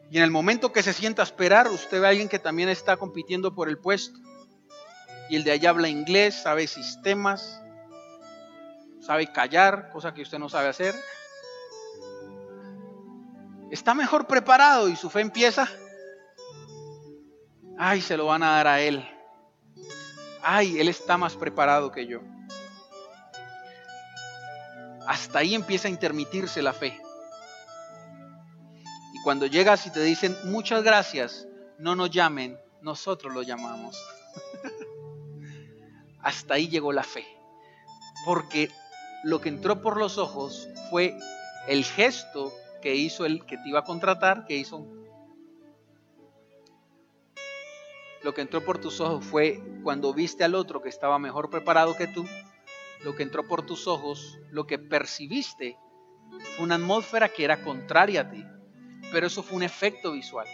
Y 0.09 0.17
en 0.17 0.23
el 0.23 0.31
momento 0.31 0.71
que 0.71 0.83
se 0.83 0.93
sienta 0.93 1.21
a 1.21 1.25
esperar, 1.25 1.67
usted 1.67 1.99
ve 1.99 2.07
a 2.07 2.09
alguien 2.09 2.29
que 2.29 2.39
también 2.39 2.69
está 2.69 2.97
compitiendo 2.97 3.53
por 3.53 3.67
el 3.67 3.77
puesto. 3.77 4.19
Y 5.29 5.35
el 5.35 5.43
de 5.43 5.51
allá 5.51 5.71
habla 5.71 5.89
inglés, 5.89 6.35
sabe 6.35 6.67
sistemas, 6.67 7.61
sabe 9.01 9.31
callar, 9.31 9.89
cosa 9.91 10.13
que 10.13 10.21
usted 10.21 10.39
no 10.39 10.47
sabe 10.47 10.69
hacer. 10.69 10.95
Está 13.69 13.93
mejor 13.93 14.27
preparado 14.27 14.87
y 14.87 14.95
su 14.95 15.09
fe 15.09 15.19
empieza. 15.19 15.67
Ay, 17.77 18.01
se 18.01 18.15
lo 18.15 18.27
van 18.27 18.43
a 18.43 18.51
dar 18.51 18.67
a 18.67 18.79
él. 18.79 19.05
Ay, 20.41 20.79
él 20.79 20.87
está 20.87 21.17
más 21.17 21.35
preparado 21.35 21.91
que 21.91 22.07
yo. 22.07 22.21
Hasta 25.05 25.39
ahí 25.39 25.53
empieza 25.53 25.89
a 25.89 25.91
intermitirse 25.91 26.61
la 26.61 26.73
fe. 26.73 26.97
Cuando 29.27 29.45
llegas 29.45 29.85
y 29.85 29.91
te 29.91 30.01
dicen 30.03 30.37
muchas 30.45 30.83
gracias, 30.83 31.49
no 31.79 31.97
nos 31.97 32.11
llamen, 32.11 32.57
nosotros 32.81 33.33
lo 33.33 33.41
llamamos. 33.41 34.01
Hasta 36.21 36.53
ahí 36.53 36.69
llegó 36.69 36.93
la 36.93 37.03
fe. 37.03 37.27
Porque 38.23 38.69
lo 39.25 39.41
que 39.41 39.49
entró 39.49 39.81
por 39.81 39.97
los 39.97 40.17
ojos 40.17 40.69
fue 40.89 41.19
el 41.67 41.83
gesto 41.83 42.53
que 42.81 42.95
hizo 42.95 43.25
el 43.25 43.45
que 43.45 43.57
te 43.57 43.67
iba 43.67 43.79
a 43.79 43.83
contratar, 43.83 44.45
que 44.45 44.55
hizo 44.55 44.87
lo 48.23 48.33
que 48.33 48.39
entró 48.39 48.63
por 48.63 48.77
tus 48.77 49.01
ojos 49.01 49.25
fue 49.25 49.61
cuando 49.83 50.13
viste 50.13 50.45
al 50.45 50.55
otro 50.55 50.81
que 50.81 50.87
estaba 50.87 51.19
mejor 51.19 51.49
preparado 51.49 51.97
que 51.97 52.07
tú, 52.07 52.25
lo 53.03 53.13
que 53.13 53.23
entró 53.23 53.45
por 53.45 53.65
tus 53.65 53.87
ojos, 53.87 54.39
lo 54.51 54.65
que 54.65 54.79
percibiste, 54.79 55.77
fue 56.55 56.63
una 56.63 56.75
atmósfera 56.75 57.27
que 57.27 57.43
era 57.43 57.61
contraria 57.61 58.21
a 58.21 58.29
ti, 58.31 58.45
pero 59.11 59.27
eso 59.27 59.43
fue 59.43 59.57
un 59.57 59.63
efecto 59.63 60.11
visual, 60.11 60.47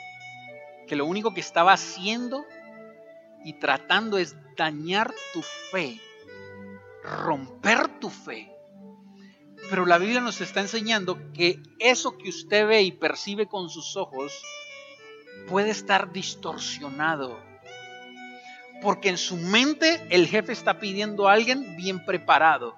que 0.88 0.96
lo 0.96 1.06
único 1.06 1.34
que 1.34 1.42
estaba 1.42 1.74
haciendo 1.74 2.46
y 3.44 3.54
tratando 3.54 4.18
es 4.18 4.36
dañar 4.56 5.14
tu 5.34 5.42
fe, 5.72 6.00
romper 7.04 7.88
tu 8.00 8.10
fe. 8.10 8.52
Pero 9.70 9.86
la 9.86 9.98
Biblia 9.98 10.20
nos 10.20 10.42
está 10.42 10.60
enseñando 10.60 11.32
que 11.34 11.62
eso 11.80 12.18
que 12.18 12.30
usted 12.30 12.68
ve 12.68 12.82
y 12.84 12.92
percibe 12.92 13.48
con 13.48 13.70
sus 13.70 13.96
ojos 13.96 14.34
puede 15.48 15.72
estar 15.72 16.12
distorsionado 16.12 17.40
porque 18.84 19.08
en 19.08 19.18
su 19.18 19.38
mente 19.38 20.06
el 20.10 20.28
jefe 20.28 20.52
está 20.52 20.80
pidiendo 20.80 21.28
a 21.28 21.34
alguien 21.34 21.78
bien 21.78 22.06
preparado. 22.06 22.78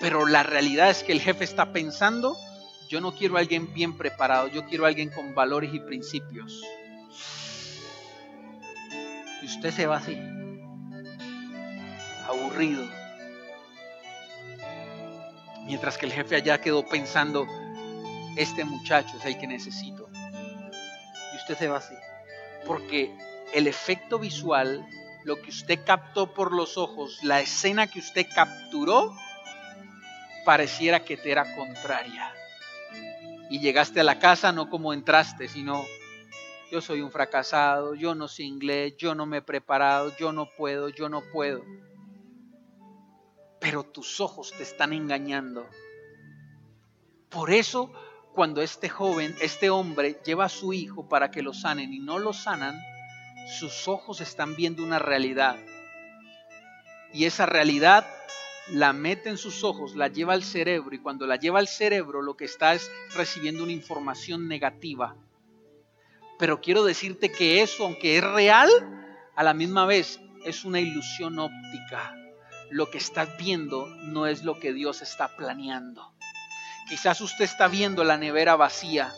Pero 0.00 0.26
la 0.26 0.42
realidad 0.42 0.88
es 0.90 1.04
que 1.04 1.12
el 1.12 1.20
jefe 1.20 1.44
está 1.44 1.72
pensando, 1.72 2.36
yo 2.88 3.00
no 3.00 3.14
quiero 3.14 3.36
a 3.36 3.40
alguien 3.40 3.72
bien 3.74 3.96
preparado, 3.96 4.48
yo 4.48 4.64
quiero 4.64 4.84
a 4.84 4.88
alguien 4.88 5.10
con 5.10 5.34
valores 5.34 5.72
y 5.74 5.80
principios. 5.80 6.62
Y 9.42 9.46
usted 9.46 9.70
se 9.72 9.86
va 9.86 9.98
así, 9.98 10.18
aburrido. 12.26 12.84
Mientras 15.66 15.98
que 15.98 16.06
el 16.06 16.12
jefe 16.12 16.36
allá 16.36 16.60
quedó 16.60 16.86
pensando, 16.86 17.46
este 18.36 18.64
muchacho 18.64 19.18
es 19.18 19.24
el 19.26 19.38
que 19.38 19.46
necesito. 19.46 20.08
Y 21.34 21.36
usted 21.36 21.58
se 21.58 21.68
va 21.68 21.78
así. 21.78 21.94
Porque 22.66 23.14
el 23.52 23.66
efecto 23.66 24.18
visual 24.18 24.86
lo 25.24 25.42
que 25.42 25.50
usted 25.50 25.80
captó 25.84 26.32
por 26.32 26.54
los 26.54 26.78
ojos, 26.78 27.18
la 27.22 27.40
escena 27.40 27.86
que 27.86 27.98
usted 27.98 28.26
capturó, 28.34 29.14
pareciera 30.46 31.04
que 31.04 31.18
te 31.18 31.30
era 31.30 31.54
contraria. 31.54 32.32
Y 33.50 33.60
llegaste 33.60 34.00
a 34.00 34.04
la 34.04 34.18
casa 34.18 34.52
no 34.52 34.68
como 34.68 34.92
entraste, 34.92 35.48
sino 35.48 35.84
yo 36.70 36.80
soy 36.80 37.00
un 37.00 37.10
fracasado, 37.10 37.94
yo 37.94 38.14
no 38.14 38.28
sé 38.28 38.42
inglés, 38.42 38.94
yo 38.98 39.14
no 39.14 39.24
me 39.24 39.38
he 39.38 39.42
preparado, 39.42 40.14
yo 40.18 40.32
no 40.32 40.48
puedo, 40.56 40.90
yo 40.90 41.08
no 41.08 41.22
puedo. 41.32 41.64
Pero 43.60 43.84
tus 43.84 44.20
ojos 44.20 44.52
te 44.56 44.62
están 44.62 44.92
engañando. 44.92 45.66
Por 47.30 47.50
eso, 47.50 47.92
cuando 48.34 48.60
este 48.60 48.88
joven, 48.88 49.34
este 49.40 49.70
hombre, 49.70 50.20
lleva 50.24 50.44
a 50.44 50.50
su 50.50 50.72
hijo 50.72 51.08
para 51.08 51.30
que 51.30 51.42
lo 51.42 51.54
sanen 51.54 51.92
y 51.92 52.00
no 52.00 52.18
lo 52.18 52.32
sanan, 52.32 52.78
sus 53.58 53.88
ojos 53.88 54.20
están 54.20 54.54
viendo 54.54 54.82
una 54.82 54.98
realidad. 54.98 55.56
Y 57.12 57.24
esa 57.24 57.46
realidad 57.46 58.06
la 58.70 58.92
mete 58.92 59.28
en 59.28 59.38
sus 59.38 59.64
ojos, 59.64 59.96
la 59.96 60.08
lleva 60.08 60.34
al 60.34 60.42
cerebro 60.42 60.94
y 60.94 60.98
cuando 60.98 61.26
la 61.26 61.36
lleva 61.36 61.58
al 61.58 61.68
cerebro 61.68 62.22
lo 62.22 62.36
que 62.36 62.44
está 62.44 62.74
es 62.74 62.90
recibiendo 63.14 63.62
una 63.62 63.72
información 63.72 64.48
negativa. 64.48 65.16
Pero 66.38 66.60
quiero 66.60 66.84
decirte 66.84 67.32
que 67.32 67.62
eso, 67.62 67.84
aunque 67.84 68.18
es 68.18 68.24
real, 68.24 68.70
a 69.34 69.42
la 69.42 69.54
misma 69.54 69.86
vez 69.86 70.20
es 70.44 70.64
una 70.64 70.80
ilusión 70.80 71.38
óptica. 71.38 72.14
Lo 72.70 72.90
que 72.90 72.98
estás 72.98 73.36
viendo 73.38 73.86
no 73.86 74.26
es 74.26 74.44
lo 74.44 74.60
que 74.60 74.72
Dios 74.72 75.02
está 75.02 75.36
planeando. 75.36 76.12
Quizás 76.88 77.20
usted 77.20 77.44
está 77.44 77.68
viendo 77.68 78.04
la 78.04 78.16
nevera 78.16 78.56
vacía, 78.56 79.12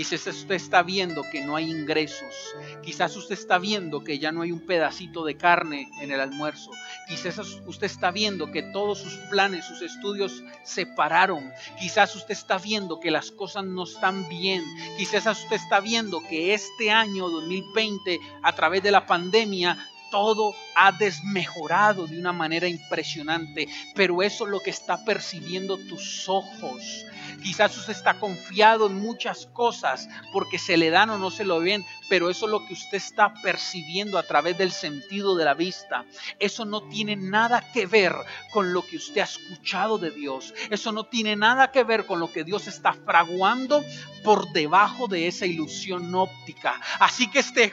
Quizás 0.00 0.28
usted 0.28 0.54
está 0.54 0.82
viendo 0.82 1.22
que 1.30 1.42
no 1.42 1.56
hay 1.56 1.70
ingresos. 1.70 2.34
Quizás 2.82 3.14
usted 3.16 3.34
está 3.34 3.58
viendo 3.58 4.02
que 4.02 4.18
ya 4.18 4.32
no 4.32 4.40
hay 4.40 4.50
un 4.50 4.60
pedacito 4.60 5.26
de 5.26 5.36
carne 5.36 5.90
en 6.00 6.10
el 6.10 6.20
almuerzo. 6.20 6.70
Quizás 7.06 7.38
usted 7.66 7.84
está 7.84 8.10
viendo 8.10 8.50
que 8.50 8.62
todos 8.62 9.00
sus 9.00 9.12
planes, 9.28 9.66
sus 9.66 9.82
estudios 9.82 10.42
se 10.64 10.86
pararon. 10.86 11.52
Quizás 11.78 12.16
usted 12.16 12.32
está 12.32 12.56
viendo 12.56 12.98
que 12.98 13.10
las 13.10 13.30
cosas 13.30 13.66
no 13.66 13.84
están 13.84 14.26
bien. 14.30 14.64
Quizás 14.96 15.26
usted 15.26 15.56
está 15.56 15.80
viendo 15.80 16.20
que 16.30 16.54
este 16.54 16.90
año 16.90 17.28
2020, 17.28 18.20
a 18.42 18.54
través 18.54 18.82
de 18.82 18.92
la 18.92 19.04
pandemia, 19.04 19.76
todo 20.10 20.54
ha 20.74 20.92
desmejorado 20.92 22.06
de 22.06 22.18
una 22.18 22.32
manera 22.32 22.68
impresionante, 22.68 23.68
pero 23.94 24.22
eso 24.22 24.44
es 24.44 24.50
lo 24.50 24.60
que 24.60 24.70
está 24.70 25.04
percibiendo 25.04 25.76
tus 25.76 26.28
ojos. 26.28 27.06
Quizás 27.42 27.76
usted 27.76 27.92
está 27.92 28.14
confiado 28.14 28.86
en 28.86 28.96
muchas 28.96 29.46
cosas 29.46 30.08
porque 30.32 30.58
se 30.58 30.76
le 30.76 30.90
dan 30.90 31.10
o 31.10 31.18
no 31.18 31.30
se 31.30 31.44
lo 31.44 31.60
ven, 31.60 31.84
pero 32.08 32.28
eso 32.28 32.46
es 32.46 32.50
lo 32.50 32.66
que 32.66 32.74
usted 32.74 32.98
está 32.98 33.32
percibiendo 33.42 34.18
a 34.18 34.22
través 34.24 34.58
del 34.58 34.72
sentido 34.72 35.36
de 35.36 35.44
la 35.44 35.54
vista. 35.54 36.04
Eso 36.38 36.64
no 36.64 36.82
tiene 36.88 37.16
nada 37.16 37.72
que 37.72 37.86
ver 37.86 38.14
con 38.52 38.72
lo 38.72 38.84
que 38.86 38.96
usted 38.96 39.22
ha 39.22 39.24
escuchado 39.24 39.98
de 39.98 40.10
Dios. 40.10 40.54
Eso 40.70 40.92
no 40.92 41.04
tiene 41.04 41.36
nada 41.36 41.70
que 41.70 41.84
ver 41.84 42.06
con 42.06 42.20
lo 42.20 42.30
que 42.30 42.44
Dios 42.44 42.66
está 42.66 42.92
fraguando 42.92 43.82
por 44.22 44.52
debajo 44.52 45.08
de 45.08 45.26
esa 45.26 45.46
ilusión 45.46 46.14
óptica. 46.14 46.80
Así 46.98 47.30
que 47.30 47.38
este, 47.38 47.72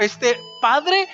este 0.00 0.38
padre 0.60 1.08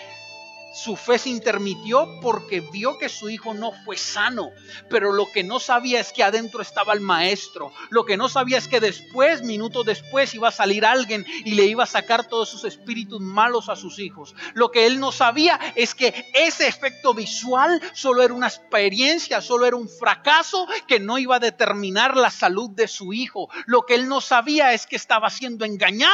su 0.75 0.97
fe 0.97 1.19
se 1.19 1.29
intermitió 1.29 2.19
porque 2.21 2.61
vio 2.61 2.99
que 2.99 3.09
su 3.09 3.31
hijo 3.31 3.55
no 3.55 3.71
fue 3.85 3.97
sano. 3.97 4.51
Pero 4.91 5.13
lo 5.13 5.31
que 5.31 5.45
no 5.45 5.61
sabía 5.61 6.01
es 6.01 6.13
que 6.13 6.25
adentro 6.25 6.61
estaba 6.63 6.93
el 6.93 7.01
maestro. 7.01 7.73
Lo 7.91 8.05
que 8.05 8.17
no 8.17 8.29
sabía 8.29 8.59
es 8.59 8.67
que 8.67 8.81
después, 8.81 9.43
minutos 9.43 9.87
después, 9.87 10.35
iba 10.35 10.49
a 10.49 10.53
salir 10.53 10.85
alguien 10.85 11.25
y 11.45 11.55
le 11.55 11.67
iba 11.67 11.85
a 11.85 11.87
sacar 11.87 12.27
todos 12.27 12.49
sus 12.49 12.65
espíritus 12.65 13.21
malos 13.21 13.69
a 13.69 13.77
sus 13.77 14.01
hijos. 14.01 14.35
Lo 14.55 14.73
que 14.73 14.87
él 14.87 14.99
no 14.99 15.13
sabía 15.13 15.61
es 15.77 15.95
que 15.95 16.27
ese 16.35 16.67
efecto 16.67 17.15
visual 17.15 17.81
solo 17.93 18.23
era 18.23 18.35
una 18.35 18.49
experiencia, 18.49 19.41
solo 19.41 19.67
era 19.67 19.77
un 19.77 19.89
fracaso 19.89 20.67
que 20.89 20.99
no 20.99 21.19
iba 21.19 21.37
a 21.37 21.41
determinar 21.41 22.17
la 22.17 22.31
salud 22.31 22.71
de 22.71 22.89
su 22.89 23.13
hijo. 23.13 23.49
Lo 23.67 23.87
que 23.87 23.95
él 23.95 24.09
no 24.09 24.21
sabía 24.21 24.73
es 24.73 24.87
que 24.87 24.97
estaba 24.97 25.31
siendo 25.31 25.65
engañado 25.65 26.13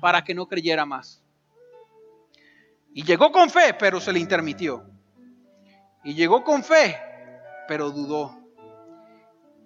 para 0.00 0.24
que 0.24 0.34
no 0.34 0.48
creyera 0.48 0.86
más. 0.86 1.21
Y 2.94 3.04
llegó 3.04 3.32
con 3.32 3.48
fe, 3.48 3.74
pero 3.74 4.00
se 4.00 4.12
le 4.12 4.18
intermitió. 4.18 4.84
Y 6.04 6.14
llegó 6.14 6.44
con 6.44 6.62
fe, 6.62 6.98
pero 7.66 7.90
dudó. 7.90 8.38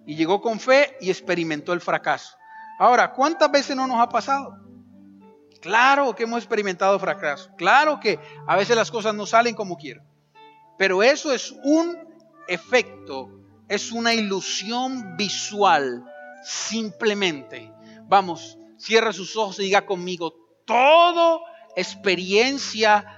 Y 0.05 0.15
llegó 0.15 0.41
con 0.41 0.59
fe 0.59 0.95
y 1.01 1.09
experimentó 1.09 1.73
el 1.73 1.81
fracaso. 1.81 2.37
Ahora, 2.79 3.11
¿cuántas 3.11 3.51
veces 3.51 3.75
no 3.75 3.87
nos 3.87 3.99
ha 3.99 4.07
pasado? 4.07 4.55
Claro 5.61 6.15
que 6.15 6.23
hemos 6.23 6.39
experimentado 6.39 6.97
fracaso. 6.99 7.49
Claro 7.57 7.99
que 7.99 8.19
a 8.45 8.55
veces 8.55 8.75
las 8.75 8.91
cosas 8.91 9.13
no 9.15 9.25
salen 9.25 9.55
como 9.55 9.77
quiero. 9.77 10.03
Pero 10.77 11.01
eso 11.01 11.33
es 11.33 11.51
un 11.63 11.97
efecto, 12.47 13.29
es 13.67 13.91
una 13.91 14.13
ilusión 14.13 15.17
visual. 15.17 16.05
Simplemente. 16.43 17.73
Vamos, 18.03 18.57
cierra 18.77 19.11
sus 19.11 19.35
ojos 19.35 19.59
y 19.59 19.63
diga 19.63 19.85
conmigo, 19.85 20.33
todo 20.65 21.41
experiencia 21.75 23.16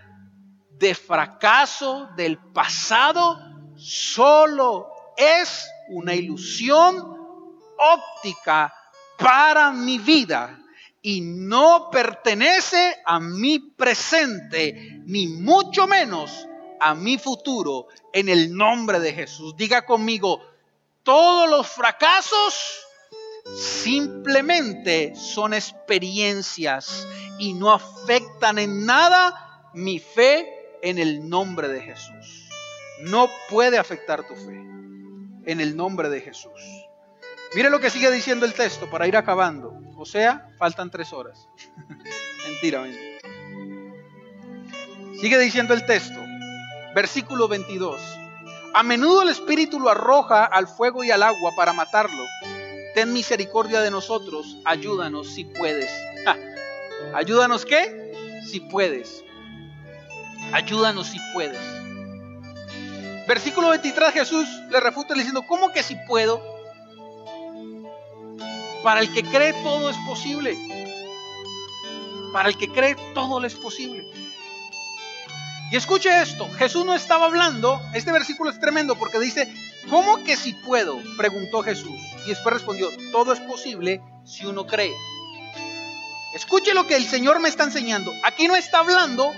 de 0.79 0.95
fracaso 0.95 2.09
del 2.15 2.37
pasado 2.37 3.37
solo 3.75 4.87
es 5.17 5.69
una 5.89 6.15
ilusión 6.15 6.95
óptica 7.77 8.73
para 9.17 9.71
mi 9.71 9.97
vida 9.97 10.57
y 11.01 11.21
no 11.21 11.89
pertenece 11.91 12.97
a 13.05 13.19
mi 13.19 13.59
presente, 13.59 15.01
ni 15.05 15.27
mucho 15.27 15.87
menos 15.87 16.47
a 16.79 16.95
mi 16.95 17.17
futuro, 17.17 17.87
en 18.13 18.29
el 18.29 18.55
nombre 18.55 18.99
de 18.99 19.13
Jesús. 19.13 19.55
Diga 19.57 19.85
conmigo, 19.85 20.41
todos 21.03 21.49
los 21.49 21.67
fracasos 21.67 22.85
simplemente 23.55 25.13
son 25.15 25.53
experiencias 25.53 27.05
y 27.37 27.53
no 27.53 27.73
afectan 27.73 28.59
en 28.59 28.85
nada 28.85 29.71
mi 29.73 29.99
fe 29.99 30.58
en 30.81 30.97
el 30.97 31.29
nombre 31.29 31.67
de 31.67 31.81
Jesús. 31.81 32.49
No 33.01 33.29
puede 33.49 33.77
afectar 33.77 34.27
tu 34.27 34.35
fe 34.35 34.55
en 35.45 35.61
el 35.61 35.75
nombre 35.75 36.09
de 36.09 36.21
Jesús. 36.21 36.51
Mire 37.55 37.69
lo 37.69 37.79
que 37.79 37.89
sigue 37.89 38.11
diciendo 38.11 38.45
el 38.45 38.53
texto 38.53 38.89
para 38.89 39.07
ir 39.07 39.17
acabando. 39.17 39.73
O 39.97 40.05
sea, 40.05 40.49
faltan 40.57 40.91
tres 40.91 41.11
horas. 41.13 41.47
mentira, 42.47 42.81
mentira. 42.81 43.19
Sigue 45.19 45.37
diciendo 45.39 45.73
el 45.73 45.85
texto. 45.85 46.19
Versículo 46.93 47.47
22. 47.47 47.99
A 48.73 48.83
menudo 48.83 49.23
el 49.23 49.29
Espíritu 49.29 49.79
lo 49.79 49.89
arroja 49.89 50.45
al 50.45 50.67
fuego 50.67 51.03
y 51.03 51.11
al 51.11 51.23
agua 51.23 51.51
para 51.55 51.73
matarlo. 51.73 52.23
Ten 52.93 53.13
misericordia 53.13 53.81
de 53.81 53.91
nosotros, 53.91 54.57
ayúdanos 54.65 55.29
si 55.29 55.45
puedes. 55.45 55.91
¿Ayúdanos 57.13 57.65
qué? 57.65 58.41
Si 58.45 58.59
puedes. 58.59 59.23
Ayúdanos 60.51 61.07
si 61.07 61.19
puedes. 61.33 61.59
Versículo 63.27 63.69
23 63.69 64.11
Jesús 64.11 64.47
le 64.69 64.79
refuta 64.79 65.13
diciendo, 65.13 65.43
¿cómo 65.43 65.71
que 65.71 65.83
si 65.83 65.95
puedo? 66.07 66.41
Para 68.83 69.01
el 69.01 69.13
que 69.13 69.23
cree 69.23 69.53
todo 69.61 69.89
es 69.89 69.97
posible. 70.07 70.57
Para 72.33 72.49
el 72.49 72.57
que 72.57 72.69
cree 72.69 72.95
todo 73.13 73.39
le 73.39 73.47
es 73.47 73.55
posible. 73.55 74.03
Y 75.71 75.75
escuche 75.75 76.09
esto, 76.21 76.49
Jesús 76.57 76.83
no 76.83 76.95
estaba 76.95 77.27
hablando, 77.27 77.79
este 77.93 78.11
versículo 78.11 78.49
es 78.49 78.59
tremendo 78.59 78.95
porque 78.95 79.19
dice, 79.19 79.53
¿cómo 79.87 80.23
que 80.23 80.35
si 80.35 80.53
puedo? 80.53 80.99
Preguntó 81.15 81.61
Jesús. 81.61 81.99
Y 82.25 82.29
después 82.29 82.53
respondió, 82.53 82.89
todo 83.11 83.33
es 83.33 83.39
posible 83.41 84.01
si 84.25 84.47
uno 84.47 84.65
cree. 84.65 84.91
Escuche 86.33 86.73
lo 86.73 86.87
que 86.87 86.95
el 86.95 87.05
Señor 87.05 87.39
me 87.39 87.49
está 87.49 87.65
enseñando. 87.65 88.11
Aquí 88.23 88.47
no 88.47 88.55
está 88.55 88.79
hablando 88.79 89.31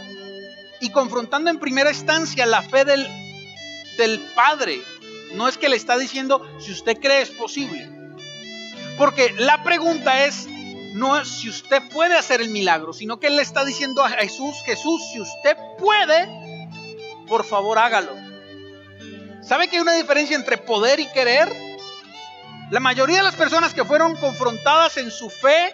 y 0.81 0.89
confrontando 0.89 1.49
en 1.49 1.59
primera 1.59 1.91
instancia 1.91 2.45
la 2.45 2.61
fe 2.61 2.83
del, 2.83 3.07
del 3.97 4.19
Padre. 4.35 4.81
No 5.35 5.47
es 5.47 5.57
que 5.57 5.69
le 5.69 5.75
está 5.77 5.97
diciendo, 5.97 6.45
si 6.59 6.71
usted 6.71 6.97
cree 6.99 7.21
es 7.21 7.29
posible. 7.29 7.89
Porque 8.97 9.33
la 9.37 9.63
pregunta 9.63 10.25
es, 10.25 10.47
no 10.93 11.19
es 11.19 11.27
si 11.27 11.49
usted 11.49 11.81
puede 11.89 12.17
hacer 12.17 12.41
el 12.41 12.49
milagro, 12.49 12.93
sino 12.93 13.19
que 13.19 13.27
él 13.27 13.37
le 13.37 13.41
está 13.41 13.63
diciendo 13.63 14.03
a 14.03 14.09
Jesús, 14.09 14.55
Jesús, 14.65 15.01
si 15.13 15.21
usted 15.21 15.55
puede, 15.79 16.67
por 17.27 17.45
favor 17.45 17.79
hágalo. 17.79 18.13
¿Sabe 19.41 19.67
que 19.67 19.77
hay 19.77 19.81
una 19.81 19.93
diferencia 19.93 20.35
entre 20.35 20.57
poder 20.57 20.99
y 20.99 21.05
querer? 21.07 21.49
La 22.69 22.79
mayoría 22.79 23.17
de 23.17 23.23
las 23.23 23.35
personas 23.35 23.73
que 23.73 23.85
fueron 23.85 24.15
confrontadas 24.15 24.97
en 24.97 25.11
su 25.11 25.29
fe 25.29 25.73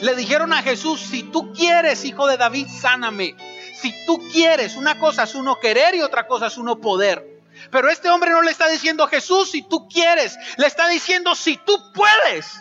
le 0.00 0.14
dijeron 0.14 0.52
a 0.52 0.62
Jesús, 0.62 1.00
si 1.00 1.24
tú 1.24 1.52
quieres, 1.52 2.04
hijo 2.04 2.26
de 2.26 2.36
David, 2.36 2.68
sáname. 2.68 3.34
Si 3.80 3.94
tú 4.06 4.18
quieres, 4.32 4.76
una 4.76 4.98
cosa 4.98 5.24
es 5.24 5.34
uno 5.34 5.58
querer 5.60 5.94
y 5.94 6.02
otra 6.02 6.26
cosa 6.26 6.46
es 6.46 6.56
uno 6.56 6.80
poder. 6.80 7.42
Pero 7.70 7.90
este 7.90 8.08
hombre 8.08 8.30
no 8.30 8.42
le 8.42 8.50
está 8.50 8.68
diciendo 8.68 9.06
Jesús, 9.08 9.50
si 9.50 9.62
tú 9.62 9.88
quieres, 9.88 10.36
le 10.56 10.66
está 10.66 10.88
diciendo, 10.88 11.34
si 11.34 11.56
tú 11.58 11.92
puedes 11.92 12.60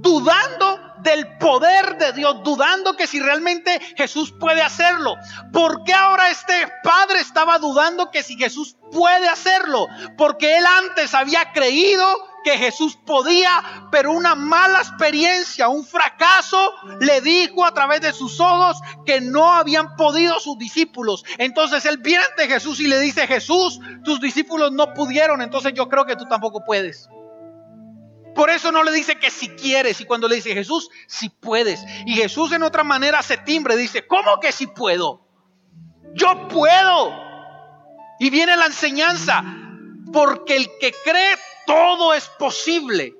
dudando 0.00 0.80
del 0.98 1.38
poder 1.38 1.96
de 1.98 2.12
Dios, 2.12 2.42
dudando 2.42 2.96
que 2.96 3.06
si 3.06 3.20
realmente 3.20 3.80
Jesús 3.96 4.32
puede 4.38 4.62
hacerlo. 4.62 5.16
¿Por 5.52 5.84
qué 5.84 5.92
ahora 5.92 6.30
este 6.30 6.66
padre 6.82 7.20
estaba 7.20 7.58
dudando 7.58 8.10
que 8.10 8.22
si 8.22 8.36
Jesús 8.36 8.76
puede 8.92 9.28
hacerlo? 9.28 9.86
Porque 10.16 10.58
él 10.58 10.64
antes 10.66 11.14
había 11.14 11.52
creído 11.52 12.06
que 12.44 12.58
Jesús 12.58 12.96
podía, 12.96 13.88
pero 13.90 14.12
una 14.12 14.34
mala 14.34 14.78
experiencia, 14.78 15.68
un 15.68 15.84
fracaso, 15.84 16.74
le 17.00 17.20
dijo 17.20 17.64
a 17.64 17.72
través 17.72 18.00
de 18.00 18.12
sus 18.12 18.40
ojos 18.40 18.78
que 19.04 19.20
no 19.20 19.52
habían 19.52 19.96
podido 19.96 20.38
sus 20.40 20.58
discípulos. 20.58 21.24
Entonces 21.38 21.84
él 21.84 21.98
viene 21.98 22.24
ante 22.30 22.48
Jesús 22.48 22.80
y 22.80 22.86
le 22.86 23.00
dice, 23.00 23.26
Jesús, 23.26 23.80
tus 24.04 24.20
discípulos 24.20 24.72
no 24.72 24.94
pudieron, 24.94 25.42
entonces 25.42 25.72
yo 25.74 25.88
creo 25.88 26.06
que 26.06 26.16
tú 26.16 26.26
tampoco 26.28 26.64
puedes. 26.64 27.08
Por 28.34 28.50
eso 28.50 28.70
no 28.72 28.82
le 28.82 28.92
dice 28.92 29.18
que 29.18 29.30
si 29.30 29.48
quieres. 29.50 30.00
Y 30.00 30.04
cuando 30.04 30.28
le 30.28 30.36
dice 30.36 30.54
Jesús, 30.54 30.88
si 31.06 31.28
puedes. 31.28 31.84
Y 32.06 32.14
Jesús 32.14 32.52
en 32.52 32.62
otra 32.62 32.84
manera 32.84 33.22
se 33.22 33.36
timbre. 33.36 33.76
Dice, 33.76 34.06
¿cómo 34.06 34.38
que 34.40 34.52
si 34.52 34.66
puedo? 34.66 35.26
Yo 36.14 36.48
puedo. 36.48 37.12
Y 38.18 38.30
viene 38.30 38.56
la 38.56 38.66
enseñanza. 38.66 39.42
Porque 40.12 40.56
el 40.56 40.70
que 40.80 40.92
cree 41.04 41.36
todo 41.70 42.14
es 42.14 42.26
posible. 42.30 43.14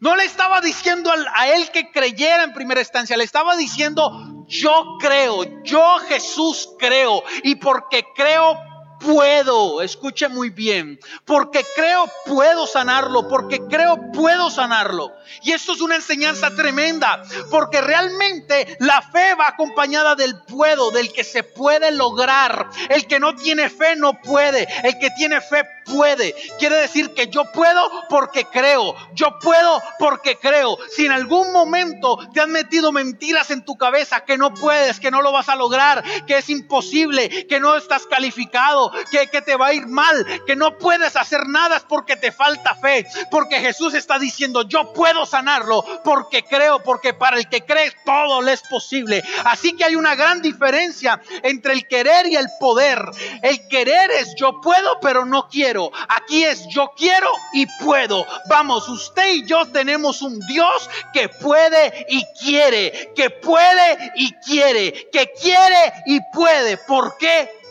No 0.00 0.16
le 0.16 0.24
estaba 0.24 0.62
diciendo 0.62 1.10
a 1.34 1.48
él 1.48 1.70
que 1.70 1.90
creyera 1.90 2.42
en 2.42 2.54
primera 2.54 2.80
instancia. 2.80 3.14
Le 3.16 3.24
estaba 3.24 3.56
diciendo, 3.56 4.46
yo 4.48 4.96
creo. 4.98 5.62
Yo 5.62 5.98
Jesús 6.08 6.70
creo. 6.78 7.22
Y 7.42 7.56
porque 7.56 8.04
creo 8.14 8.58
puedo, 9.04 9.82
escuche 9.82 10.28
muy 10.28 10.50
bien, 10.50 10.98
porque 11.24 11.64
creo 11.76 12.10
puedo 12.26 12.66
sanarlo, 12.66 13.28
porque 13.28 13.60
creo 13.60 14.12
puedo 14.12 14.50
sanarlo. 14.50 15.12
Y 15.42 15.52
esto 15.52 15.72
es 15.72 15.80
una 15.80 15.96
enseñanza 15.96 16.54
tremenda, 16.54 17.22
porque 17.50 17.80
realmente 17.80 18.76
la 18.80 19.02
fe 19.02 19.34
va 19.34 19.48
acompañada 19.48 20.14
del 20.14 20.42
puedo, 20.44 20.90
del 20.90 21.12
que 21.12 21.24
se 21.24 21.42
puede 21.42 21.90
lograr. 21.92 22.68
El 22.88 23.06
que 23.06 23.20
no 23.20 23.34
tiene 23.34 23.68
fe 23.68 23.96
no 23.96 24.20
puede, 24.20 24.66
el 24.82 24.98
que 24.98 25.10
tiene 25.10 25.40
fe 25.40 25.64
puede. 25.84 26.34
Quiere 26.58 26.76
decir 26.76 27.14
que 27.14 27.28
yo 27.28 27.44
puedo 27.52 27.80
porque 28.08 28.44
creo, 28.46 28.94
yo 29.14 29.38
puedo 29.40 29.82
porque 29.98 30.36
creo. 30.36 30.78
Si 30.90 31.06
en 31.06 31.12
algún 31.12 31.52
momento 31.52 32.18
te 32.32 32.40
han 32.40 32.50
metido 32.50 32.92
mentiras 32.92 33.50
en 33.50 33.64
tu 33.64 33.76
cabeza 33.76 34.24
que 34.24 34.38
no 34.38 34.54
puedes, 34.54 35.00
que 35.00 35.10
no 35.10 35.22
lo 35.22 35.32
vas 35.32 35.48
a 35.48 35.56
lograr, 35.56 36.02
que 36.26 36.38
es 36.38 36.48
imposible, 36.50 37.46
que 37.46 37.60
no 37.60 37.76
estás 37.76 38.06
calificado, 38.06 38.92
que, 39.10 39.42
te 39.42 39.56
va 39.56 39.68
a 39.68 39.74
ir 39.74 39.86
mal, 39.86 40.42
que 40.46 40.56
no 40.56 40.78
puedes 40.78 41.16
hacer 41.16 41.46
nada 41.46 41.76
es 41.76 41.82
porque 41.82 42.16
te 42.16 42.32
falta 42.32 42.74
fe. 42.74 43.06
Porque 43.30 43.60
Jesús 43.60 43.94
está 43.94 44.18
diciendo, 44.18 44.62
yo 44.62 44.92
puedo 44.92 45.26
sanarlo 45.26 45.84
porque 46.04 46.44
creo, 46.44 46.82
porque 46.82 47.14
para 47.14 47.38
el 47.38 47.48
que 47.48 47.64
cree 47.64 47.92
todo 48.04 48.42
le 48.42 48.52
es 48.52 48.62
posible. 48.62 49.22
Así 49.44 49.76
que 49.76 49.84
hay 49.84 49.96
una 49.96 50.14
gran 50.14 50.40
diferencia 50.40 51.20
entre 51.42 51.74
el 51.74 51.86
querer 51.86 52.26
y 52.26 52.36
el 52.36 52.46
poder. 52.60 52.98
El 53.42 53.66
querer 53.68 54.10
es 54.12 54.34
yo 54.36 54.60
puedo, 54.60 55.00
pero 55.00 55.24
no 55.24 55.48
quiero. 55.48 55.90
Aquí 56.08 56.44
es 56.44 56.66
yo 56.68 56.92
quiero 56.96 57.28
y 57.52 57.66
puedo. 57.82 58.26
Vamos, 58.48 58.88
usted 58.88 59.28
y 59.34 59.46
yo 59.46 59.66
tenemos 59.66 60.22
un 60.22 60.38
Dios 60.46 60.88
que 61.12 61.28
puede 61.28 62.06
y 62.08 62.24
quiere, 62.40 63.12
que 63.14 63.30
puede 63.30 64.12
y 64.16 64.32
quiere, 64.34 65.08
que 65.10 65.32
quiere 65.32 65.92
y 66.06 66.20
puede. 66.32 66.76
¿Por 66.78 67.16
qué? 67.18 67.63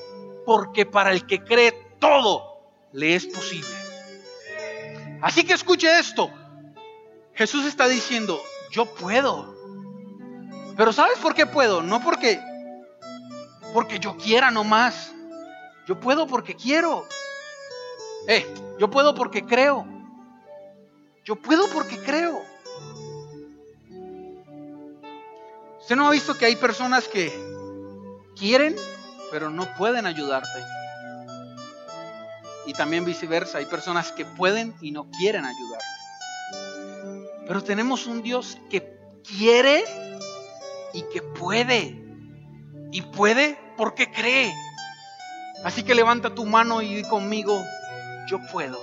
Porque 0.46 0.86
para 0.86 1.12
el 1.12 1.26
que 1.26 1.44
cree 1.44 1.72
todo 2.00 2.60
le 2.91 3.16
es 3.16 3.26
posible. 3.26 3.70
Así 5.22 5.44
que 5.44 5.54
escuche 5.54 6.00
esto. 6.00 6.30
Jesús 7.34 7.66
está 7.66 7.88
diciendo, 7.88 8.41
yo 8.72 8.86
puedo. 8.86 9.56
Pero 10.76 10.91
¿sabes 10.91 11.18
por 11.20 11.34
qué 11.34 11.46
puedo? 11.46 11.82
No 11.82 12.02
porque 12.02 12.39
porque 13.74 14.00
yo 14.00 14.18
quiera 14.18 14.52
nomás. 14.52 15.12
Yo 15.88 16.00
puedo 16.00 16.28
porque 16.28 16.56
quiero. 16.56 17.08
Eh, 18.28 18.46
yo 18.80 18.89
puedo 18.89 19.16
porque 19.16 19.46
creo. 19.46 19.86
Yo 21.26 21.36
puedo 21.36 21.68
porque 21.70 21.98
creo. 21.98 22.41
¿Usted 25.80 25.96
no 25.96 26.08
ha 26.08 26.12
visto 26.12 26.38
que 26.38 26.46
hay 26.46 26.56
personas 26.56 27.08
que 27.08 27.34
quieren 28.38 28.76
pero 29.34 29.50
no 29.50 29.66
pueden 29.76 30.06
ayudarte. 30.06 30.64
Y 32.68 32.74
también 32.74 33.04
viceversa, 33.04 33.58
hay 33.58 33.66
personas 33.66 34.12
que 34.12 34.26
pueden 34.26 34.76
y 34.80 34.92
no 34.92 35.10
quieren 35.10 35.44
ayudarte. 35.44 35.86
Pero 37.48 37.64
tenemos 37.64 38.06
un 38.06 38.22
Dios 38.22 38.60
que 38.70 38.96
quiere 39.24 39.84
y 40.94 41.02
que 41.12 41.24
puede. 41.24 42.00
Y 42.92 43.02
puede 43.02 43.60
porque 43.76 44.12
cree. 44.12 44.54
Así 45.64 45.82
que 45.82 45.96
levanta 45.96 46.36
tu 46.36 46.46
mano 46.46 46.84
y 46.84 46.94
di 46.94 47.04
conmigo, 47.04 47.60
yo 48.30 48.38
puedo 48.52 48.80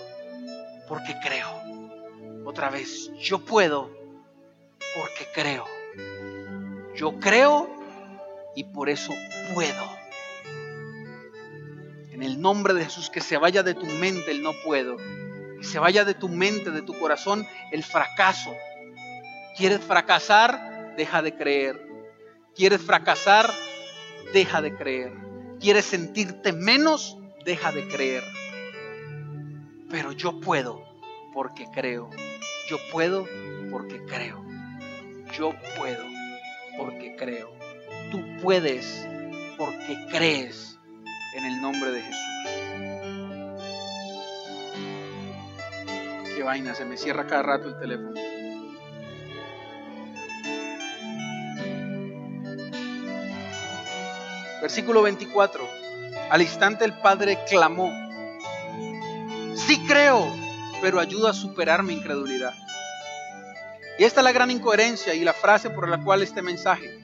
porque 0.89 1.15
creo. 1.23 1.49
Otra 2.45 2.71
vez, 2.71 3.13
yo 3.21 3.39
puedo 3.39 3.89
porque 4.97 5.29
creo. 5.33 5.65
Yo 6.97 7.21
creo 7.21 7.71
y 8.57 8.65
por 8.65 8.89
eso 8.89 9.13
puedo. 9.55 10.00
En 12.21 12.27
el 12.27 12.39
nombre 12.39 12.75
de 12.75 12.85
Jesús, 12.85 13.09
que 13.09 13.23
se 13.23 13.39
vaya 13.39 13.63
de 13.63 13.73
tu 13.73 13.87
mente 13.87 14.31
el 14.31 14.43
no 14.43 14.53
puedo. 14.63 14.99
Que 14.99 15.65
se 15.65 15.79
vaya 15.79 16.05
de 16.05 16.13
tu 16.13 16.29
mente, 16.29 16.71
de 16.71 16.83
tu 16.83 16.93
corazón, 16.99 17.47
el 17.73 17.83
fracaso. 17.83 18.55
¿Quieres 19.57 19.81
fracasar? 19.81 20.95
Deja 20.99 21.23
de 21.23 21.35
creer. 21.35 21.81
¿Quieres 22.55 22.83
fracasar? 22.83 23.51
Deja 24.35 24.61
de 24.61 24.75
creer. 24.75 25.15
¿Quieres 25.61 25.87
sentirte 25.87 26.53
menos? 26.53 27.17
Deja 27.47 27.73
de 27.73 27.89
creer. 27.89 28.23
Pero 29.89 30.13
yo 30.13 30.41
puedo 30.41 30.85
porque 31.33 31.69
creo. 31.73 32.11
Yo 32.69 32.77
puedo 32.93 33.27
porque 33.71 34.05
creo. 34.05 34.45
Yo 35.39 35.55
puedo 35.79 36.05
porque 36.77 37.17
creo. 37.17 37.51
Tú 38.11 38.23
puedes 38.43 39.09
porque 39.57 39.97
crees 40.11 40.80
en 41.35 41.45
el 41.45 41.61
nombre 41.61 41.91
de 41.93 42.03
Jesús. 42.03 42.27
Qué 46.35 46.43
vaina, 46.43 46.75
se 46.75 46.85
me 46.85 46.97
cierra 46.97 47.27
cada 47.27 47.43
rato 47.43 47.69
el 47.69 47.79
teléfono. 47.79 48.15
Versículo 54.61 55.03
24. 55.03 55.67
Al 56.31 56.43
instante 56.43 56.85
el 56.85 56.93
Padre 56.95 57.39
clamó, 57.49 57.91
sí 59.55 59.85
creo, 59.87 60.27
pero 60.81 61.01
ayuda 61.01 61.31
a 61.31 61.35
superar 61.35 61.83
mi 61.83 61.95
incredulidad. 61.95 62.55
Y 63.99 64.05
esta 64.05 64.21
es 64.21 64.25
la 64.25 64.33
gran 64.33 64.51
incoherencia 64.51 65.15
y 65.15 65.25
la 65.25 65.33
frase 65.33 65.71
por 65.71 65.89
la 65.89 66.03
cual 66.03 66.23
este 66.23 66.43
mensaje. 66.43 67.00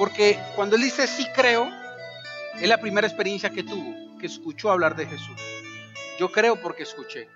Porque 0.00 0.38
cuando 0.56 0.76
él 0.76 0.82
dice 0.82 1.06
sí 1.06 1.26
creo, 1.34 1.68
es 2.58 2.66
la 2.66 2.80
primera 2.80 3.06
experiencia 3.06 3.50
que 3.50 3.62
tuvo, 3.62 4.16
que 4.18 4.28
escuchó 4.28 4.70
hablar 4.70 4.96
de 4.96 5.04
Jesús. 5.04 5.36
Yo 6.18 6.32
creo 6.32 6.56
porque 6.56 6.84
escuché, 6.84 7.28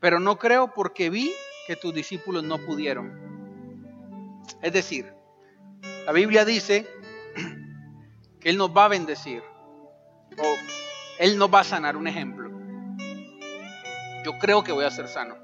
pero 0.00 0.18
no 0.18 0.38
creo 0.38 0.72
porque 0.72 1.10
vi 1.10 1.30
que 1.66 1.76
tus 1.76 1.92
discípulos 1.92 2.42
no 2.42 2.56
pudieron. 2.56 4.46
Es 4.62 4.72
decir, 4.72 5.12
la 6.06 6.12
Biblia 6.12 6.46
dice 6.46 6.86
que 8.40 8.48
Él 8.48 8.56
nos 8.56 8.74
va 8.74 8.86
a 8.86 8.88
bendecir 8.88 9.42
o 10.38 10.54
Él 11.18 11.36
nos 11.36 11.52
va 11.52 11.60
a 11.60 11.64
sanar. 11.64 11.98
Un 11.98 12.08
ejemplo. 12.08 12.48
Yo 14.24 14.38
creo 14.38 14.64
que 14.64 14.72
voy 14.72 14.86
a 14.86 14.90
ser 14.90 15.06
sano. 15.06 15.36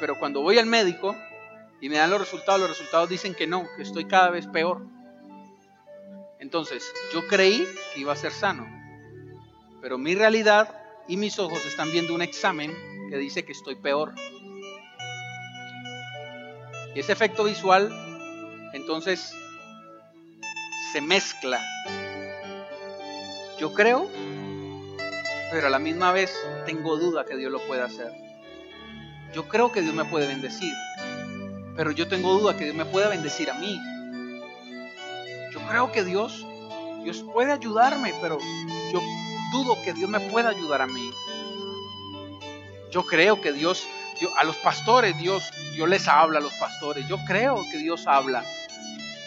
Pero 0.00 0.18
cuando 0.18 0.42
voy 0.42 0.58
al 0.58 0.66
médico 0.66 1.14
y 1.80 1.88
me 1.88 1.96
dan 1.96 2.10
los 2.10 2.20
resultados, 2.20 2.60
los 2.60 2.70
resultados 2.70 3.08
dicen 3.08 3.34
que 3.34 3.46
no, 3.46 3.66
que 3.76 3.82
estoy 3.82 4.06
cada 4.06 4.30
vez 4.30 4.46
peor. 4.46 4.86
Entonces, 6.40 6.84
yo 7.12 7.26
creí 7.26 7.66
que 7.94 8.00
iba 8.00 8.12
a 8.12 8.16
ser 8.16 8.32
sano. 8.32 8.66
Pero 9.80 9.98
mi 9.98 10.14
realidad 10.14 10.74
y 11.06 11.16
mis 11.16 11.38
ojos 11.38 11.64
están 11.66 11.90
viendo 11.90 12.14
un 12.14 12.22
examen 12.22 12.74
que 13.10 13.16
dice 13.16 13.44
que 13.44 13.52
estoy 13.52 13.76
peor. 13.76 14.14
Y 16.94 17.00
ese 17.00 17.12
efecto 17.12 17.44
visual, 17.44 17.90
entonces, 18.72 19.34
se 20.92 21.00
mezcla. 21.00 21.60
Yo 23.58 23.72
creo, 23.72 24.08
pero 25.50 25.66
a 25.66 25.70
la 25.70 25.78
misma 25.78 26.12
vez 26.12 26.32
tengo 26.66 26.96
duda 26.96 27.24
que 27.24 27.36
Dios 27.36 27.50
lo 27.52 27.60
pueda 27.66 27.84
hacer. 27.84 28.12
Yo 29.34 29.48
creo 29.48 29.72
que 29.72 29.82
Dios 29.82 29.94
me 29.94 30.04
puede 30.04 30.26
bendecir, 30.26 30.72
pero 31.78 31.92
yo 31.92 32.08
tengo 32.08 32.36
duda 32.36 32.56
que 32.56 32.64
Dios 32.64 32.74
me 32.74 32.84
pueda 32.84 33.06
bendecir 33.08 33.48
a 33.52 33.54
mí. 33.54 33.80
Yo 35.52 35.60
creo 35.68 35.92
que 35.92 36.02
Dios, 36.02 36.44
Dios 37.04 37.24
puede 37.32 37.52
ayudarme, 37.52 38.12
pero 38.20 38.36
yo 38.92 39.00
dudo 39.52 39.80
que 39.84 39.92
Dios 39.92 40.10
me 40.10 40.18
pueda 40.18 40.48
ayudar 40.48 40.82
a 40.82 40.88
mí. 40.88 41.12
Yo 42.90 43.06
creo 43.06 43.40
que 43.40 43.52
Dios 43.52 43.86
a 44.36 44.42
los 44.42 44.56
pastores, 44.56 45.16
Dios, 45.18 45.52
Dios 45.74 45.88
les 45.88 46.08
habla 46.08 46.40
a 46.40 46.42
los 46.42 46.52
pastores. 46.54 47.06
Yo 47.06 47.16
creo 47.28 47.62
que 47.70 47.78
Dios 47.78 48.08
habla, 48.08 48.44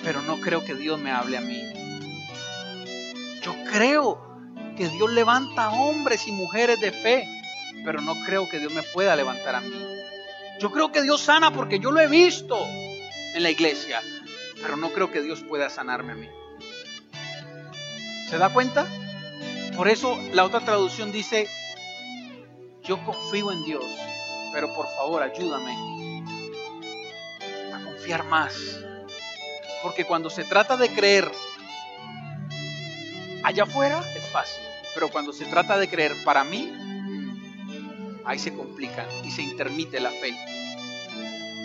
pero 0.04 0.22
no 0.22 0.42
creo 0.42 0.66
que 0.66 0.76
Dios 0.76 1.00
me 1.00 1.10
hable 1.10 1.38
a 1.38 1.42
mí. 1.42 1.64
Yo 3.42 3.56
creo 3.72 4.20
que 4.76 4.90
Dios 4.90 5.10
levanta 5.12 5.70
hombres 5.70 6.28
y 6.28 6.34
mujeres 6.34 6.82
de 6.82 6.92
fe, 6.92 7.26
pero 7.86 8.02
no 8.02 8.14
creo 8.26 8.50
que 8.50 8.60
Dios 8.60 8.74
me 8.74 8.84
pueda 8.84 9.16
levantar 9.16 9.56
a 9.56 9.62
mí. 9.62 10.01
Yo 10.62 10.72
creo 10.72 10.92
que 10.92 11.02
Dios 11.02 11.22
sana 11.22 11.52
porque 11.52 11.80
yo 11.80 11.92
lo 11.92 12.00
he 12.00 12.08
visto 12.08 12.56
en 13.34 13.42
la 13.42 13.50
iglesia, 13.50 14.00
pero 14.62 14.78
no 14.78 14.92
creo 14.92 15.12
que 15.12 15.24
Dios 15.24 15.42
pueda 15.42 15.72
sanarme 15.72 16.12
a 16.12 16.16
mí. 16.16 16.30
¿Se 18.30 18.38
da 18.38 18.54
cuenta? 18.54 18.86
Por 19.76 19.88
eso 19.88 20.16
la 20.34 20.46
otra 20.46 20.60
traducción 20.60 21.12
dice, 21.12 21.50
yo 22.84 23.04
confío 23.04 23.52
en 23.52 23.64
Dios, 23.64 23.84
pero 24.54 24.72
por 24.76 24.86
favor 24.90 25.24
ayúdame 25.24 25.74
a 27.74 27.84
confiar 27.84 28.24
más. 28.26 28.54
Porque 29.82 30.06
cuando 30.06 30.30
se 30.30 30.44
trata 30.44 30.78
de 30.78 30.90
creer 30.90 31.32
allá 33.42 33.64
afuera 33.64 34.04
es 34.16 34.30
fácil, 34.30 34.62
pero 34.94 35.10
cuando 35.10 35.34
se 35.34 35.46
trata 35.46 35.80
de 35.80 35.90
creer 35.90 36.14
para 36.24 36.44
mí, 36.44 36.72
ahí 38.26 38.40
se 38.40 38.54
complica 38.54 39.08
y 39.24 39.32
se 39.32 39.42
intermite 39.42 40.00
la 40.00 40.12
fe. 40.12 40.34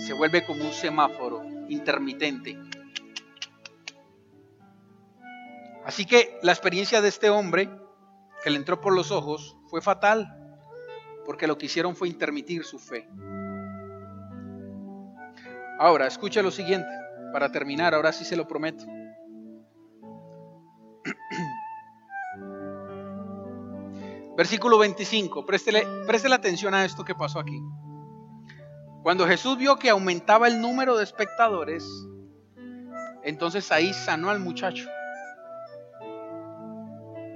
Se 0.07 0.13
vuelve 0.13 0.45
como 0.45 0.65
un 0.65 0.73
semáforo 0.73 1.43
intermitente. 1.69 2.59
Así 5.85 6.05
que 6.05 6.39
la 6.43 6.53
experiencia 6.53 7.01
de 7.01 7.09
este 7.09 7.31
hombre 7.31 7.71
que 8.43 8.51
le 8.51 8.57
entró 8.57 8.81
por 8.81 8.95
los 8.95 9.11
ojos 9.11 9.57
fue 9.69 9.81
fatal 9.81 10.37
porque 11.27 11.47
lo 11.47 11.59
que 11.59 11.67
hicieron 11.67 11.97
fue 11.97 12.09
intermitir 12.09 12.65
su 12.65 12.79
fe. 12.79 13.09
Ahora, 15.79 16.07
escucha 16.07 16.41
lo 16.41 16.51
siguiente, 16.51 16.89
para 17.33 17.53
terminar, 17.53 17.95
ahora 17.95 18.13
sí 18.13 18.25
se 18.25 18.37
lo 18.37 18.49
prometo. 18.49 18.85
Versículo 24.37 24.79
25, 24.79 25.47
préstele, 25.47 25.87
atención 26.35 26.75
a 26.75 26.85
esto 26.85 27.05
que 27.05 27.15
pasó 27.15 27.41
aquí. 27.41 27.61
Cuando 29.03 29.27
Jesús 29.27 29.57
vio 29.57 29.79
que 29.79 29.91
aumentaba 29.91 30.49
el 30.49 30.61
número 30.61 30.97
de 30.97 31.05
espectadores, 31.05 31.85
entonces 33.23 33.71
ahí 33.73 33.93
sanó 33.95 34.31
al 34.31 34.41
muchacho. 34.41 34.89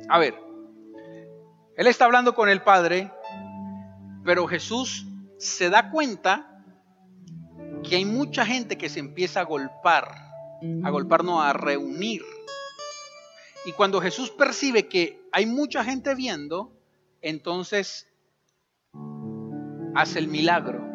A 0.08 0.18
ver, 0.18 0.34
él 1.76 1.86
está 1.86 2.04
hablando 2.04 2.34
con 2.34 2.48
el 2.48 2.62
Padre 2.62 3.10
pero 4.24 4.46
Jesús 4.46 5.06
se 5.38 5.70
da 5.70 5.90
cuenta 5.90 6.62
que 7.82 7.96
hay 7.96 8.04
mucha 8.04 8.44
gente 8.44 8.76
que 8.76 8.88
se 8.88 9.00
empieza 9.00 9.40
a 9.40 9.44
golpar, 9.44 10.14
a 10.84 10.90
golpar 10.90 11.24
no, 11.24 11.40
a 11.40 11.52
reunir. 11.52 12.22
Y 13.64 13.72
cuando 13.72 14.00
Jesús 14.00 14.30
percibe 14.30 14.88
que 14.88 15.22
hay 15.32 15.46
mucha 15.46 15.84
gente 15.84 16.14
viendo, 16.14 16.72
entonces 17.20 18.08
hace 19.94 20.18
el 20.18 20.28
milagro. 20.28 20.90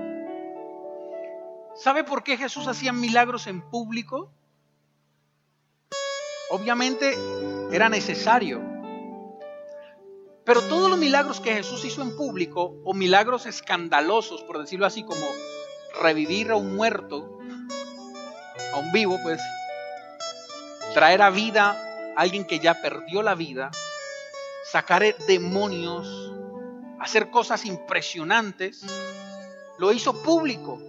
¿Sabe 1.76 2.03
por 2.03 2.23
qué 2.23 2.38
Jesús 2.38 2.67
hacía 2.67 2.93
milagros 2.93 3.47
en 3.47 3.61
público? 3.69 4.32
Obviamente 6.49 7.17
era 7.71 7.89
necesario. 7.89 8.61
Pero 10.45 10.61
todos 10.61 10.89
los 10.89 10.99
milagros 10.99 11.41
que 11.41 11.53
Jesús 11.53 11.84
hizo 11.86 12.03
en 12.03 12.15
público, 12.15 12.76
o 12.86 12.93
milagros 12.93 13.45
escandalosos, 13.47 14.43
por 14.43 14.59
decirlo 14.59 14.86
así, 14.86 15.03
como 15.03 15.26
revivir 16.01 16.51
a 16.51 16.55
un 16.55 16.76
muerto, 16.76 17.39
a 18.73 18.78
un 18.78 18.91
vivo, 18.91 19.17
pues, 19.23 19.41
traer 20.93 21.23
a 21.23 21.32
vida 21.32 21.71
a 22.15 22.21
alguien 22.21 22.45
que 22.45 22.59
ya 22.59 22.80
perdió 22.80 23.23
la 23.23 23.34
vida, 23.34 23.71
sacar 24.72 25.03
demonios, 25.28 26.34
hacer 26.99 27.30
cosas 27.30 27.66
impresionantes, 27.66 28.84
lo 29.78 29.91
hizo 29.91 30.22
público. 30.24 30.80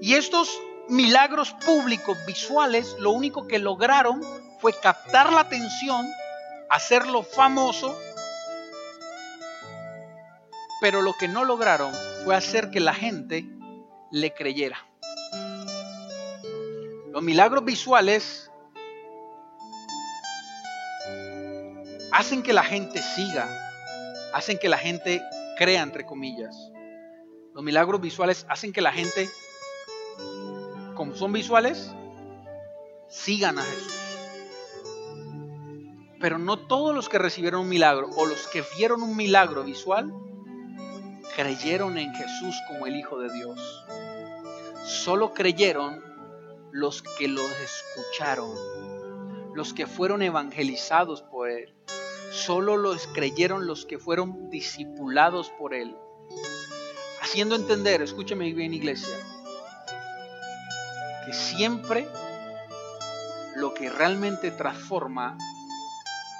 Y 0.00 0.14
estos 0.14 0.60
milagros 0.88 1.52
públicos, 1.64 2.16
visuales, 2.26 2.96
lo 2.98 3.10
único 3.10 3.46
que 3.46 3.58
lograron 3.58 4.22
fue 4.60 4.72
captar 4.72 5.32
la 5.32 5.40
atención, 5.40 6.06
hacerlo 6.70 7.22
famoso 7.22 7.96
pero 10.80 11.02
lo 11.02 11.14
que 11.14 11.28
no 11.28 11.44
lograron 11.44 11.92
fue 12.24 12.36
hacer 12.36 12.70
que 12.70 12.80
la 12.80 12.94
gente 12.94 13.44
le 14.10 14.32
creyera. 14.32 14.86
Los 17.10 17.22
milagros 17.22 17.64
visuales 17.64 18.47
hacen 22.18 22.42
que 22.42 22.52
la 22.52 22.64
gente 22.64 23.00
siga, 23.00 23.48
hacen 24.34 24.58
que 24.58 24.68
la 24.68 24.76
gente 24.76 25.22
crea, 25.56 25.84
entre 25.84 26.04
comillas. 26.04 26.52
Los 27.54 27.62
milagros 27.62 28.00
visuales 28.00 28.44
hacen 28.48 28.72
que 28.72 28.80
la 28.80 28.90
gente, 28.90 29.30
como 30.96 31.14
son 31.14 31.32
visuales, 31.32 31.92
sigan 33.08 33.60
a 33.60 33.62
Jesús. 33.62 33.94
Pero 36.18 36.38
no 36.38 36.58
todos 36.58 36.92
los 36.92 37.08
que 37.08 37.18
recibieron 37.18 37.60
un 37.60 37.68
milagro 37.68 38.10
o 38.16 38.26
los 38.26 38.48
que 38.48 38.64
vieron 38.76 39.04
un 39.04 39.16
milagro 39.16 39.62
visual 39.62 40.12
creyeron 41.36 41.98
en 41.98 42.12
Jesús 42.14 42.56
como 42.66 42.88
el 42.88 42.96
Hijo 42.96 43.20
de 43.20 43.32
Dios. 43.32 43.86
Solo 44.84 45.34
creyeron 45.34 46.02
los 46.72 47.00
que 47.00 47.28
los 47.28 47.48
escucharon, 47.60 48.50
los 49.54 49.72
que 49.72 49.86
fueron 49.86 50.22
evangelizados 50.22 51.22
por 51.22 51.48
Él. 51.48 51.78
Solo 52.30 52.76
los 52.76 53.06
creyeron 53.08 53.66
los 53.66 53.86
que 53.86 53.98
fueron 53.98 54.50
discipulados 54.50 55.50
por 55.50 55.74
Él. 55.74 55.96
Haciendo 57.22 57.54
entender, 57.54 58.02
escúcheme 58.02 58.52
bien 58.52 58.74
iglesia, 58.74 59.16
que 61.26 61.32
siempre 61.32 62.06
lo 63.56 63.74
que 63.74 63.90
realmente 63.90 64.50
transforma 64.50 65.36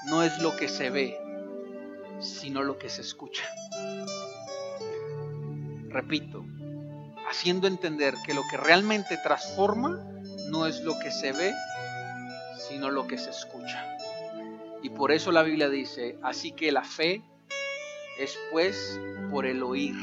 no 0.06 0.22
es 0.22 0.38
lo 0.38 0.56
que 0.56 0.68
se 0.68 0.90
ve, 0.90 1.18
sino 2.20 2.62
lo 2.62 2.78
que 2.78 2.88
se 2.88 3.00
escucha. 3.00 3.44
Repito, 5.88 6.44
haciendo 7.28 7.66
entender 7.66 8.14
que 8.24 8.34
lo 8.34 8.42
que 8.50 8.56
realmente 8.56 9.18
transforma 9.22 9.98
no 10.50 10.66
es 10.66 10.80
lo 10.80 10.98
que 10.98 11.10
se 11.10 11.32
ve, 11.32 11.52
sino 12.68 12.90
lo 12.90 13.06
que 13.06 13.18
se 13.18 13.30
escucha. 13.30 13.97
Y 14.82 14.90
por 14.90 15.12
eso 15.12 15.32
la 15.32 15.42
Biblia 15.42 15.68
dice, 15.68 16.18
así 16.22 16.52
que 16.52 16.70
la 16.70 16.84
fe 16.84 17.22
es 18.18 18.38
pues 18.52 19.00
por 19.30 19.46
el 19.46 19.62
oír. 19.62 19.94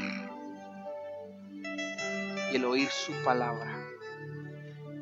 Y 2.52 2.56
el 2.56 2.64
oír 2.64 2.88
su 2.88 3.12
palabra. 3.24 3.74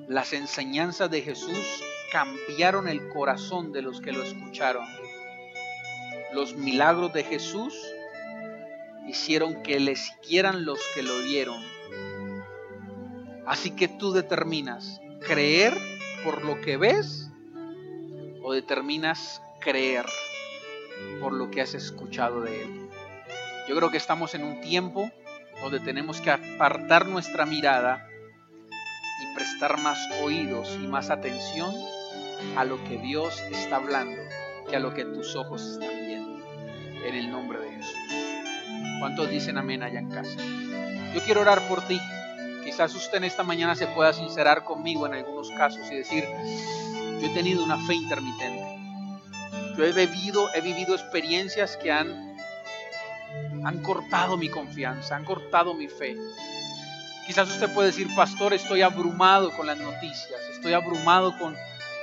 Las 0.09 0.33
enseñanzas 0.33 1.11
de 1.11 1.23
Jesús 1.23 1.83
cambiaron 2.13 2.89
el 2.89 3.09
corazón 3.09 3.73
de 3.73 3.83
los 3.83 4.01
que 4.01 4.13
lo 4.13 4.23
escucharon. 4.23 4.87
Los 6.33 6.55
milagros 6.55 7.13
de 7.13 7.25
Jesús 7.25 7.75
hicieron 9.09 9.63
que 9.63 9.81
le 9.81 9.97
siguieran 9.97 10.65
los 10.65 10.79
que 10.95 11.03
lo 11.03 11.19
vieron. 11.21 11.61
Así 13.47 13.71
que 13.73 13.89
tú 13.89 14.13
determinas 14.13 15.01
creer 15.21 15.75
por 16.23 16.45
lo 16.45 16.61
que 16.61 16.77
ves 16.77 17.31
o 18.43 18.53
determinas 18.53 19.43
creer 19.65 20.05
por 21.21 21.33
lo 21.33 21.51
que 21.51 21.63
has 21.63 21.75
escuchado 21.75 22.43
de 22.43 22.63
Él. 22.63 22.91
Yo 23.67 23.75
creo 23.75 23.91
que 23.91 23.97
estamos 23.97 24.35
en 24.35 24.45
un 24.45 24.61
tiempo 24.61 25.11
donde 25.63 25.81
tenemos 25.81 26.21
que 26.21 26.31
apartar 26.31 27.07
nuestra 27.07 27.47
mirada 27.47 28.07
y 29.23 29.35
prestar 29.35 29.79
más 29.79 29.99
oídos 30.23 30.79
y 30.81 30.87
más 30.87 31.09
atención 31.09 31.75
a 32.57 32.65
lo 32.65 32.83
que 32.85 32.99
Dios 32.99 33.41
está 33.51 33.77
hablando 33.77 34.21
que 34.69 34.77
a 34.77 34.81
lo 34.81 34.93
que 34.93 35.05
tus 35.05 35.35
ojos 35.35 35.63
están 35.63 35.91
viendo. 36.07 36.45
En 37.05 37.15
el 37.15 37.31
nombre 37.31 37.59
de 37.59 37.71
Jesús. 37.71 37.97
¿Cuántos 38.99 39.31
dicen 39.31 39.59
amén 39.59 39.83
allá 39.83 39.99
en 39.99 40.11
casa? 40.11 40.37
Yo 41.15 41.23
quiero 41.25 41.41
orar 41.41 41.67
por 41.69 41.87
ti. 41.87 41.99
Quizás 42.65 42.95
usted 42.95 43.19
en 43.19 43.25
esta 43.25 43.43
mañana 43.43 43.75
se 43.75 43.87
pueda 43.87 44.13
sincerar 44.13 44.65
conmigo 44.65 45.07
en 45.07 45.15
algunos 45.15 45.51
casos 45.51 45.91
y 45.91 45.97
decir, 45.97 46.25
yo 47.21 47.27
he 47.27 47.35
tenido 47.35 47.63
una 47.63 47.79
fe 47.87 47.95
intermitente. 47.95 48.64
Yo 49.77 49.85
he 49.85 49.93
vivido, 49.93 50.49
he 50.55 50.61
vivido 50.61 50.95
experiencias 50.95 51.77
que 51.77 51.91
han, 51.91 52.37
han 53.65 53.83
cortado 53.83 54.37
mi 54.37 54.49
confianza, 54.49 55.17
han 55.17 55.25
cortado 55.25 55.75
mi 55.75 55.89
fe. 55.89 56.17
Quizás 57.27 57.51
usted 57.51 57.73
puede 57.73 57.89
decir, 57.89 58.09
pastor, 58.15 58.53
estoy 58.53 58.83
abrumado 58.83 59.51
con 59.57 59.67
las 59.67 59.79
noticias, 59.79 60.41
estoy 60.53 60.75
abrumado 60.75 61.37
con 61.39 61.57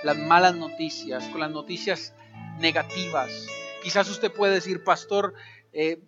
las 0.04 0.18
malas 0.18 0.56
noticias, 0.56 1.24
con 1.28 1.42
las 1.42 1.52
noticias 1.52 2.14
negativas. 2.60 3.30
Quizás 3.84 4.10
usted 4.10 4.32
puede 4.32 4.56
decir, 4.56 4.84
pastor, 4.84 5.34
eh, 5.74 6.02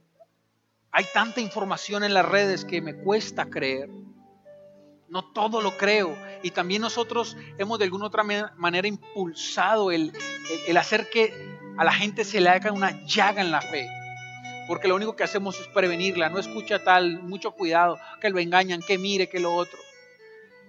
hay 0.92 1.06
tanta 1.14 1.42
información 1.42 2.04
en 2.04 2.14
las 2.14 2.26
redes 2.26 2.66
que 2.66 2.82
me 2.82 2.96
cuesta 2.96 3.50
creer. 3.50 3.90
No 5.10 5.32
todo 5.32 5.62
lo 5.62 5.78
creo. 5.78 6.16
Y 6.44 6.52
también 6.52 6.82
nosotros 6.82 7.38
hemos 7.58 7.80
de 7.80 7.86
alguna 7.86 8.06
otra 8.06 8.24
manera 8.24 8.88
impulsado 8.88 9.92
el, 9.92 10.12
el, 10.68 10.78
hacer 10.78 11.10
que 11.10 11.53
a 11.78 11.84
la 11.84 11.94
gente 11.94 12.24
se 12.24 12.42
le 12.42 12.50
haga 12.50 12.72
una 12.72 13.06
llaga 13.06 13.42
en 13.42 13.52
la 13.52 13.62
fe. 13.62 13.88
Porque 14.68 14.88
lo 14.88 14.96
único 14.96 15.16
que 15.16 15.24
hacemos 15.24 15.60
es 15.60 15.68
prevenirla. 15.68 16.30
No 16.30 16.40
escucha 16.40 16.84
tal, 16.84 17.22
mucho 17.22 17.52
cuidado, 17.52 18.00
que 18.22 18.30
lo 18.30 18.40
engañan, 18.40 18.82
que 18.82 18.98
mire, 18.98 19.28
que 19.28 19.40
lo 19.40 19.54
otro. 19.54 19.80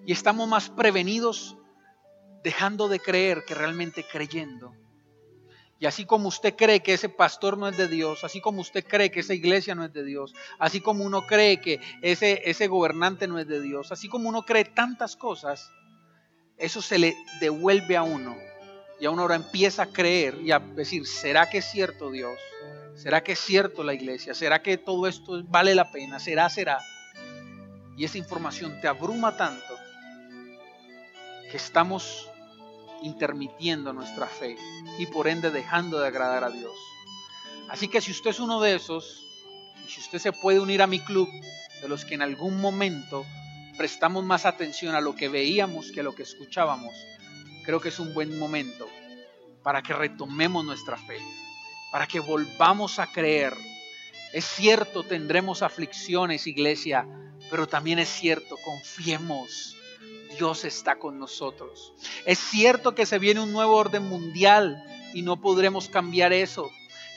Y 0.06 0.12
estamos 0.12 0.48
más 0.48 0.68
prevenidos 0.68 1.56
dejando 2.42 2.88
de 2.88 3.00
creer 3.00 3.44
que 3.44 3.54
realmente 3.54 4.04
creyendo. 4.04 4.74
Y 5.80 5.86
así 5.86 6.04
como 6.04 6.28
usted 6.28 6.54
cree 6.54 6.80
que 6.80 6.94
ese 6.94 7.08
pastor 7.08 7.58
no 7.58 7.68
es 7.68 7.76
de 7.76 7.88
Dios, 7.88 8.22
así 8.22 8.40
como 8.40 8.60
usted 8.60 8.84
cree 8.86 9.10
que 9.10 9.20
esa 9.20 9.34
iglesia 9.34 9.74
no 9.74 9.84
es 9.84 9.92
de 9.92 10.04
Dios, 10.04 10.32
así 10.58 10.80
como 10.80 11.04
uno 11.04 11.26
cree 11.26 11.60
que 11.60 11.80
ese, 12.00 12.42
ese 12.48 12.68
gobernante 12.68 13.26
no 13.26 13.38
es 13.38 13.48
de 13.48 13.60
Dios, 13.60 13.90
así 13.90 14.08
como 14.08 14.28
uno 14.28 14.44
cree 14.44 14.64
tantas 14.64 15.16
cosas, 15.16 15.70
eso 16.56 16.80
se 16.80 16.98
le 16.98 17.16
devuelve 17.40 17.96
a 17.96 18.02
uno. 18.02 18.36
Y 19.00 19.06
a 19.06 19.10
uno 19.10 19.22
ahora 19.22 19.34
empieza 19.34 19.82
a 19.82 19.86
creer 19.86 20.38
y 20.42 20.52
a 20.52 20.58
decir, 20.58 21.06
¿será 21.06 21.50
que 21.50 21.58
es 21.58 21.64
cierto 21.64 22.10
Dios? 22.10 22.38
¿Será 22.94 23.22
que 23.22 23.32
es 23.32 23.40
cierto 23.40 23.82
la 23.82 23.94
iglesia? 23.94 24.34
¿Será 24.34 24.62
que 24.62 24.78
todo 24.78 25.08
esto 25.08 25.42
vale 25.44 25.74
la 25.74 25.90
pena? 25.90 26.20
¿Será, 26.20 26.48
será? 26.48 26.78
Y 27.96 28.04
esa 28.04 28.18
información 28.18 28.80
te 28.80 28.88
abruma 28.88 29.36
tanto 29.36 29.74
que 31.50 31.56
estamos 31.56 32.28
intermitiendo 33.02 33.92
nuestra 33.92 34.26
fe 34.26 34.56
y 34.98 35.06
por 35.06 35.28
ende 35.28 35.50
dejando 35.50 36.00
de 36.00 36.08
agradar 36.08 36.44
a 36.44 36.50
Dios. 36.50 36.74
Así 37.68 37.88
que 37.88 38.00
si 38.00 38.12
usted 38.12 38.30
es 38.30 38.40
uno 38.40 38.60
de 38.60 38.74
esos, 38.74 39.22
y 39.86 39.90
si 39.90 40.00
usted 40.00 40.18
se 40.18 40.32
puede 40.32 40.60
unir 40.60 40.82
a 40.82 40.86
mi 40.86 41.00
club, 41.00 41.28
de 41.82 41.88
los 41.88 42.04
que 42.04 42.14
en 42.14 42.22
algún 42.22 42.60
momento 42.60 43.24
prestamos 43.76 44.24
más 44.24 44.46
atención 44.46 44.94
a 44.94 45.00
lo 45.00 45.14
que 45.14 45.28
veíamos 45.28 45.90
que 45.92 46.00
a 46.00 46.02
lo 46.02 46.14
que 46.14 46.22
escuchábamos, 46.22 46.94
creo 47.64 47.80
que 47.80 47.88
es 47.88 47.98
un 47.98 48.14
buen 48.14 48.38
momento 48.38 48.88
para 49.62 49.82
que 49.82 49.92
retomemos 49.92 50.64
nuestra 50.64 50.96
fe, 50.96 51.18
para 51.90 52.06
que 52.06 52.20
volvamos 52.20 52.98
a 52.98 53.06
creer. 53.06 53.54
Es 54.32 54.44
cierto, 54.44 55.04
tendremos 55.04 55.62
aflicciones, 55.62 56.46
iglesia, 56.46 57.06
pero 57.50 57.66
también 57.66 57.98
es 57.98 58.08
cierto, 58.08 58.56
confiemos 58.64 59.74
Dios 60.34 60.64
está 60.64 60.96
con 60.96 61.18
nosotros. 61.18 61.92
Es 62.26 62.38
cierto 62.38 62.94
que 62.94 63.06
se 63.06 63.18
viene 63.18 63.40
un 63.40 63.52
nuevo 63.52 63.76
orden 63.76 64.04
mundial 64.04 64.84
y 65.12 65.22
no 65.22 65.40
podremos 65.40 65.88
cambiar 65.88 66.32
eso, 66.32 66.70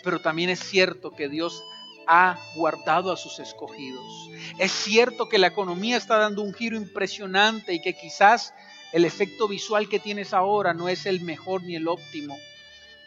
pero 0.03 0.19
también 0.21 0.49
es 0.49 0.59
cierto 0.59 1.11
que 1.11 1.27
Dios 1.27 1.63
ha 2.07 2.37
guardado 2.55 3.11
a 3.11 3.17
sus 3.17 3.39
escogidos. 3.39 4.29
Es 4.59 4.71
cierto 4.71 5.27
que 5.27 5.39
la 5.39 5.47
economía 5.47 5.97
está 5.97 6.17
dando 6.17 6.41
un 6.41 6.53
giro 6.53 6.77
impresionante 6.77 7.73
y 7.73 7.81
que 7.81 7.93
quizás 7.93 8.53
el 8.93 9.05
efecto 9.05 9.47
visual 9.47 9.89
que 9.89 9.99
tienes 9.99 10.33
ahora 10.33 10.73
no 10.73 10.89
es 10.89 11.05
el 11.05 11.21
mejor 11.21 11.63
ni 11.63 11.75
el 11.75 11.87
óptimo, 11.87 12.37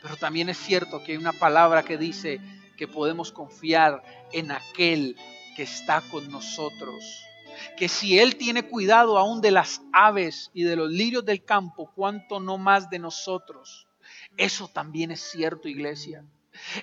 pero 0.03 0.17
también 0.17 0.49
es 0.49 0.59
cierto 0.59 1.03
que 1.03 1.13
hay 1.13 1.19
una 1.19 1.33
palabra 1.33 1.83
que 1.83 1.97
dice 1.97 2.41
que 2.77 2.89
podemos 2.89 3.33
confiar 3.33 4.03
en 4.33 4.51
aquel 4.51 5.17
que 5.57 5.63
está 5.65 6.01
con 6.11 6.31
nosotros 6.31 7.05
que 7.77 7.89
si 7.89 8.19
Él 8.19 8.37
tiene 8.37 8.63
cuidado 8.65 9.19
aún 9.19 9.41
de 9.41 9.51
las 9.51 9.83
aves 9.93 10.51
y 10.55 10.63
de 10.65 10.77
los 10.77 10.91
lirios 10.91 11.25
del 11.25 11.45
campo, 11.45 11.91
cuánto 11.95 12.41
no 12.41 12.59
más 12.59 12.91
de 12.91 12.99
nosotros. 12.99 13.87
Eso 14.37 14.69
también 14.69 15.11
es 15.11 15.21
cierto, 15.21 15.69
iglesia. 15.69 16.25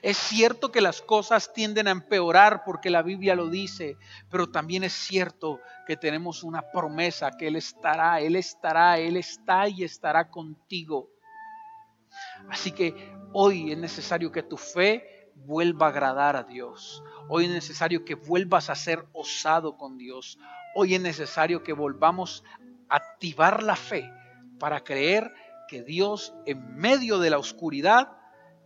Es 0.02 0.18
cierto 0.18 0.72
que 0.72 0.82
las 0.82 1.02
cosas 1.02 1.54
tienden 1.54 1.88
a 1.88 1.92
empeorar 1.92 2.64
porque 2.66 2.90
la 2.90 3.02
Biblia 3.02 3.36
lo 3.36 3.50
dice, 3.50 3.98
pero 4.30 4.50
también 4.50 4.84
es 4.84 4.94
cierto 4.94 5.60
que 5.86 5.98
tenemos 5.98 6.44
una 6.44 6.62
promesa 6.72 7.32
que 7.38 7.48
Él 7.48 7.56
estará, 7.56 8.20
Él 8.20 8.36
estará, 8.36 8.98
Él 8.98 9.18
está 9.18 9.68
y 9.68 9.84
estará 9.84 10.30
contigo. 10.30 11.10
Así 12.50 12.72
que 12.72 13.14
hoy 13.34 13.72
es 13.72 13.78
necesario 13.78 14.32
que 14.32 14.44
tu 14.44 14.58
fe 14.58 15.32
vuelva 15.36 15.88
a 15.88 15.90
agradar 15.90 16.36
a 16.36 16.44
Dios. 16.44 17.04
Hoy 17.30 17.46
es 17.46 17.52
necesario 17.52 18.06
que 18.06 18.16
vuelvas 18.16 18.70
a 18.70 18.76
ser 18.76 19.06
osado 19.14 19.78
con 19.78 19.98
Dios. 19.98 20.40
Hoy 20.76 20.96
es 20.96 21.02
necesario 21.02 21.64
que 21.64 21.74
volvamos 21.74 22.44
a 22.90 22.96
activar 22.96 23.64
la 23.64 23.76
fe 23.76 24.10
para 24.60 24.84
creer 24.84 25.34
que 25.68 25.84
Dios 25.84 26.34
en 26.46 26.76
medio 26.76 27.20
de 27.20 27.30
la 27.30 27.38
oscuridad, 27.38 28.17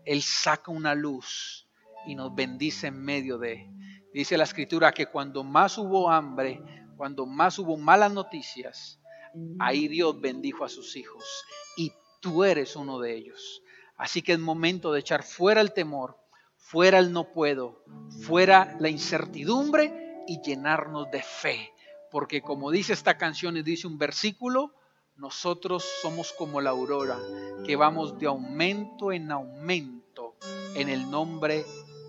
Él 0.05 0.21
saca 0.21 0.71
una 0.71 0.95
luz 0.95 1.67
y 2.05 2.15
nos 2.15 2.33
bendice 2.33 2.87
en 2.87 3.01
medio 3.01 3.37
de. 3.37 3.69
Dice 4.13 4.37
la 4.37 4.43
escritura 4.43 4.91
que 4.91 5.05
cuando 5.05 5.43
más 5.43 5.77
hubo 5.77 6.09
hambre, 6.09 6.61
cuando 6.97 7.25
más 7.25 7.57
hubo 7.59 7.77
malas 7.77 8.11
noticias, 8.11 8.99
ahí 9.59 9.87
Dios 9.87 10.19
bendijo 10.19 10.65
a 10.65 10.69
sus 10.69 10.95
hijos 10.95 11.23
y 11.77 11.91
tú 12.19 12.43
eres 12.43 12.75
uno 12.75 12.99
de 12.99 13.15
ellos. 13.15 13.61
Así 13.97 14.21
que 14.21 14.33
es 14.33 14.39
momento 14.39 14.91
de 14.91 14.99
echar 14.99 15.23
fuera 15.23 15.61
el 15.61 15.73
temor, 15.73 16.17
fuera 16.57 16.99
el 16.99 17.11
no 17.11 17.31
puedo, 17.31 17.83
fuera 18.25 18.75
la 18.79 18.89
incertidumbre 18.89 20.23
y 20.27 20.41
llenarnos 20.41 21.09
de 21.11 21.21
fe. 21.21 21.71
Porque 22.09 22.41
como 22.41 22.71
dice 22.71 22.93
esta 22.93 23.17
canción 23.17 23.57
y 23.57 23.63
dice 23.63 23.87
un 23.87 23.97
versículo, 23.97 24.73
nosotros 25.15 25.85
somos 26.01 26.33
como 26.33 26.61
la 26.61 26.71
aurora, 26.71 27.17
que 27.65 27.75
vamos 27.75 28.17
de 28.17 28.27
aumento 28.27 29.11
en 29.11 29.31
aumento 29.31 30.35
en 30.75 30.89
el 30.89 31.09
nombre 31.09 31.65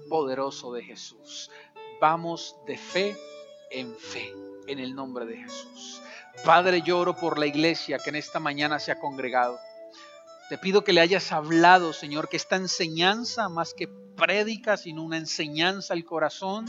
poderoso 0.08 0.72
de 0.72 0.82
Jesús. 0.82 1.50
Vamos 2.00 2.56
de 2.66 2.76
fe 2.78 3.16
en 3.70 3.94
fe 3.94 4.32
en 4.66 4.78
el 4.78 4.94
nombre 4.94 5.26
de 5.26 5.36
Jesús. 5.36 6.00
Padre, 6.44 6.82
lloro 6.82 7.14
por 7.14 7.38
la 7.38 7.46
iglesia 7.46 7.98
que 7.98 8.10
en 8.10 8.16
esta 8.16 8.40
mañana 8.40 8.78
se 8.78 8.92
ha 8.92 8.98
congregado. 8.98 9.58
Te 10.48 10.58
pido 10.58 10.84
que 10.84 10.92
le 10.92 11.00
hayas 11.00 11.32
hablado, 11.32 11.92
Señor, 11.92 12.28
que 12.28 12.36
esta 12.36 12.56
enseñanza, 12.56 13.48
más 13.48 13.74
que 13.74 13.88
prédica, 14.16 14.76
sino 14.76 15.02
una 15.02 15.16
enseñanza 15.16 15.94
al 15.94 16.04
corazón, 16.04 16.66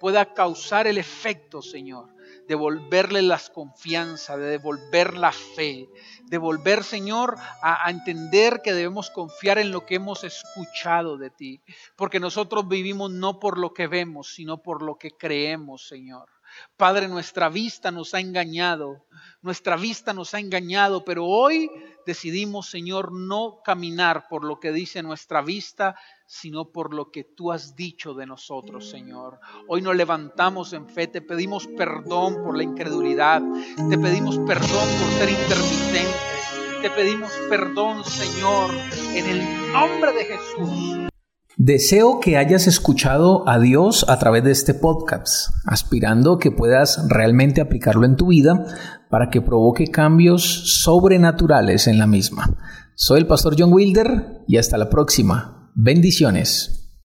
pueda 0.00 0.34
causar 0.34 0.86
el 0.86 0.98
efecto, 0.98 1.62
Señor, 1.62 2.13
devolverle 2.48 3.22
las 3.22 3.50
confianza, 3.50 4.36
de 4.36 4.50
devolver 4.50 5.16
la 5.16 5.32
fe, 5.32 5.88
devolver, 6.24 6.84
Señor, 6.84 7.36
a, 7.62 7.86
a, 7.86 7.90
entender 7.90 8.60
que 8.62 8.72
debemos 8.72 9.10
confiar 9.10 9.58
en 9.58 9.70
lo 9.70 9.86
que 9.86 9.96
hemos 9.96 10.24
escuchado 10.24 11.16
de 11.16 11.30
ti, 11.30 11.62
porque 11.96 12.20
nosotros 12.20 12.68
vivimos 12.68 13.10
no 13.10 13.40
por 13.40 13.58
lo 13.58 13.72
que 13.72 13.86
vemos, 13.86 14.34
sino 14.34 14.62
por 14.62 14.82
lo 14.82 14.96
que 14.96 15.12
creemos, 15.12 15.86
Señor. 15.86 16.28
Padre, 16.76 17.08
nuestra 17.08 17.48
vista 17.48 17.90
nos 17.90 18.14
ha 18.14 18.20
engañado, 18.20 19.04
nuestra 19.42 19.76
vista 19.76 20.12
nos 20.12 20.34
ha 20.34 20.40
engañado, 20.40 21.04
pero 21.04 21.24
hoy 21.24 21.70
decidimos, 22.06 22.70
Señor, 22.70 23.12
no 23.12 23.60
caminar 23.64 24.28
por 24.28 24.44
lo 24.44 24.60
que 24.60 24.72
dice 24.72 25.02
nuestra 25.02 25.42
vista, 25.42 25.96
sino 26.26 26.70
por 26.70 26.94
lo 26.94 27.10
que 27.10 27.24
tú 27.24 27.52
has 27.52 27.76
dicho 27.76 28.14
de 28.14 28.26
nosotros, 28.26 28.88
Señor. 28.88 29.40
Hoy 29.68 29.82
nos 29.82 29.96
levantamos 29.96 30.72
en 30.72 30.88
fe, 30.88 31.06
te 31.06 31.22
pedimos 31.22 31.66
perdón 31.66 32.42
por 32.42 32.56
la 32.56 32.62
incredulidad, 32.62 33.42
te 33.88 33.98
pedimos 33.98 34.38
perdón 34.38 34.88
por 34.98 35.10
ser 35.18 35.30
intermitente, 35.30 36.82
te 36.82 36.90
pedimos 36.90 37.32
perdón, 37.48 38.04
Señor, 38.04 38.70
en 39.14 39.26
el 39.26 39.72
nombre 39.72 40.12
de 40.12 40.24
Jesús. 40.24 41.13
Deseo 41.56 42.18
que 42.18 42.36
hayas 42.36 42.66
escuchado 42.66 43.48
a 43.48 43.60
Dios 43.60 44.04
a 44.08 44.18
través 44.18 44.42
de 44.42 44.50
este 44.50 44.74
podcast, 44.74 45.54
aspirando 45.66 46.38
que 46.38 46.50
puedas 46.50 47.06
realmente 47.08 47.60
aplicarlo 47.60 48.06
en 48.06 48.16
tu 48.16 48.26
vida 48.26 48.66
para 49.08 49.30
que 49.30 49.40
provoque 49.40 49.86
cambios 49.86 50.42
sobrenaturales 50.82 51.86
en 51.86 52.00
la 52.00 52.08
misma. 52.08 52.56
Soy 52.96 53.20
el 53.20 53.28
pastor 53.28 53.54
John 53.56 53.72
Wilder 53.72 54.42
y 54.48 54.56
hasta 54.56 54.76
la 54.76 54.90
próxima. 54.90 55.70
Bendiciones. 55.76 56.83